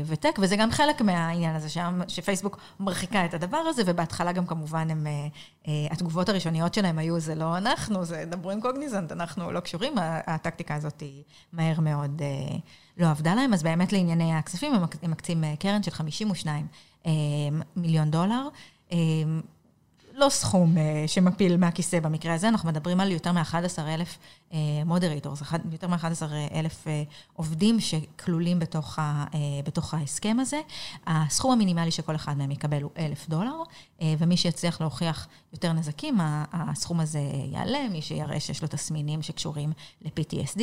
ו 0.05 0.11
tech, 0.11 0.39
וזה 0.39 0.55
גם 0.55 0.71
חלק 0.71 1.01
מהעניין 1.01 1.55
הזה, 1.55 1.69
שפייסבוק 2.07 2.57
מרחיקה 2.79 3.25
את 3.25 3.33
הדבר 3.33 3.57
הזה, 3.57 3.83
ובהתחלה 3.85 4.31
גם 4.31 4.45
כמובן 4.45 4.89
הם 4.89 5.07
אה, 5.07 5.27
התגובות 5.67 6.29
הראשוניות 6.29 6.73
שלהם 6.73 6.97
היו, 6.99 7.19
זה 7.19 7.35
לא 7.35 7.57
אנחנו, 7.57 8.05
זה 8.05 8.23
דברו 8.29 8.51
עם 8.51 8.61
קוגניזנט, 8.61 9.11
אנחנו 9.11 9.51
לא 9.51 9.59
קשורים, 9.59 9.93
הטקטיקה 10.27 10.75
הזאת 10.75 11.01
היא 11.01 11.23
מהר 11.53 11.79
מאוד 11.79 12.21
אה, 12.21 12.57
לא 12.97 13.09
עבדה 13.09 13.35
להם, 13.35 13.53
אז 13.53 13.63
באמת 13.63 13.93
לענייני 13.93 14.33
הכספים 14.33 14.73
הם 14.73 15.11
מקצים 15.11 15.43
אה, 15.43 15.55
קרן 15.59 15.83
של 15.83 15.91
52 15.91 16.67
מיליון 17.75 18.11
דולר. 18.11 18.47
לא 20.13 20.29
סכום 20.29 20.75
שמפיל 21.07 21.57
מהכיסא 21.57 21.99
במקרה 21.99 22.33
הזה, 22.33 22.47
אנחנו 22.47 22.69
מדברים 22.69 22.99
על 22.99 23.11
יותר 23.11 23.31
מ-11,000 23.31 24.17
מודרטורס, 24.85 25.43
יותר 25.71 25.87
מ-11,000 25.87 26.87
עובדים 27.33 27.79
שכלולים 27.79 28.59
בתוך, 28.59 28.99
ה, 28.99 29.25
בתוך 29.65 29.93
ההסכם 29.93 30.37
הזה. 30.39 30.61
הסכום 31.07 31.51
המינימלי 31.51 31.91
שכל 31.91 32.15
אחד 32.15 32.37
מהם 32.37 32.51
יקבל 32.51 32.81
הוא 32.81 32.91
1,000 32.97 33.29
דולר, 33.29 33.55
ומי 34.01 34.37
שיצליח 34.37 34.81
להוכיח 34.81 35.27
יותר 35.53 35.73
נזקים, 35.73 36.17
הסכום 36.53 36.99
הזה 36.99 37.19
יעלה, 37.51 37.79
מי 37.91 38.01
שיראה 38.01 38.39
שיש 38.39 38.61
לו 38.61 38.67
תסמינים 38.67 39.21
שקשורים 39.21 39.73
ל-PTSD, 40.01 40.61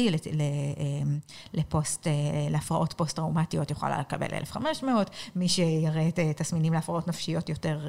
לפוסט, 1.55 2.07
להפרעות 2.51 2.93
פוסט-טראומטיות 2.93 3.71
יוכל 3.71 4.01
לקבל 4.01 4.29
1,500, 4.33 5.11
מי 5.37 5.49
שיראה 5.49 6.09
תסמינים 6.37 6.73
להפרעות 6.73 7.09
נפשיות 7.09 7.49
יותר 7.49 7.81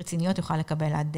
רציניות 0.00 0.38
יוכל 0.38 0.56
לקבל 0.56 0.92
עד 0.92 1.16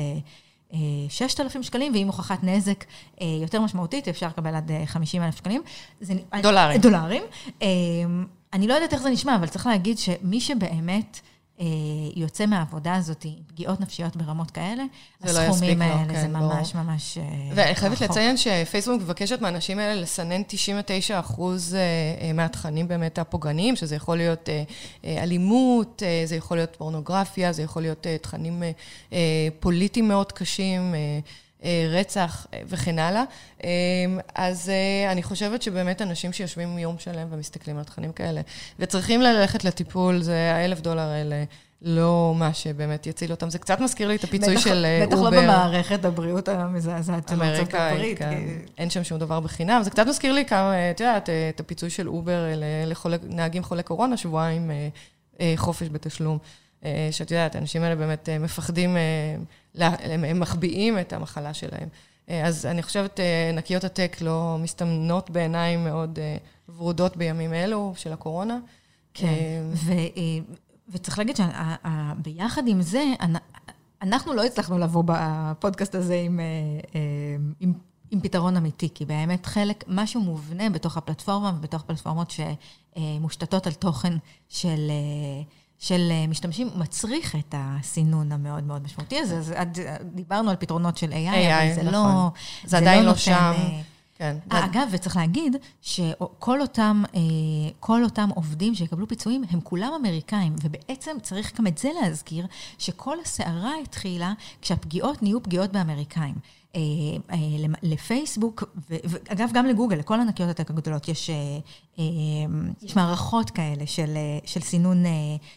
6,000 1.08 1.62
שקלים, 1.62 1.92
ועם 1.92 2.06
הוכחת 2.06 2.38
נזק 2.42 2.84
יותר 3.20 3.60
משמעותית, 3.60 4.08
אפשר 4.08 4.26
לקבל 4.26 4.54
עד 4.54 4.70
50,000 4.86 5.36
שקלים. 5.36 5.62
דולרים. 6.42 6.80
דולרים. 6.80 7.22
אני 8.52 8.66
לא 8.66 8.74
יודעת 8.74 8.92
איך 8.92 9.02
זה 9.02 9.10
נשמע, 9.10 9.36
אבל 9.36 9.46
צריך 9.46 9.66
להגיד 9.66 9.98
שמי 9.98 10.40
שבאמת... 10.40 11.20
אה, 11.60 11.66
יוצא 12.16 12.46
מהעבודה 12.46 12.94
הזאת, 12.94 13.26
פגיעות 13.46 13.80
נפשיות 13.80 14.16
ברמות 14.16 14.50
כאלה, 14.50 14.84
לא 15.24 15.38
הסכומים 15.38 15.82
האלה, 15.82 16.14
כן, 16.14 16.20
זה 16.20 16.28
ממש 16.28 16.72
בוא. 16.72 16.82
ממש 16.82 17.18
אה, 17.18 17.24
ואני 17.54 17.74
חייבת 17.74 18.00
לציין 18.00 18.36
שפייסבוק 18.36 19.02
מבקשת 19.02 19.40
מהאנשים 19.40 19.78
האלה 19.78 20.00
לסנן 20.00 20.42
99 20.46 21.20
אחוז 21.20 21.74
אה, 21.74 22.32
מהתכנים 22.32 22.88
באמת 22.88 23.18
הפוגעניים, 23.18 23.76
שזה 23.76 23.96
יכול 23.96 24.16
להיות 24.16 24.48
אלימות, 25.04 26.02
זה 26.24 26.36
יכול 26.36 26.56
להיות 26.56 26.76
פורנוגרפיה, 26.76 27.52
זה 27.52 27.62
יכול 27.62 27.82
להיות 27.82 28.06
תכנים 28.22 28.62
פוליטיים 29.60 30.08
מאוד 30.08 30.32
קשים. 30.32 30.94
אה, 31.64 31.86
רצח 31.90 32.46
אה, 32.54 32.60
וכן 32.66 32.98
הלאה. 32.98 33.22
אה, 33.64 33.70
אז 34.34 34.70
אני 35.12 35.22
חושבת 35.22 35.62
שבאמת 35.62 36.02
אנשים 36.02 36.32
שיושבים 36.32 36.78
יום 36.78 36.98
שלם 36.98 37.26
ומסתכלים 37.30 37.78
על 37.78 37.84
תכנים 37.84 38.12
כאלה, 38.12 38.40
וצריכים 38.78 39.20
ללכת 39.20 39.64
לטיפול, 39.64 40.22
זה 40.22 40.52
האלף 40.54 40.80
דולר 40.80 41.08
האלה. 41.08 41.44
לא 41.86 42.34
מה 42.36 42.54
שבאמת 42.54 43.06
יציל 43.06 43.30
אותם. 43.30 43.50
זה 43.50 43.58
קצת 43.58 43.80
מזכיר 43.80 44.08
לי 44.08 44.16
את 44.16 44.24
הפיצוי 44.24 44.58
של 44.58 44.86
אובר. 45.02 45.16
בטח 45.16 45.22
לא 45.22 45.30
במערכת 45.30 46.04
הבריאות 46.04 46.48
המזעזעת 46.48 47.28
של 47.28 47.42
ארצות 47.42 47.74
הברית. 47.74 48.18
כן. 48.18 48.42
אין 48.78 48.90
שם 48.90 49.04
שום 49.04 49.18
דבר 49.18 49.40
בחינם. 49.40 49.82
זה 49.82 49.90
קצת 49.90 50.06
מזכיר 50.06 50.32
לי 50.32 50.44
כמה, 50.44 50.90
את 50.90 51.00
יודעת, 51.00 51.28
את 51.54 51.60
הפיצוי 51.60 51.90
של 51.90 52.08
אובר 52.08 52.44
לנהגים 53.04 53.62
חולי 53.62 53.82
קורונה, 53.82 54.16
שבועיים 54.16 54.70
חופש 55.56 55.88
בתשלום. 55.92 56.38
שאת 57.10 57.30
יודעת, 57.30 57.54
האנשים 57.54 57.82
האלה 57.82 57.94
באמת 57.94 58.28
מפחדים, 58.40 58.96
הם 59.78 60.40
מחביאים 60.40 60.98
את 60.98 61.12
המחלה 61.12 61.54
שלהם. 61.54 61.88
אז 62.28 62.66
אני 62.66 62.82
חושבת, 62.82 63.20
ענקיות 63.50 63.84
הטק 63.84 64.16
לא 64.20 64.56
מסתמנות 64.60 65.30
בעיניים 65.30 65.84
מאוד 65.84 66.18
ורודות 66.76 67.16
בימים 67.16 67.52
אלו 67.52 67.92
של 67.96 68.12
הקורונה. 68.12 68.58
כן, 69.14 69.62
ו, 69.72 69.92
וצריך 70.88 71.18
להגיד 71.18 71.36
שביחד 71.36 72.68
עם 72.68 72.82
זה, 72.82 73.04
אנחנו 74.02 74.34
לא 74.34 74.44
הצלחנו 74.44 74.78
לבוא 74.78 75.02
בפודקאסט 75.06 75.94
הזה 75.94 76.14
עם, 76.14 76.40
עם, 77.60 77.72
עם 78.10 78.20
פתרון 78.20 78.56
אמיתי, 78.56 78.88
כי 78.94 79.04
באמת 79.04 79.46
חלק, 79.46 79.84
משהו 79.88 80.20
מובנה 80.20 80.70
בתוך 80.70 80.96
הפלטפורמה 80.96 81.52
ובתוך 81.58 81.82
פלטפורמות 81.82 82.32
שמושתתות 82.96 83.66
על 83.66 83.72
תוכן 83.72 84.12
של... 84.48 84.90
של 85.78 86.12
משתמשים, 86.28 86.70
מצריך 86.76 87.36
את 87.36 87.54
הסינון 87.58 88.32
המאוד 88.32 88.64
מאוד 88.64 88.82
משמעותי 88.82 89.18
הזה. 89.18 89.36
אז 89.36 89.54
דיברנו 90.02 90.50
על 90.50 90.56
פתרונות 90.56 90.96
של 90.96 91.12
AI, 91.12 91.14
AI 91.14 91.52
אבל 91.52 91.74
זה 91.74 91.82
נכון. 91.82 91.92
לא... 91.92 92.30
זה 92.64 92.76
עדיין 92.76 93.04
לא, 93.04 93.10
לא 93.10 93.16
שם. 93.16 93.52
כן. 94.18 94.36
אגב, 94.48 94.88
וצריך 94.90 95.16
להגיד 95.16 95.56
שכל 95.82 96.60
אותם, 96.60 97.02
אה, 97.14 97.20
כל 97.80 98.04
אותם 98.04 98.30
עובדים 98.34 98.74
שיקבלו 98.74 99.08
פיצויים, 99.08 99.44
הם 99.50 99.60
כולם 99.60 99.92
אמריקאים, 100.00 100.54
ובעצם 100.62 101.16
צריך 101.22 101.58
גם 101.58 101.66
את 101.66 101.78
זה 101.78 101.88
להזכיר, 102.02 102.46
שכל 102.78 103.16
הסערה 103.20 103.72
התחילה 103.82 104.32
כשהפגיעות 104.62 105.22
נהיו 105.22 105.42
פגיעות 105.42 105.72
באמריקאים. 105.72 106.34
אה, 106.76 106.80
אה, 107.30 107.36
לפייסבוק, 107.82 108.64
ואגב, 108.90 109.50
גם 109.52 109.66
לגוגל, 109.66 109.96
לכל 109.96 110.20
ענקיות 110.20 110.50
ה 110.50 110.54
tech 110.54 110.70
הגדולות, 110.70 111.08
יש, 111.08 111.30
אה, 111.30 111.58
יש 112.82 112.96
מערכות 112.96 113.50
כאלה 113.50 113.86
של, 113.86 114.16
של, 114.44 114.60
סינון, 114.60 115.04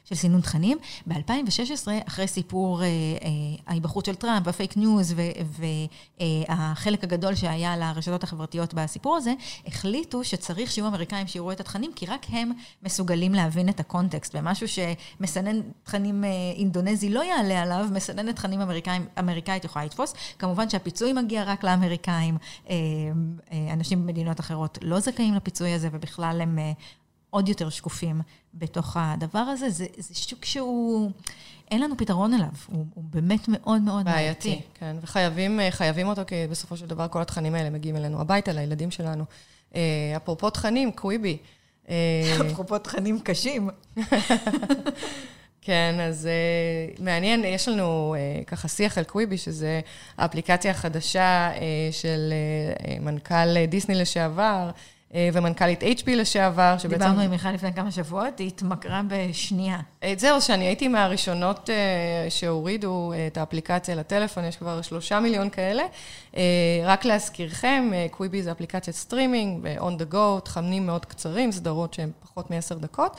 של 0.05 0.15
סינון 0.15 0.41
תכנים. 0.41 0.77
ב-2016, 1.07 1.88
אחרי 2.07 2.27
סיפור 2.27 2.81
ההיבחרות 3.67 4.05
של 4.05 4.15
טראמפ, 4.15 4.47
הפייק 4.47 4.77
ניוז 4.77 5.13
והחלק 6.19 7.03
הגדול 7.03 7.35
שהיה 7.35 7.77
לרשתות 7.77 8.23
החברתיות 8.23 8.73
בסיפור 8.73 9.15
הזה, 9.15 9.33
החליטו 9.67 10.23
שצריך 10.23 10.71
שיהיו 10.71 10.88
אמריקאים 10.88 11.27
שיראו 11.27 11.51
את 11.51 11.59
התכנים, 11.59 11.91
כי 11.95 12.05
רק 12.05 12.25
הם 12.29 12.51
מסוגלים 12.83 13.33
להבין 13.33 13.69
את 13.69 13.79
הקונטקסט, 13.79 14.35
ומשהו 14.35 14.67
שמסנן 14.67 15.61
תכנים 15.83 16.23
אינדונזי 16.55 17.09
לא 17.09 17.23
יעלה 17.23 17.61
עליו, 17.61 17.88
מסננת 17.91 18.35
תכנים 18.35 18.61
אמריקאית 19.19 19.65
יכולה 19.65 19.85
לתפוס. 19.85 20.13
כמובן 20.39 20.69
שהפיצוי... 20.69 20.97
הפיצוי 20.97 21.23
מגיע 21.23 21.43
רק 21.43 21.63
לאמריקאים, 21.63 22.38
אה, 22.69 22.75
אה, 23.51 23.73
אנשים 23.73 24.01
במדינות 24.01 24.39
אחרות 24.39 24.77
לא 24.81 24.99
זכאים 24.99 25.33
לפיצוי 25.33 25.73
הזה, 25.73 25.89
ובכלל 25.91 26.26
הם 26.41 26.59
אה, 26.59 26.71
עוד 27.30 27.49
יותר 27.49 27.69
שקופים 27.69 28.21
בתוך 28.53 28.97
הדבר 28.99 29.39
הזה. 29.39 29.69
זה, 29.69 29.86
זה 29.97 30.15
שוק 30.15 30.45
שהוא, 30.45 31.11
אין 31.71 31.82
לנו 31.82 31.97
פתרון 31.97 32.34
אליו, 32.34 32.47
הוא, 32.67 32.86
הוא 32.93 33.03
באמת 33.03 33.47
מאוד 33.47 33.82
מאוד 33.82 34.05
בעייתי. 34.05 34.49
בעייתי, 34.49 34.67
כן, 34.73 34.95
וחייבים 35.01 36.07
אותו, 36.07 36.21
כי 36.28 36.36
בסופו 36.49 36.78
של 36.78 36.86
דבר 36.86 37.07
כל 37.07 37.21
התכנים 37.21 37.55
האלה 37.55 37.69
מגיעים 37.69 37.95
אלינו 37.95 38.21
הביתה, 38.21 38.51
לילדים 38.51 38.91
שלנו. 38.91 39.25
אפרופו 40.17 40.49
תכנים, 40.49 40.91
קוויבי. 40.91 41.38
אפרופו 42.51 42.80
תכנים 42.80 43.19
קשים. 43.19 43.69
כן, 45.67 45.95
אז 45.99 46.30
uh, 46.97 47.01
מעניין, 47.03 47.45
יש 47.45 47.67
לנו 47.67 48.15
uh, 48.15 48.45
ככה 48.45 48.67
שיח 48.67 48.97
על 48.97 49.03
קוויבי, 49.03 49.38
שזה 49.38 49.82
האפליקציה 50.17 50.71
החדשה 50.71 51.51
uh, 51.55 51.59
של 51.91 52.34
uh, 52.80 52.99
מנכ"ל 53.01 53.65
דיסני 53.65 53.95
לשעבר, 53.95 54.41
אה, 54.41 54.71
ומנכ"לית 55.16 55.84
HP 55.84 56.10
לשעבר, 56.16 56.76
שבעצם... 56.78 56.97
דיברנו 56.97 57.22
עם 57.22 57.32
מיכל 57.32 57.51
לפני 57.51 57.74
כמה 57.74 57.91
שבועות, 57.91 58.39
היא 58.39 58.47
התמכרה 58.47 59.01
בשנייה. 59.08 59.80
אה, 60.03 60.14
זהו, 60.18 60.41
שאני 60.41 60.66
הייתי 60.66 60.88
מהראשונות 60.88 61.70
אה, 61.70 62.30
שהורידו 62.30 63.14
את 63.28 63.38
האפליקציה 63.38 63.95
לטלפון, 63.95 64.45
יש 64.45 64.58
כבר 64.58 64.82
שלושה 64.82 65.20
מיליון 65.20 65.49
כאלה. 65.49 65.84
רק 66.84 67.05
להזכירכם, 67.05 67.91
קוויבי 68.12 68.43
זה 68.43 68.51
אפליקציית 68.51 68.95
סטרימינג, 68.95 69.64
ב-on 69.64 70.01
the 70.01 70.14
go, 70.14 70.41
תכנים 70.43 70.86
מאוד 70.86 71.05
קצרים, 71.05 71.51
סדרות 71.51 71.93
שהן 71.93 72.12
פחות 72.20 72.51
מעשר 72.51 72.78
דקות, 72.78 73.18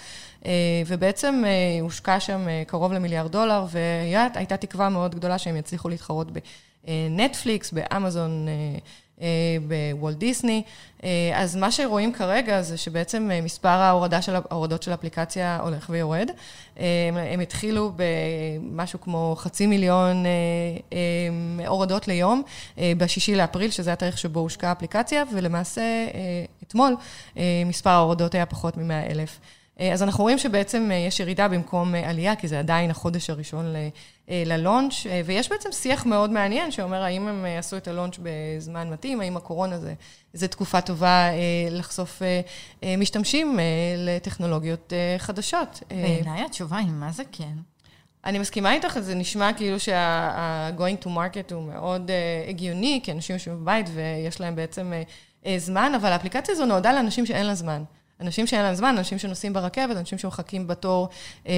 ובעצם 0.87 1.45
הושקע 1.81 2.21
שם 2.21 2.47
קרוב 2.67 2.93
למיליארד 2.93 3.33
דולר, 3.33 3.67
והייתה 3.71 4.57
תקווה 4.57 4.89
מאוד 4.89 5.15
גדולה 5.15 5.39
שהם 5.39 5.57
יצליחו 5.57 5.89
להתחרות 5.89 6.29
בנטפליקס, 6.85 7.73
באמזון. 7.73 8.47
בוולט 9.69 10.17
דיסני. 10.17 10.63
אה, 11.05 11.31
אז 11.35 11.57
מה 11.57 11.73
שרואים 11.73 12.13
כרגע 12.13 12.63
זה 12.63 12.77
שבעצם 12.77 13.31
אה, 13.31 13.41
מספר 13.41 13.69
ההורדה 13.69 14.23
של, 14.23 14.35
ההורדות 14.35 14.83
של 14.83 14.91
האפליקציה 14.91 15.59
הולך 15.63 15.87
ויורד. 15.91 16.31
אה, 16.79 16.85
הם 17.33 17.41
התחילו 17.41 17.93
במשהו 17.97 19.01
כמו 19.01 19.35
חצי 19.39 19.67
מיליון 19.67 20.25
הורדות 21.67 22.09
ליום, 22.09 22.43
בשישי 22.79 23.37
לאפריל, 23.37 23.71
שזה 23.71 23.93
התאריך 23.93 24.19
שבו 24.19 24.41
הושקעה 24.41 24.71
האפליקציה, 24.71 25.25
ולמעשה 25.33 25.83
אתמול 26.63 26.97
מספר 27.67 27.91
ההורדות 27.91 28.35
היה 28.35 28.47
פחות 28.47 28.77
מ-100 28.77 29.11
אלף. 29.11 29.39
אה, 29.81 29.93
אז 29.93 30.03
אנחנו 30.03 30.25
רואים 30.25 30.39
שבעצם 30.39 30.89
אה, 30.91 30.97
יש 30.97 31.21
ירידה 31.21 31.49
במקום 31.49 31.95
אה, 31.95 32.11
עלייה, 32.11 32.37
כי 32.37 32.49
זה 32.49 32.59
עדיין 32.59 32.91
החודש 32.91 33.31
הראשון 33.31 33.75
ללונץ', 34.31 34.95
ויש 35.25 35.49
בעצם 35.49 35.73
שיח 35.73 36.07
מאוד 36.07 36.31
מעניין 36.31 36.71
שאומר 36.71 37.03
האם 37.03 37.29
הם 37.29 37.45
עשו 37.59 37.77
את 37.77 37.89
הלונץ' 37.89 38.19
בזמן 38.23 38.91
מתאים, 38.91 39.21
האם 39.21 39.37
הקורונה 39.37 39.79
זה, 39.79 39.95
זה 40.33 40.49
תקופה 40.49 40.81
טובה 40.81 41.29
לחשוף 41.71 42.23
משתמשים 42.99 43.59
לטכנולוגיות 43.97 44.93
חדשות. 45.19 45.83
בעיניי 45.91 46.45
התשובה 46.45 46.77
היא 46.77 46.89
מה 46.89 47.13
זה 47.13 47.23
כן. 47.33 47.55
אני 48.25 48.39
מסכימה 48.39 48.73
איתך, 48.73 48.99
זה 48.99 49.15
נשמע 49.15 49.53
כאילו 49.53 49.81
שה-going 49.81 51.05
to 51.05 51.07
market 51.07 51.55
הוא 51.55 51.63
מאוד 51.63 52.11
הגיוני, 52.49 53.01
כי 53.03 53.13
אנשים 53.13 53.37
יושבים 53.37 53.61
בבית 53.61 53.87
ויש 53.95 54.41
להם 54.41 54.57
בעצם 54.57 54.93
זמן, 55.57 55.93
אבל 55.97 56.13
האפליקציה 56.13 56.53
הזו 56.53 56.67
נועדה 56.67 56.93
לאנשים 56.93 57.27
שאין 57.27 57.47
לה 57.47 57.55
זמן. 57.55 57.83
אנשים 58.21 58.47
שאין 58.47 58.63
להם 58.63 58.75
זמן, 58.75 58.95
אנשים 58.99 59.19
שנוסעים 59.19 59.53
ברכבת, 59.53 59.97
אנשים 59.97 60.19
שמחכים 60.19 60.67
בתור 60.67 61.09
אה, 61.47 61.55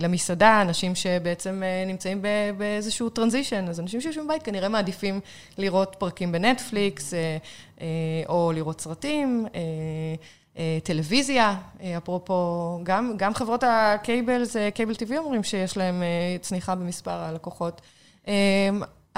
למסעדה, 0.00 0.62
אנשים 0.62 0.94
שבעצם 0.94 1.62
אה, 1.62 1.84
נמצאים 1.86 2.22
באיזשהו 2.56 3.08
טרנזישן, 3.08 3.68
אז 3.68 3.80
אנשים 3.80 4.00
שיושבים 4.00 4.26
בבית 4.26 4.42
כנראה 4.42 4.68
מעדיפים 4.68 5.20
לראות 5.58 5.96
פרקים 5.98 6.32
בנטפליקס, 6.32 7.14
אה, 7.14 7.36
אה, 7.80 7.86
או 8.28 8.52
לראות 8.54 8.80
סרטים. 8.80 9.46
אה, 9.54 9.60
אה, 10.58 10.78
טלוויזיה, 10.82 11.56
אה, 11.82 11.96
אפרופו, 11.98 12.80
גם, 12.82 13.14
גם 13.16 13.34
חברות 13.34 13.64
הקייבל, 13.66 14.44
זה 14.44 14.70
קייבל 14.74 14.94
טבעי 14.94 15.18
אומרים 15.18 15.42
שיש 15.42 15.76
להם 15.76 16.02
צניחה 16.40 16.74
במספר 16.74 17.10
הלקוחות. 17.10 17.80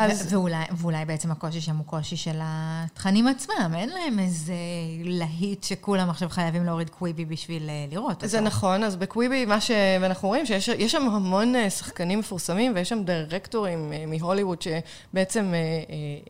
אז... 0.01 0.33
ואולי, 0.33 0.65
ואולי 0.71 1.05
בעצם 1.05 1.31
הקושי 1.31 1.61
שם 1.61 1.77
הוא 1.77 1.87
קושי 1.87 2.17
של 2.17 2.39
התכנים 2.43 3.27
עצמם, 3.27 3.73
אין 3.77 3.89
להם 3.89 4.19
איזה 4.19 4.55
להיט 5.05 5.65
שכולם 5.65 6.11
עכשיו 6.11 6.29
חייבים 6.29 6.65
להוריד 6.65 6.91
קוויבי 6.91 7.25
בשביל 7.25 7.69
אה, 7.69 7.87
לראות. 7.91 8.21
זה 8.25 8.39
אותו. 8.39 8.47
נכון, 8.49 8.85
אז 8.85 8.97
בקוויבי 8.97 9.47
מה 9.47 9.61
שאנחנו 9.61 10.29
רואים, 10.29 10.47
שיש 10.47 10.93
שם 10.93 11.03
המון 11.03 11.57
אה, 11.57 11.71
שחקנים 11.71 12.19
מפורסמים, 12.19 12.73
ויש 12.75 12.89
שם 12.89 13.03
דירקטורים 13.05 13.93
אה, 13.93 14.05
מהוליווד 14.07 14.63
שבעצם 14.63 15.55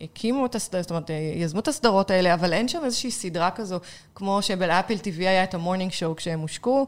הקימו 0.01 0.45
את 0.45 0.55
הסדרות, 0.55 0.83
זאת 0.83 0.91
אומרת, 0.91 1.09
יזמו 1.35 1.59
את 1.59 1.67
הסדרות 1.67 2.11
האלה, 2.11 2.33
אבל 2.33 2.53
אין 2.53 2.67
שם 2.67 2.85
איזושהי 2.85 3.11
סדרה 3.11 3.51
כזו, 3.51 3.79
כמו 4.15 4.41
שבאפל 4.41 4.95
TV 4.95 5.19
היה 5.19 5.43
את 5.43 5.53
ה 5.53 5.58
Morning 5.58 5.91
Show 5.91 6.15
כשהם 6.15 6.39
הושקו, 6.39 6.87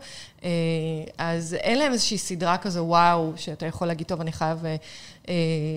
אז 1.17 1.53
אין 1.53 1.79
להם 1.79 1.91
איזושהי 1.91 2.17
סדרה 2.17 2.57
כזו, 2.57 2.79
וואו, 2.79 3.33
שאתה 3.35 3.65
יכול 3.65 3.87
להגיד, 3.87 4.07
טוב, 4.07 4.21
אני 4.21 4.31
חייב... 4.31 4.65
אה, 5.29 5.33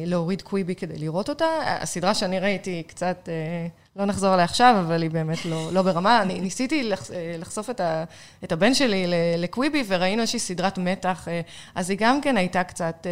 להוריד 0.06 0.42
קוויבי 0.42 0.74
כדי 0.74 0.98
לראות 0.98 1.28
אותה. 1.28 1.46
הסדרה 1.64 2.14
שאני 2.14 2.40
ראיתי 2.40 2.82
קצת, 2.86 3.28
אה, 3.28 3.66
לא 3.96 4.04
נחזור 4.04 4.32
עליה 4.32 4.44
עכשיו, 4.44 4.76
אבל 4.80 5.02
היא 5.02 5.10
באמת 5.10 5.44
לא, 5.44 5.72
לא 5.72 5.82
ברמה. 5.82 6.22
אני 6.22 6.40
ניסיתי 6.40 6.92
אה, 6.92 7.36
לחשוף 7.38 7.70
את, 7.70 7.80
ה, 7.80 8.04
את 8.44 8.52
הבן 8.52 8.74
שלי 8.74 9.04
לקוויבי, 9.38 9.84
וראינו 9.86 10.22
איזושהי 10.22 10.38
סדרת 10.38 10.78
מתח, 10.78 11.28
אז 11.74 11.90
היא 11.90 11.98
גם 12.00 12.20
כן 12.20 12.36
הייתה 12.36 12.64
קצת... 12.64 13.06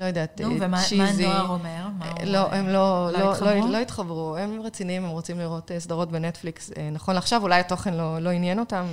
לא 0.00 0.04
יודעת, 0.04 0.40
נו, 0.40 0.56
ומה 0.60 0.82
הנוער 0.98 1.48
אומר? 1.48 1.86
לא, 2.24 2.52
הם 2.52 2.68
לא, 2.68 3.10
לא, 3.12 3.18
לא, 3.40 3.60
לא, 3.60 3.68
לא 3.68 3.76
התחברו. 3.76 4.36
הם 4.36 4.60
רציניים, 4.62 5.04
הם 5.04 5.10
רוצים 5.10 5.38
לראות 5.38 5.70
סדרות 5.78 6.10
בנטפליקס. 6.10 6.70
נכון 6.92 7.14
לעכשיו, 7.14 7.42
אולי 7.42 7.60
התוכן 7.60 7.94
לא, 7.94 8.18
לא 8.18 8.30
עניין 8.30 8.58
אותם. 8.58 8.84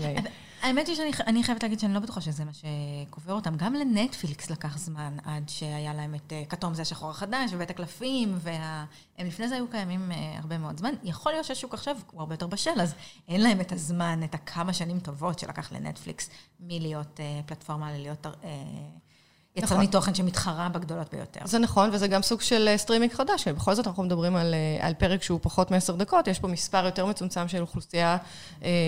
האמת 0.64 0.88
היא 0.88 0.96
שאני 0.96 1.44
חייבת 1.44 1.64
להגיד 1.64 1.80
שאני 1.80 1.94
לא 1.94 2.00
בטוחה 2.00 2.22
שזה 2.22 2.46
מה 2.46 2.52
שקובר 2.54 3.34
אותם. 3.34 3.56
גם 3.58 3.74
לנטפליקס 3.74 4.50
לקח 4.50 4.78
זמן 4.78 5.18
עד 5.24 5.50
שהיה 5.50 5.94
להם 5.94 6.16
את 6.16 6.34
אה, 6.34 6.44
כתום 6.50 6.74
זה 6.74 6.82
השחור 6.82 7.10
החדש, 7.10 7.52
ובית 7.54 7.70
הקלפים, 7.70 8.36
והם 8.38 9.28
לפני 9.28 9.48
זה 9.48 9.56
היו 9.56 9.68
קיימים 9.68 10.12
אה, 10.12 10.38
הרבה 10.40 10.58
מאוד 10.58 10.78
זמן. 10.78 10.94
יכול 11.04 11.32
להיות 11.32 11.46
שהשוק 11.46 11.74
עכשיו 11.74 11.98
הוא 12.12 12.20
הרבה 12.20 12.34
יותר 12.34 12.48
בשל, 12.48 12.82
אז 12.82 12.96
אין 13.28 13.42
להם 13.42 13.62
את 13.62 13.72
הזמן, 13.72 14.24
את 14.24 14.36
הכמה 14.36 14.74
שנים 14.74 15.00
טובות 15.00 15.40
שלקח 15.40 15.72
לנטפליקס 15.72 16.30
מלהיות 16.60 17.20
אה, 17.20 17.42
פלטפורמה 17.46 17.94
ללהיות 17.94 18.28
יצרנית 19.56 19.92
תוכן 19.92 20.16
שמתחרה 20.16 20.70
בגדולות 20.70 21.14
ביותר. 21.14 21.40
זה 21.46 21.60
נכון, 21.60 21.90
וזה 21.94 22.08
גם 22.08 22.22
סוג 22.22 22.42
של 22.42 22.70
סטרימינג 22.78 23.14
חדש, 23.14 23.48
ובכל 23.48 23.74
זאת 23.74 23.88
אנחנו 23.88 24.04
מדברים 24.04 24.36
על, 24.36 24.56
על 24.80 24.94
פרק 24.94 25.24
שהוא 25.24 25.40
פחות 25.42 25.72
מעשר 25.72 25.96
דקות, 25.96 26.28
יש 26.28 26.40
פה 26.40 26.48
מספר 26.48 26.86
יותר 26.86 27.06
מצומצם 27.06 27.48
של 27.48 27.62
אוכלוסייה 27.62 28.18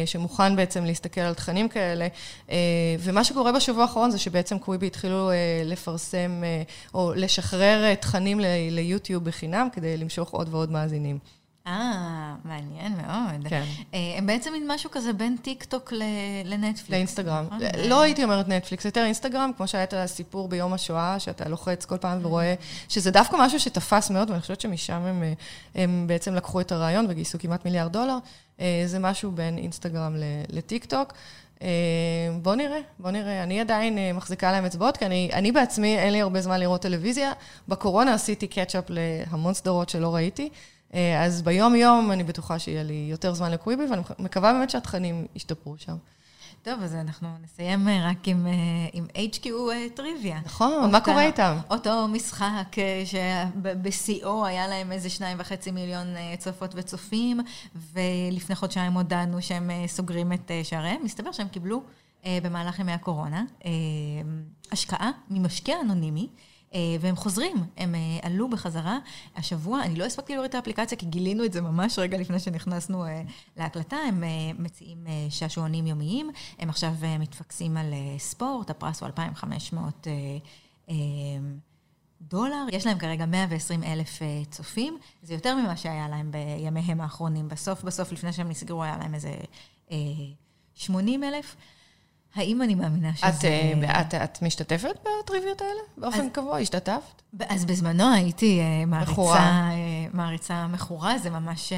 שמוכן 0.06 0.56
בעצם 0.56 0.86
להסתכל 0.86 1.22
על 1.22 1.34
תכנים 1.34 1.70
כאלה, 1.70 2.08
ומה 3.00 3.24
שקורה 3.24 3.52
בשבוע 3.52 3.82
האחרון 3.82 4.12
זה 4.12 4.18
שבעצם 4.18 4.60
קוויבי 4.60 4.88
התחילו 4.88 5.32
לפרסם, 5.66 6.44
או 6.94 7.14
לשחרר 7.16 7.96
תכנים 7.96 8.40
ליוטיוב 8.72 9.24
בחינם, 9.24 9.68
כדי 9.72 9.98
למשוך 9.98 10.30
עוד 10.30 10.48
ועוד 10.52 10.72
מאזינים. 10.72 11.20
אה, 11.68 12.36
מעניין 12.46 12.94
מאוד. 12.98 13.48
כן. 13.48 13.64
הם 14.18 14.28
בעצם 14.28 14.52
מין 14.52 14.64
משהו 14.68 14.92
כזה 14.92 15.14
בין 15.14 15.38
טיק 15.42 15.64
טוק 15.64 15.94
לנטפליקס. 16.46 16.90
לאינסטגרם. 16.90 17.46
לא 17.88 18.02
הייתי 18.02 18.24
אומרת 18.24 18.48
נטפליקס, 18.48 18.86
יותר 18.86 19.04
אינסטגרם, 19.04 19.52
כמו 19.58 19.68
שהיה 19.68 19.84
את 19.84 19.94
הסיפור 19.94 20.48
ביום 20.48 20.74
השואה, 20.74 21.20
שאתה 21.20 21.50
לוחץ 21.50 21.86
כל 21.86 21.98
פעם 21.98 22.20
ורואה, 22.22 22.54
שזה 22.90 23.12
דווקא 23.12 23.38
משהו 23.40 23.60
שתפס 23.60 24.10
מאוד, 24.10 24.30
ואני 24.30 24.42
חושבת 24.42 24.62
שמשם 24.62 24.94
הם, 24.94 25.24
הם 25.76 26.04
בעצם 26.08 26.36
לקחו 26.36 26.62
את 26.62 26.72
הרעיון 26.72 27.06
וגייסו 27.10 27.40
כמעט 27.40 27.66
מיליארד 27.66 27.92
דולר. 27.92 28.18
זה 28.86 29.00
משהו 29.00 29.32
בין 29.32 29.58
אינסטגרם 29.58 30.16
לטיק 30.50 30.86
טוק. 30.86 31.14
בוא 32.42 32.56
נראה, 32.56 32.80
בוא 33.00 33.12
נראה. 33.12 33.44
אני 33.44 33.62
עדיין 33.62 33.98
מחזיקה 34.14 34.52
להם 34.52 34.66
אצבעות, 34.66 34.98
כי 34.98 35.06
אני, 35.06 35.30
אני 35.34 35.52
בעצמי, 35.52 35.98
אין 35.98 36.14
לי 36.14 36.22
הרבה 36.22 36.42
זמן 36.42 36.60
לראות 36.60 36.82
טלוויזיה. 36.82 37.32
בקורונה 37.68 38.14
עשיתי 38.14 38.48
catch-up 38.48 38.84
להמון 38.90 39.54
סדרות 39.54 39.90
שלא 39.90 40.16
ראיתי. 40.16 40.50
אז 41.20 41.42
ביום-יום 41.42 42.12
אני 42.12 42.24
בטוחה 42.24 42.60
שיהיה 42.60 42.84
לי 42.84 43.08
יותר 43.12 43.34
זמן 43.34 43.52
לקוויבי, 43.52 43.84
ואני 43.90 44.02
מקווה 44.20 44.54
באמת 44.54 44.70
שהתכנים 44.70 45.26
ישתפרו 45.36 45.76
שם. 45.78 45.96
טוב, 46.64 46.82
אז 46.82 46.96
אנחנו 46.96 47.28
נסיים 47.44 47.88
רק 47.90 48.28
עם, 48.28 48.48
עם 48.94 49.08
HQ 49.16 49.48
טריוויה. 49.94 50.40
נכון, 50.46 50.92
מה 50.92 51.02
קורה 51.02 51.26
איתם? 51.26 51.58
אותו 51.70 52.08
משחק 52.08 52.76
שבשיאו 53.06 54.46
היה 54.46 54.68
להם 54.68 54.92
איזה 54.92 55.10
שניים 55.10 55.38
וחצי 55.40 55.72
מיליון 55.72 56.08
צופות 56.38 56.72
וצופים, 56.76 57.40
ולפני 57.94 58.56
חודשיים 58.56 58.94
הודענו 58.94 59.42
שהם 59.42 59.72
סוגרים 59.88 60.34
את 60.34 60.52
שעריהם. 60.64 61.04
מסתבר 61.04 61.32
שהם 61.32 61.48
קיבלו 61.48 61.82
במהלך 62.26 62.80
ימי 62.80 62.92
הקורונה 62.92 63.44
השקעה 64.72 65.12
ממשקיע 65.30 65.78
אנונימי. 65.82 66.28
והם 67.00 67.16
חוזרים, 67.16 67.58
הם 67.78 67.96
עלו 68.22 68.50
בחזרה. 68.50 68.98
השבוע, 69.36 69.84
אני 69.84 69.96
לא 69.96 70.04
הספקתי 70.04 70.34
לראות 70.34 70.50
את 70.50 70.56
האפליקציה, 70.56 70.98
כי 70.98 71.06
גילינו 71.06 71.46
את 71.46 71.54
זה 71.54 71.62
ממש 71.62 72.00
רגע 72.00 72.18
לפני 72.18 72.40
שנכנסנו 72.40 73.04
להקלטה, 73.58 73.96
הם 73.96 74.24
מציעים 74.60 75.08
שעשועונים 75.30 75.88
יומיים, 75.88 76.32
הם 76.60 76.70
עכשיו 76.70 76.94
מתפקסים 77.20 77.78
על 77.78 77.94
ספורט, 78.18 78.70
הפרס 78.70 79.02
הוא 79.02 79.08
2,500 79.08 80.08
דולר, 82.22 82.66
יש 82.72 82.86
להם 82.86 82.98
כרגע 82.98 83.26
120 83.26 83.84
אלף 83.84 84.20
צופים, 84.50 84.98
זה 85.24 85.34
יותר 85.34 85.56
ממה 85.56 85.78
שהיה 85.78 86.08
להם 86.08 86.32
בימיהם 86.32 87.02
האחרונים, 87.02 87.48
בסוף 87.48 87.84
בסוף 87.84 88.12
לפני 88.12 88.34
שהם 88.34 88.50
נסגרו 88.50 88.84
היה 88.84 88.98
להם 88.98 89.16
איזה 89.16 89.36
80 90.76 91.24
אלף. 91.24 91.56
האם 92.36 92.62
אני 92.62 92.76
מאמינה 92.76 93.16
שזה... 93.16 93.74
את, 94.00 94.14
את, 94.14 94.14
את 94.14 94.42
משתתפת 94.42 94.96
בטריוויות 95.24 95.62
האלה? 95.62 95.82
באופן 95.98 96.30
קבוע? 96.30 96.60
השתתפת? 96.60 97.22
אז 97.50 97.66
בזמנו 97.66 98.14
הייתי 98.14 98.62
מעריצה, 98.88 99.70
מעריצה 100.14 100.68
מכורה, 100.68 101.18
זה 101.18 101.30
ממש... 101.30 101.74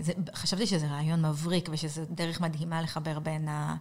זה, 0.00 0.12
חשבתי 0.34 0.66
שזה 0.66 0.86
רעיון 0.86 1.26
מבריק, 1.26 1.68
ושזה 1.72 2.04
דרך 2.10 2.40
מדהימה 2.40 2.82
לחבר 2.82 3.18
בין, 3.18 3.48
ה, 3.48 3.76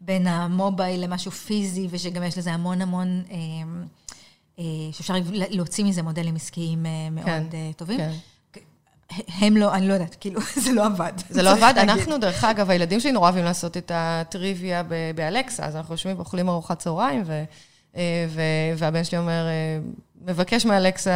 בין 0.00 0.26
המובייל 0.26 1.04
למשהו 1.04 1.30
פיזי, 1.30 1.88
ושגם 1.90 2.22
יש 2.22 2.38
לזה 2.38 2.52
המון 2.52 2.82
המון... 2.82 3.22
שאפשר 4.92 5.14
להוציא 5.30 5.84
מזה 5.84 6.02
מודלים 6.02 6.36
עסקיים 6.36 6.86
מאוד 7.12 7.26
כן, 7.26 7.72
טובים. 7.76 7.98
כן. 7.98 8.12
הם 9.28 9.56
לא, 9.56 9.74
אני 9.74 9.88
לא 9.88 9.92
יודעת, 9.92 10.16
כאילו, 10.20 10.40
זה 10.64 10.72
לא 10.72 10.84
עבד. 10.86 11.12
זה 11.30 11.42
לא 11.42 11.50
עבד. 11.50 11.74
אנחנו, 11.76 12.18
דרך 12.18 12.44
אגב, 12.44 12.70
הילדים 12.70 13.00
שלי 13.00 13.12
נורא 13.12 13.24
אוהבים 13.24 13.44
לעשות 13.44 13.76
את 13.76 13.92
הטריוויה 13.94 14.82
באלקסה, 15.14 15.64
אז 15.64 15.76
אנחנו 15.76 15.94
יושבים 15.94 16.16
ואוכלים 16.16 16.48
ארוחת 16.48 16.78
צהריים, 16.78 17.22
והבן 18.76 19.04
שלי 19.04 19.18
אומר, 19.18 19.46
מבקש 20.26 20.66
מאלקסה 20.66 21.12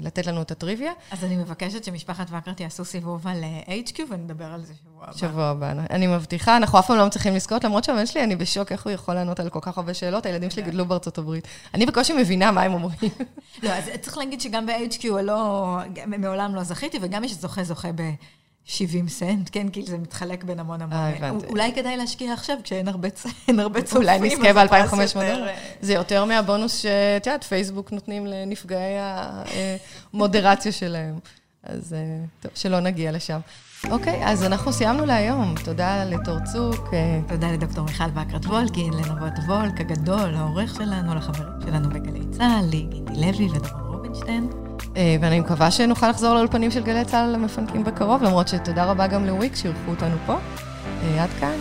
לתת 0.00 0.26
לנו 0.26 0.42
את 0.42 0.50
הטריוויה. 0.50 0.92
אז 1.10 1.24
אני 1.24 1.36
מבקשת 1.36 1.84
שמשפחת 1.84 2.26
וקרט 2.30 2.60
יעשו 2.60 2.84
סיבוב 2.84 3.26
על 3.26 3.44
HQ, 3.66 4.00
ונדבר 4.10 4.44
על 4.44 4.64
זה 4.64 4.74
שבוע 4.74 5.04
הבא. 5.04 5.16
שבוע 5.16 5.44
הבא. 5.44 5.72
אני 5.90 6.06
מבטיחה, 6.06 6.56
אנחנו 6.56 6.78
אף 6.78 6.86
פעם 6.86 6.96
לא 6.96 7.06
מצליחים 7.06 7.34
לזכות, 7.34 7.64
למרות 7.64 7.84
שהבן 7.84 8.06
שלי, 8.06 8.24
אני 8.24 8.36
בשוק 8.36 8.72
איך 8.72 8.84
הוא 8.84 8.92
יכול 8.92 9.14
לענות 9.14 9.40
על 9.40 9.48
כל 9.48 9.58
כך 9.62 9.78
הרבה 9.78 9.94
שאלות, 9.94 10.26
הילדים 10.26 10.50
שלי 10.50 10.62
גדלו 10.62 10.86
בארצות 10.86 11.18
הברית. 11.18 11.48
אני 11.74 11.86
בקושי 11.86 12.12
מבינה 12.12 12.50
מה 12.50 12.62
הם 12.62 12.72
אומרים. 12.72 13.10
לא, 13.62 13.70
אז 13.70 13.90
צריך 14.00 14.18
להגיד 14.18 14.40
שגם 14.40 14.66
ב-HQ 14.66 15.06
לא, 15.22 15.78
מעולם 16.06 16.54
לא 16.54 16.62
זכיתי, 16.62 16.98
וגם 17.02 17.24
יש 17.24 17.34
זוכה-זוכה 17.34 17.92
ב... 17.94 18.02
70 18.70 19.08
סנט, 19.08 19.48
כן, 19.52 19.68
כי 19.68 19.82
זה 19.82 19.98
מתחלק 19.98 20.44
בין 20.44 20.60
המון 20.60 20.82
המון. 20.82 21.38
אולי 21.48 21.72
כדאי 21.72 21.96
להשקיע 21.96 22.32
עכשיו, 22.32 22.56
כשאין 22.62 22.88
הרבה 22.88 23.10
צופים. 23.10 23.60
אולי 23.96 24.18
נזכה 24.20 24.52
ב-2,500 24.52 25.14
דולר. 25.14 25.52
זה 25.80 25.92
יותר 25.92 26.24
מהבונוס 26.24 26.76
שאת 26.78 27.26
יודעת, 27.26 27.44
פייסבוק 27.44 27.92
נותנים 27.92 28.26
לנפגעי 28.26 28.96
המודרציה 30.12 30.72
שלהם. 30.72 31.18
אז 31.62 31.96
טוב, 32.40 32.52
שלא 32.54 32.80
נגיע 32.80 33.12
לשם. 33.12 33.40
אוקיי, 33.90 34.26
אז 34.26 34.44
אנחנו 34.44 34.72
סיימנו 34.72 35.06
להיום. 35.06 35.54
תודה 35.64 36.04
לתור 36.04 36.38
צוק. 36.52 36.88
תודה 37.28 37.52
לדוקטור 37.52 37.84
מיכל 37.84 38.04
וקרת 38.14 38.46
וולקין, 38.46 38.92
לנבות 38.92 39.38
וולק 39.46 39.80
הגדול, 39.80 40.34
העורך 40.34 40.74
שלנו, 40.74 41.14
לחברים 41.14 41.60
שלנו 41.64 41.88
בגלי 41.88 42.20
צה"ל, 42.30 42.66
לגידי 42.66 43.20
לוי 43.20 43.48
ודרום 43.48 43.94
רובינשטיין. 43.94 44.69
ואני 44.94 45.40
מקווה 45.40 45.70
שנוכל 45.70 46.10
לחזור 46.10 46.34
לאולפנים 46.34 46.70
של 46.70 46.82
גלי 46.82 47.04
צה"ל 47.04 47.32
למפנקים 47.32 47.84
בקרוב, 47.84 48.22
למרות 48.22 48.48
שתודה 48.48 48.84
רבה 48.84 49.06
גם 49.06 49.26
לוויק 49.26 49.56
שאירחו 49.56 49.90
אותנו 49.90 50.16
פה. 50.26 50.36
עד 51.18 51.30
כאן. 51.40 51.56